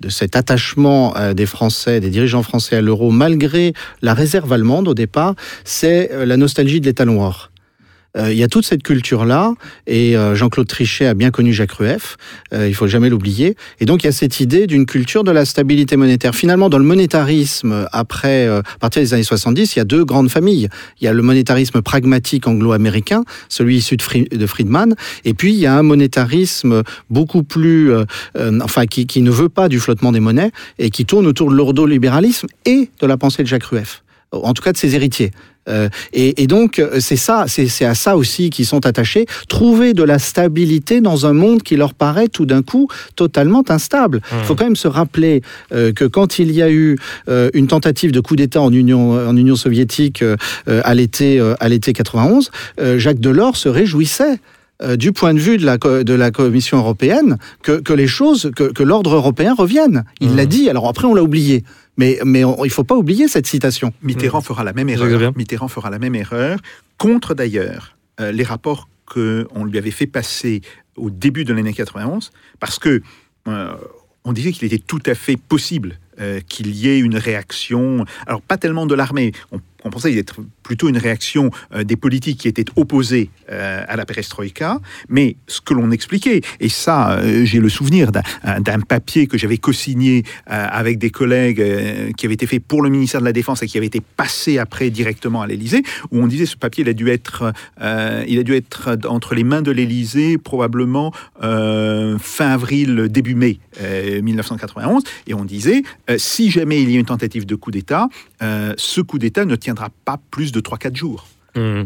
de 0.00 0.08
cet 0.08 0.36
attachement 0.36 1.16
euh, 1.16 1.34
des 1.34 1.46
Français, 1.46 2.00
des 2.00 2.10
dirigeants 2.10 2.42
français 2.42 2.76
à 2.76 2.80
l'euro, 2.80 3.10
malgré 3.10 3.72
la 4.02 4.14
réserve 4.14 4.52
allemande 4.52 4.88
au 4.88 4.94
départ, 4.94 5.34
c'est 5.64 6.12
euh, 6.12 6.24
la 6.24 6.36
nostalgie 6.36 6.80
de 6.80 6.86
l'étalon 6.86 7.20
or. 7.20 7.50
Euh, 8.16 8.32
Il 8.32 8.38
y 8.38 8.42
a 8.42 8.48
toute 8.48 8.64
cette 8.66 8.82
culture-là, 8.82 9.54
et 9.86 10.16
euh, 10.16 10.34
Jean-Claude 10.34 10.66
Trichet 10.66 11.06
a 11.06 11.14
bien 11.14 11.30
connu 11.30 11.52
Jacques 11.52 11.72
Rueff, 11.72 12.16
euh, 12.52 12.68
il 12.68 12.74
faut 12.74 12.86
jamais 12.86 13.08
l'oublier. 13.08 13.56
Et 13.80 13.84
donc 13.84 14.02
il 14.02 14.06
y 14.06 14.08
a 14.08 14.12
cette 14.12 14.40
idée 14.40 14.66
d'une 14.66 14.86
culture 14.86 15.24
de 15.24 15.30
la 15.30 15.44
stabilité 15.44 15.96
monétaire. 15.96 16.34
Finalement, 16.34 16.68
dans 16.68 16.78
le 16.78 16.84
monétarisme, 16.84 17.86
après, 17.92 18.46
à 18.46 18.62
partir 18.80 19.02
des 19.02 19.14
années 19.14 19.22
70, 19.22 19.76
il 19.76 19.78
y 19.78 19.82
a 19.82 19.84
deux 19.84 20.04
grandes 20.04 20.30
familles. 20.30 20.68
Il 21.00 21.04
y 21.04 21.08
a 21.08 21.12
le 21.12 21.22
monétarisme 21.22 21.82
pragmatique 21.82 22.46
anglo-américain, 22.46 23.24
celui 23.48 23.76
issu 23.76 23.96
de, 23.96 24.02
Fri- 24.02 24.28
de 24.28 24.46
Friedman, 24.46 24.94
et 25.24 25.34
puis 25.34 25.52
il 25.52 25.58
y 25.58 25.66
a 25.66 25.76
un 25.76 25.82
monétarisme 25.82 26.82
beaucoup 27.10 27.42
plus, 27.42 27.92
enfin, 28.62 28.86
qui, 28.86 29.06
qui 29.06 29.22
ne 29.22 29.30
veut 29.30 29.48
pas 29.48 29.68
du 29.68 29.78
flottement 29.80 30.12
des 30.12 30.20
monnaies 30.20 30.50
et 30.78 30.90
qui 30.90 31.04
tourne 31.04 31.26
autour 31.26 31.50
de 31.50 31.56
l'ordolibéralisme 31.56 32.46
et 32.64 32.90
de 33.00 33.06
la 33.06 33.16
pensée 33.16 33.42
de 33.42 33.48
Jacques 33.48 33.64
Rueff, 33.64 34.02
en 34.32 34.52
tout 34.52 34.62
cas 34.62 34.72
de 34.72 34.76
ses 34.76 34.94
héritiers. 34.94 35.30
Euh, 35.68 35.88
et, 36.12 36.42
et 36.42 36.46
donc 36.46 36.78
euh, 36.78 37.00
c'est 37.00 37.16
ça, 37.16 37.46
c'est 37.48 37.84
à 37.84 37.94
ça 37.94 38.16
aussi 38.16 38.50
qu'ils 38.50 38.66
sont 38.66 38.86
attachés, 38.86 39.26
trouver 39.48 39.94
de 39.94 40.04
la 40.04 40.20
stabilité 40.20 41.00
dans 41.00 41.26
un 41.26 41.32
monde 41.32 41.62
qui 41.62 41.74
leur 41.74 41.92
paraît 41.92 42.28
tout 42.28 42.46
d'un 42.46 42.62
coup 42.62 42.88
totalement 43.16 43.64
instable. 43.68 44.20
Il 44.32 44.44
faut 44.44 44.54
quand 44.54 44.64
même 44.64 44.76
se 44.76 44.88
rappeler 44.88 45.42
euh, 45.72 45.92
que 45.92 46.04
quand 46.04 46.38
il 46.38 46.52
y 46.52 46.62
a 46.62 46.70
eu 46.70 46.96
euh, 47.28 47.50
une 47.52 47.66
tentative 47.66 48.12
de 48.12 48.20
coup 48.20 48.36
d'État 48.36 48.60
en 48.60 48.72
Union, 48.72 49.12
en 49.12 49.36
Union 49.36 49.56
soviétique 49.56 50.22
à 50.66 50.94
l'été 50.94 51.40
à 51.58 51.68
l'été 51.68 51.92
91, 51.92 52.50
euh, 52.80 52.98
Jacques 52.98 53.20
Delors 53.20 53.56
se 53.56 53.68
réjouissait 53.68 54.38
euh, 54.82 54.96
du 54.96 55.12
point 55.12 55.32
de 55.32 55.38
vue 55.38 55.56
de 55.56 55.64
la, 55.64 55.78
de 55.78 56.12
la 56.12 56.30
Commission 56.30 56.76
européenne, 56.76 57.38
que, 57.62 57.80
que 57.80 57.94
les 57.94 58.06
choses, 58.06 58.50
que, 58.54 58.64
que 58.64 58.82
l'ordre 58.82 59.14
européen 59.14 59.54
revienne. 59.54 60.04
Il 60.20 60.36
l'a 60.36 60.44
dit, 60.44 60.68
alors 60.68 60.86
après 60.86 61.06
on 61.06 61.14
l'a 61.14 61.22
oublié. 61.22 61.64
Mais, 61.96 62.18
mais 62.24 62.44
on- 62.44 62.64
il 62.64 62.68
ne 62.68 62.72
faut 62.72 62.84
pas 62.84 62.96
oublier 62.96 63.28
cette 63.28 63.46
citation. 63.46 63.92
Mitterrand 64.02 64.40
fera 64.40 64.64
la 64.64 64.72
même 64.72 64.88
erreur. 64.88 65.06
Mitterrand 65.36 65.68
fera 65.68 65.90
la 65.90 65.98
même 65.98 66.14
erreur. 66.14 66.58
Contre 66.98 67.34
d'ailleurs 67.34 67.96
euh, 68.20 68.32
les 68.32 68.44
rapports 68.44 68.88
qu'on 69.06 69.64
lui 69.64 69.78
avait 69.78 69.90
fait 69.90 70.06
passer 70.06 70.62
au 70.96 71.10
début 71.10 71.44
de 71.44 71.52
l'année 71.52 71.72
91, 71.72 72.32
parce 72.58 72.78
que 72.78 73.02
euh, 73.48 73.72
on 74.24 74.32
disait 74.32 74.50
qu'il 74.52 74.64
était 74.66 74.78
tout 74.84 75.00
à 75.06 75.14
fait 75.14 75.36
possible 75.36 75.98
euh, 76.18 76.40
qu'il 76.40 76.74
y 76.74 76.88
ait 76.88 76.98
une 76.98 77.16
réaction, 77.16 78.04
alors 78.26 78.40
pas 78.42 78.56
tellement 78.56 78.86
de 78.86 78.94
l'armée, 78.94 79.32
on, 79.52 79.60
on 79.84 79.90
pensait 79.90 80.08
qu'il 80.08 80.16
y 80.16 80.20
être 80.20 80.40
plutôt 80.66 80.88
une 80.88 80.98
réaction 80.98 81.50
euh, 81.74 81.84
des 81.84 81.94
politiques 81.94 82.40
qui 82.40 82.48
étaient 82.48 82.64
opposés 82.74 83.30
euh, 83.52 83.84
à 83.86 83.94
la 83.94 84.04
perestroïka, 84.04 84.80
mais 85.08 85.36
ce 85.46 85.60
que 85.60 85.74
l'on 85.74 85.92
expliquait, 85.92 86.40
et 86.58 86.68
ça 86.68 86.96
euh, 87.12 87.44
j'ai 87.44 87.60
le 87.60 87.68
souvenir 87.68 88.10
d'un- 88.10 88.22
papier 88.88 89.26
que 89.28 89.38
j'avais 89.38 89.58
co-signé 89.58 90.22
avec 90.46 90.98
des 90.98 91.10
collègues 91.10 91.62
qui 92.16 92.26
avait 92.26 92.34
été 92.34 92.46
fait 92.46 92.60
pour 92.60 92.82
le 92.82 92.90
ministère 92.90 93.20
de 93.20 93.24
la 93.24 93.32
Défense 93.32 93.62
et 93.62 93.66
qui 93.66 93.76
avait 93.78 93.86
été 93.86 94.00
passé 94.00 94.58
après 94.58 94.90
directement 94.90 95.40
à 95.42 95.46
l'Élysée, 95.46 95.82
où 96.10 96.20
on 96.20 96.26
disait 96.26 96.46
ce 96.46 96.56
papier 96.56 96.82
il 96.84 96.90
a 96.90 96.92
dû 96.92 97.08
être, 97.08 97.52
il 97.80 98.38
a 98.38 98.42
dû 98.42 98.54
être 98.54 98.96
entre 99.08 99.34
les 99.34 99.44
mains 99.44 99.62
de 99.62 99.70
l'Élysée 99.72 100.36
probablement 100.38 101.12
fin 101.40 102.48
avril, 102.50 103.08
début 103.08 103.34
mai 103.34 103.58
euh, 103.80 104.20
1991, 104.22 105.02
et 105.26 105.34
on 105.34 105.44
disait 105.44 105.82
si 106.16 106.50
jamais 106.50 106.82
il 106.82 106.90
y 106.90 106.96
a 106.96 107.00
une 107.00 107.06
tentative 107.06 107.46
de 107.46 107.54
coup 107.54 107.70
d'État, 107.70 108.08
ce 108.40 109.00
coup 109.00 109.18
d'État 109.18 109.44
ne 109.44 109.56
tiendra 109.56 109.88
pas 110.04 110.18
plus 110.30 110.52
de 110.52 110.55
3-4 110.60 110.94
jours. 110.94 111.26
Hmm. 111.56 111.84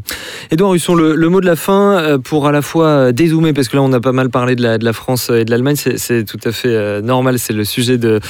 Édouard 0.51 0.75
Husson, 0.75 0.97
le, 0.97 1.29
mot 1.29 1.41
de 1.41 1.47
la 1.47 1.55
fin 1.55 1.97
euh, 1.97 2.19
pour 2.19 2.49
à 2.49 2.53
la 2.53 2.61
fois 2.61 2.87
euh, 2.87 3.13
dézoomer, 3.13 3.53
parce 3.53 3.69
que 3.69 3.77
là 3.77 3.83
on 3.83 3.93
a 3.93 4.01
pas 4.01 4.11
mal 4.11 4.29
parlé 4.29 4.57
de 4.57 4.63
la, 4.63 4.93
France 4.93 5.31
et 5.31 5.45
de 5.45 5.51
l'Allemagne, 5.53 5.77
c'est- 5.77 6.25
tout 6.25 6.41
à 6.45 6.51
fait 6.51 6.69
euh, 6.69 7.01
normal, 7.01 7.39
c'est 7.39 7.53
le 7.53 7.65
sujet 7.65 7.97
de, 7.97 8.21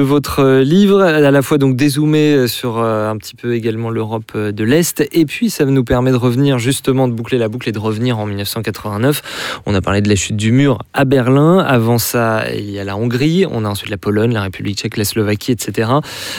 votre 0.00 0.40
euh, 0.40 0.64
livre, 0.64 1.00
à 1.00 1.30
la 1.30 1.42
fois 1.42 1.58
donc 1.58 1.76
dézoomer 1.76 2.34
euh, 2.34 2.46
sur 2.48 2.78
euh, 2.78 3.08
un 3.08 3.16
petit 3.16 3.36
peu 3.36 3.54
également 3.54 3.90
l'Europe 3.90 4.32
euh, 4.34 4.50
de 4.50 4.64
l'Est, 4.64 5.06
et 5.12 5.26
puis 5.26 5.48
ça 5.48 5.64
nous 5.64 5.84
permet 5.84 6.10
de 6.10 6.16
revenir 6.16 6.58
justement, 6.58 7.06
de 7.06 7.12
boucler 7.12 7.38
la 7.38 7.48
boucle 7.48 7.68
et 7.68 7.72
de 7.72 7.78
revenir 7.78 8.18
en 8.18 8.26
1989. 8.26 9.62
On 9.66 9.74
a 9.76 9.80
parlé 9.80 10.00
de 10.00 10.08
la 10.08 10.16
chute 10.16 10.36
du 10.36 10.50
mur 10.50 10.78
à 10.92 11.04
Berlin, 11.04 11.58
avant 11.58 11.98
ça 11.98 12.44
il 12.52 12.68
y 12.68 12.80
a 12.80 12.84
la 12.84 12.96
Hongrie, 12.96 13.46
on 13.48 13.64
a 13.64 13.68
ensuite 13.68 13.90
la 13.90 13.96
Pologne, 13.96 14.32
la 14.32 14.42
République 14.42 14.78
tchèque, 14.78 14.96
la 14.96 15.04
Slovaquie, 15.04 15.52
etc. 15.52 15.88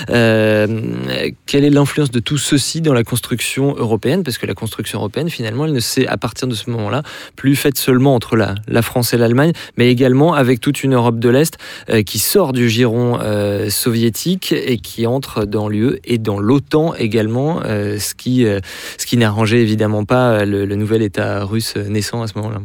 Euh, 0.09 0.67
quelle 1.45 1.63
est 1.63 1.69
l'influence 1.69 2.11
de 2.11 2.19
tout 2.19 2.37
ceci 2.37 2.81
dans 2.81 2.93
la 2.93 3.05
construction 3.05 3.75
européenne? 3.77 4.23
Parce 4.23 4.37
que 4.37 4.40
la 4.45 4.53
construction 4.53 4.99
européenne, 4.99 5.29
finalement, 5.29 5.65
elle 5.65 5.73
ne 5.73 5.79
s'est, 5.79 6.07
à 6.07 6.17
partir 6.17 6.47
de 6.47 6.55
ce 6.55 6.69
moment-là, 6.69 7.03
plus 7.35 7.55
faite 7.55 7.77
seulement 7.77 8.15
entre 8.15 8.35
la, 8.35 8.81
France 8.81 9.13
et 9.13 9.17
l'Allemagne, 9.17 9.51
mais 9.77 9.89
également 9.89 10.33
avec 10.33 10.59
toute 10.59 10.83
une 10.83 10.95
Europe 10.95 11.19
de 11.19 11.29
l'Est 11.29 11.57
euh, 11.89 12.01
qui 12.01 12.19
sort 12.19 12.51
du 12.51 12.69
giron 12.69 13.19
euh, 13.21 13.69
soviétique 13.69 14.53
et 14.53 14.77
qui 14.77 15.05
entre 15.05 15.45
dans 15.45 15.69
l'UE 15.69 15.99
et 16.03 16.17
dans 16.17 16.39
l'OTAN 16.39 16.95
également, 16.95 17.61
euh, 17.65 17.99
ce 17.99 18.15
qui, 18.15 18.45
ce 18.97 19.05
qui 19.05 19.17
n'arrangeait 19.17 19.61
évidemment 19.61 20.05
pas 20.05 20.45
le, 20.45 20.65
nouvel 20.75 21.01
État 21.01 21.43
russe 21.43 21.75
naissant 21.75 22.21
à 22.21 22.27
ce 22.27 22.33
moment-là. 22.37 22.61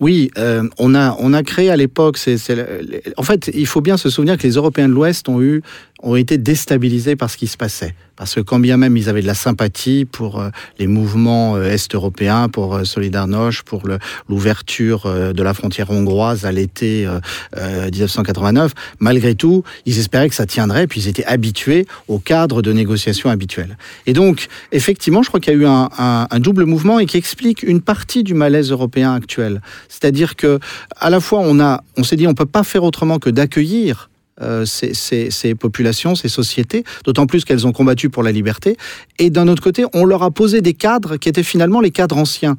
Oui, 0.00 0.30
on, 0.78 0.94
a, 0.96 1.16
on 1.20 1.32
a 1.32 1.42
créé 1.44 1.70
à 1.70 1.76
l'époque. 1.76 2.18
en 3.16 3.22
fait, 3.22 3.50
il 3.54 3.66
faut 3.66 3.80
bien 3.80 3.96
se 3.96 4.10
souvenir 4.10 4.36
que 4.36 4.42
les 4.42 4.54
Européens 4.54 4.88
de 4.88 4.94
l'Ouest 4.94 5.28
ont 5.28 5.40
eu 5.40 5.62
ont 6.02 6.16
été 6.16 6.38
déstabilisés 6.38 7.16
par 7.16 7.30
ce 7.30 7.36
qui 7.36 7.46
se 7.46 7.56
passait. 7.56 7.94
Parce 8.16 8.34
que 8.34 8.40
quand 8.40 8.60
bien 8.60 8.76
même 8.76 8.96
ils 8.96 9.08
avaient 9.08 9.22
de 9.22 9.26
la 9.26 9.34
sympathie 9.34 10.04
pour 10.04 10.40
euh, 10.40 10.50
les 10.78 10.86
mouvements 10.86 11.56
euh, 11.56 11.70
est-européens, 11.70 12.48
pour 12.48 12.74
euh, 12.74 12.84
Solidarność, 12.84 13.62
pour 13.62 13.82
l'ouverture 14.28 15.32
de 15.32 15.42
la 15.42 15.54
frontière 15.54 15.90
hongroise 15.90 16.44
à 16.44 16.52
l'été 16.52 17.06
euh, 17.06 17.20
euh, 17.56 17.90
1989, 17.90 18.72
malgré 19.00 19.34
tout, 19.34 19.64
ils 19.86 19.98
espéraient 19.98 20.28
que 20.28 20.34
ça 20.34 20.46
tiendrait, 20.46 20.86
puis 20.86 21.00
ils 21.00 21.08
étaient 21.08 21.24
habitués 21.24 21.86
au 22.08 22.18
cadre 22.18 22.62
de 22.62 22.72
négociation 22.72 23.30
habituel. 23.30 23.76
Et 24.06 24.12
donc, 24.12 24.48
effectivement, 24.72 25.22
je 25.22 25.28
crois 25.28 25.40
qu'il 25.40 25.52
y 25.52 25.56
a 25.56 25.58
eu 25.58 25.66
un, 25.66 26.26
double 26.38 26.64
mouvement 26.64 26.98
et 26.98 27.06
qui 27.06 27.16
explique 27.16 27.62
une 27.62 27.80
partie 27.80 28.24
du 28.24 28.34
malaise 28.34 28.70
européen 28.70 29.14
actuel. 29.14 29.60
C'est-à-dire 29.88 30.36
que, 30.36 30.58
à 30.96 31.10
la 31.10 31.20
fois, 31.20 31.40
on 31.42 31.60
a, 31.60 31.82
on 31.96 32.04
s'est 32.04 32.16
dit, 32.16 32.26
on 32.26 32.34
peut 32.34 32.46
pas 32.46 32.64
faire 32.64 32.84
autrement 32.84 33.18
que 33.18 33.30
d'accueillir 33.30 34.10
euh, 34.40 34.64
ces, 34.64 35.54
populations, 35.54 36.14
ces 36.14 36.28
sociétés, 36.28 36.84
d'autant 37.04 37.26
plus 37.26 37.44
qu'elles 37.44 37.66
ont 37.66 37.72
combattu 37.72 38.08
pour 38.08 38.22
la 38.22 38.32
liberté. 38.32 38.76
Et 39.18 39.28
d'un 39.28 39.46
autre 39.46 39.62
côté, 39.62 39.84
on 39.92 40.04
leur 40.04 40.22
a 40.22 40.30
posé 40.30 40.62
des 40.62 40.74
cadres 40.74 41.16
qui 41.16 41.28
étaient 41.28 41.42
finalement 41.42 41.80
les 41.80 41.90
cadres 41.90 42.16
anciens. 42.16 42.56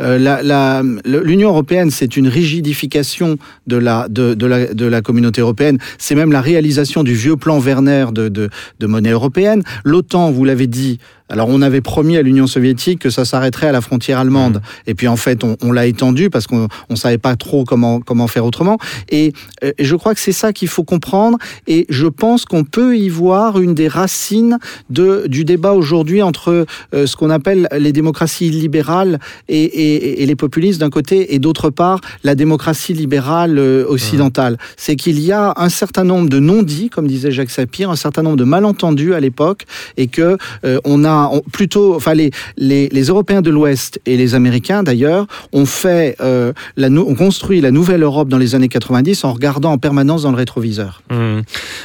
Euh, 0.00 1.00
L'Union 1.04 1.50
européenne, 1.50 1.90
c'est 1.90 2.16
une 2.16 2.26
rigidification 2.26 3.36
de 3.66 3.76
la, 3.76 5.02
communauté 5.02 5.42
européenne. 5.42 5.78
C'est 5.98 6.14
même 6.14 6.32
la 6.32 6.40
réalisation 6.40 7.02
du 7.02 7.14
vieux 7.14 7.36
plan 7.36 7.58
Werner 7.58 8.06
de 8.12 8.86
monnaie 8.86 9.10
européenne. 9.10 9.62
L'OTAN, 9.84 10.30
vous 10.30 10.44
l'avez 10.44 10.66
dit, 10.66 11.00
Alors 11.30 11.48
on 11.48 11.62
avait 11.62 11.80
promis 11.80 12.16
à 12.16 12.22
l'Union 12.22 12.46
soviétique 12.46 12.98
que 12.98 13.10
ça 13.10 13.24
s'arrêterait 13.24 13.68
à 13.68 13.72
la 13.72 13.80
frontière 13.80 14.18
allemande. 14.18 14.56
Mmh. 14.56 14.90
Et 14.90 14.94
puis 14.94 15.08
en 15.08 15.16
fait, 15.16 15.44
on, 15.44 15.56
on 15.62 15.72
l'a 15.72 15.86
étendu 15.86 16.28
parce 16.28 16.46
qu'on 16.46 16.68
ne 16.90 16.96
savait 16.96 17.18
pas 17.18 17.36
trop 17.36 17.64
comment, 17.64 18.00
comment 18.00 18.26
faire 18.26 18.44
autrement. 18.44 18.78
Et, 19.08 19.32
euh, 19.64 19.72
et 19.78 19.84
je 19.84 19.96
crois 19.96 20.14
que 20.14 20.20
c'est 20.20 20.32
ça 20.32 20.52
qu'il 20.52 20.68
faut 20.68 20.84
comprendre. 20.84 21.38
Et 21.66 21.86
je 21.88 22.06
pense 22.06 22.44
qu'on 22.44 22.64
peut 22.64 22.96
y 22.98 23.08
voir 23.08 23.60
une 23.60 23.74
des 23.74 23.88
racines 23.88 24.58
de, 24.90 25.24
du 25.28 25.44
débat 25.44 25.72
aujourd'hui 25.72 26.20
entre 26.22 26.66
euh, 26.94 27.06
ce 27.06 27.14
qu'on 27.16 27.30
appelle 27.30 27.68
les 27.78 27.92
démocraties 27.92 28.50
libérales 28.50 29.18
et, 29.48 29.62
et- 29.62 30.22
et 30.22 30.26
les 30.26 30.36
populistes 30.36 30.80
d'un 30.80 30.90
côté, 30.90 31.34
et 31.34 31.38
d'autre 31.38 31.70
part 31.70 32.00
la 32.24 32.34
démocratie 32.34 32.92
libérale 32.94 33.58
euh, 33.58 33.84
occidentale. 33.86 34.58
C'est 34.76 34.96
qu'il 34.96 35.20
y 35.20 35.30
a 35.32 35.52
un 35.56 35.68
certain 35.68 36.04
nombre 36.04 36.28
de 36.28 36.40
non-dits, 36.40 36.90
comme 36.90 37.06
disait 37.06 37.30
Jacques 37.30 37.50
Sapir, 37.50 37.90
un 37.90 37.96
certain 37.96 38.22
nombre 38.22 38.36
de 38.36 38.44
malentendus 38.44 39.14
à 39.14 39.20
l'époque, 39.20 39.66
et 39.96 40.06
que 40.08 40.36
euh, 40.64 40.78
on 40.84 41.04
a 41.04 41.19
plutôt, 41.52 41.94
enfin 41.94 42.14
les, 42.14 42.30
les, 42.56 43.02
Européens 43.04 43.42
de 43.42 43.50
l'Ouest 43.50 44.00
et 44.06 44.16
les 44.16 44.34
Américains 44.34 44.82
d'ailleurs 44.82 45.26
ont 45.52 45.66
fait, 45.66 46.16
euh, 46.20 46.52
la, 46.76 46.88
ont 46.88 47.14
construit 47.14 47.60
la 47.60 47.70
nouvelle 47.70 48.02
Europe 48.02 48.28
dans 48.28 48.38
les 48.38 48.54
années 48.54 48.68
90 48.68 49.24
en 49.24 49.32
regardant 49.32 49.72
en 49.72 49.78
permanence 49.78 50.22
dans 50.22 50.30
le 50.30 50.36
rétroviseur. 50.36 51.02
Hmm. 51.10 51.40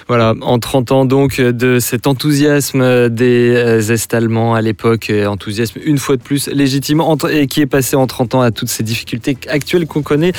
Voilà, 0.07 0.33
en 0.41 0.59
30 0.59 0.91
ans 0.91 1.05
donc 1.05 1.41
de 1.41 1.79
cet 1.79 2.07
enthousiasme 2.07 3.09
des 3.09 3.53
euh, 3.55 3.79
Est-Allemands 3.79 4.55
à 4.55 4.61
l'époque, 4.61 5.09
euh, 5.09 5.25
enthousiasme 5.25 5.79
une 5.83 5.97
fois 5.97 6.17
de 6.17 6.21
plus 6.21 6.47
légitime 6.47 7.01
et 7.29 7.47
qui 7.47 7.61
est 7.61 7.65
passé 7.65 7.95
en 7.95 8.07
30 8.07 8.35
ans 8.35 8.41
à 8.41 8.51
toutes 8.51 8.69
ces 8.69 8.83
difficultés 8.83 9.37
actuelles 9.49 9.87
qu'on 9.87 10.01
connaît 10.01 10.33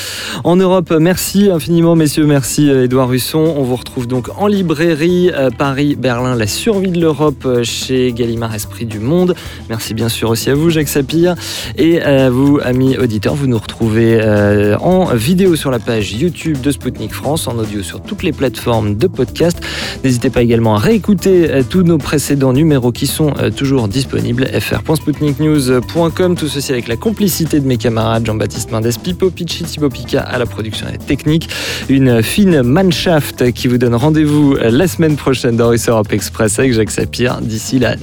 en 0.45 0.57
Europe. 0.57 0.93
Merci 0.99 1.51
infiniment 1.51 1.97
messieurs, 1.97 2.27
merci 2.27 2.69
Édouard 2.71 3.13
Husson. 3.13 3.55
On 3.57 3.63
vous 3.63 3.77
retrouve 3.77 4.07
donc 4.07 4.29
en 4.37 4.47
librairie 4.47 5.31
Paris-Berlin, 5.59 6.35
la 6.37 6.47
survie 6.47 6.91
de 6.91 7.01
l'Europe 7.01 7.47
chez 7.63 8.13
Gallimard 8.13 8.55
Esprit 8.55 8.86
du 8.87 8.99
Monde. 8.99 9.35
Merci 9.69 9.95
bien 9.95 10.09
sûr 10.09 10.31
aussi 10.31 10.51
à 10.51 10.55
vous 10.55 10.71
Jacques 10.71 10.89
Sapir 10.89 11.35
et 11.77 12.01
à 12.01 12.31
vous 12.31 12.59
amis 12.63 12.97
auditeurs. 12.97 13.35
Vous 13.35 13.47
nous 13.47 13.59
retrouvez 13.59 14.19
euh, 14.21 14.77
en 14.79 15.15
vidéo 15.15 15.57
sur 15.57 15.71
la 15.71 15.79
page 15.79 16.13
YouTube 16.13 16.61
de 16.61 16.71
Spoutnik 16.71 17.13
France, 17.13 17.49
en 17.49 17.59
audio 17.59 17.83
sur 17.83 18.01
toutes 18.03 18.23
les 18.23 18.33
plateformes 18.33 18.97
de 18.97 19.07
podcast. 19.07 19.59
N'hésitez 20.05 20.31
pas 20.31 20.43
également 20.43 20.77
à 20.77 20.79
réécouter 20.79 21.51
euh, 21.51 21.63
tous 21.69 21.83
nos 21.83 21.99
précédents 21.99 22.53
numéros 22.53 22.93
qui 22.93 23.07
sont 23.07 23.35
euh, 23.39 23.51
toujours 23.51 23.89
disponibles. 23.89 24.47
fr.spoutniknews.com. 24.61 26.37
Tout 26.37 26.49
ceci 26.49 26.73
avec 26.73 26.89
la 26.89 26.97
complicité 26.97 27.61
de 27.61 27.67
mes 27.67 27.77
camarades 27.77 28.27
Jean-Baptiste 28.27 28.71
Mendes, 28.71 28.91
Pipo 29.03 29.31
Picci, 29.31 29.65
Thibaut 29.65 29.91
Pica 29.91 30.21
à 30.21 30.39
la 30.39 30.47
production 30.47 30.87
et 30.93 30.99
technique. 30.99 31.49
Une 31.89 32.23
fine 32.23 32.63
Mannschaft 32.63 33.53
qui 33.53 33.69
vous 33.69 33.79
donne 33.79 33.95
rendez-vous 33.95 34.55
la 34.55 34.89
semaine 34.89 35.17
prochaine 35.17 35.57
dans 35.57 35.69
Russe 35.69 35.89
Europe 35.89 36.13
Express 36.13 36.59
avec 36.59 36.73
Jacques 36.73 36.91
Sapir. 36.91 37.41
D'ici 37.41 37.79
là, 37.79 37.97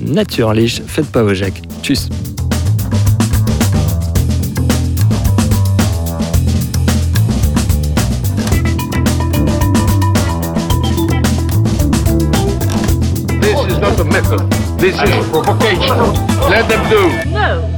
Naturlich, 0.73 0.91
faites 0.91 1.11
pas 1.11 1.23
vos 1.23 1.33
Jacques. 1.33 1.61
Tchuss. 1.81 2.09
This 13.39 13.59
is 13.67 13.77
not 13.79 13.99
a 13.99 14.03
method. 14.05 14.39
This 14.79 14.95
is 14.95 15.29
provocation. 15.29 15.97
Let 16.49 16.67
them 16.67 16.89
do. 16.89 17.29
No. 17.29 17.72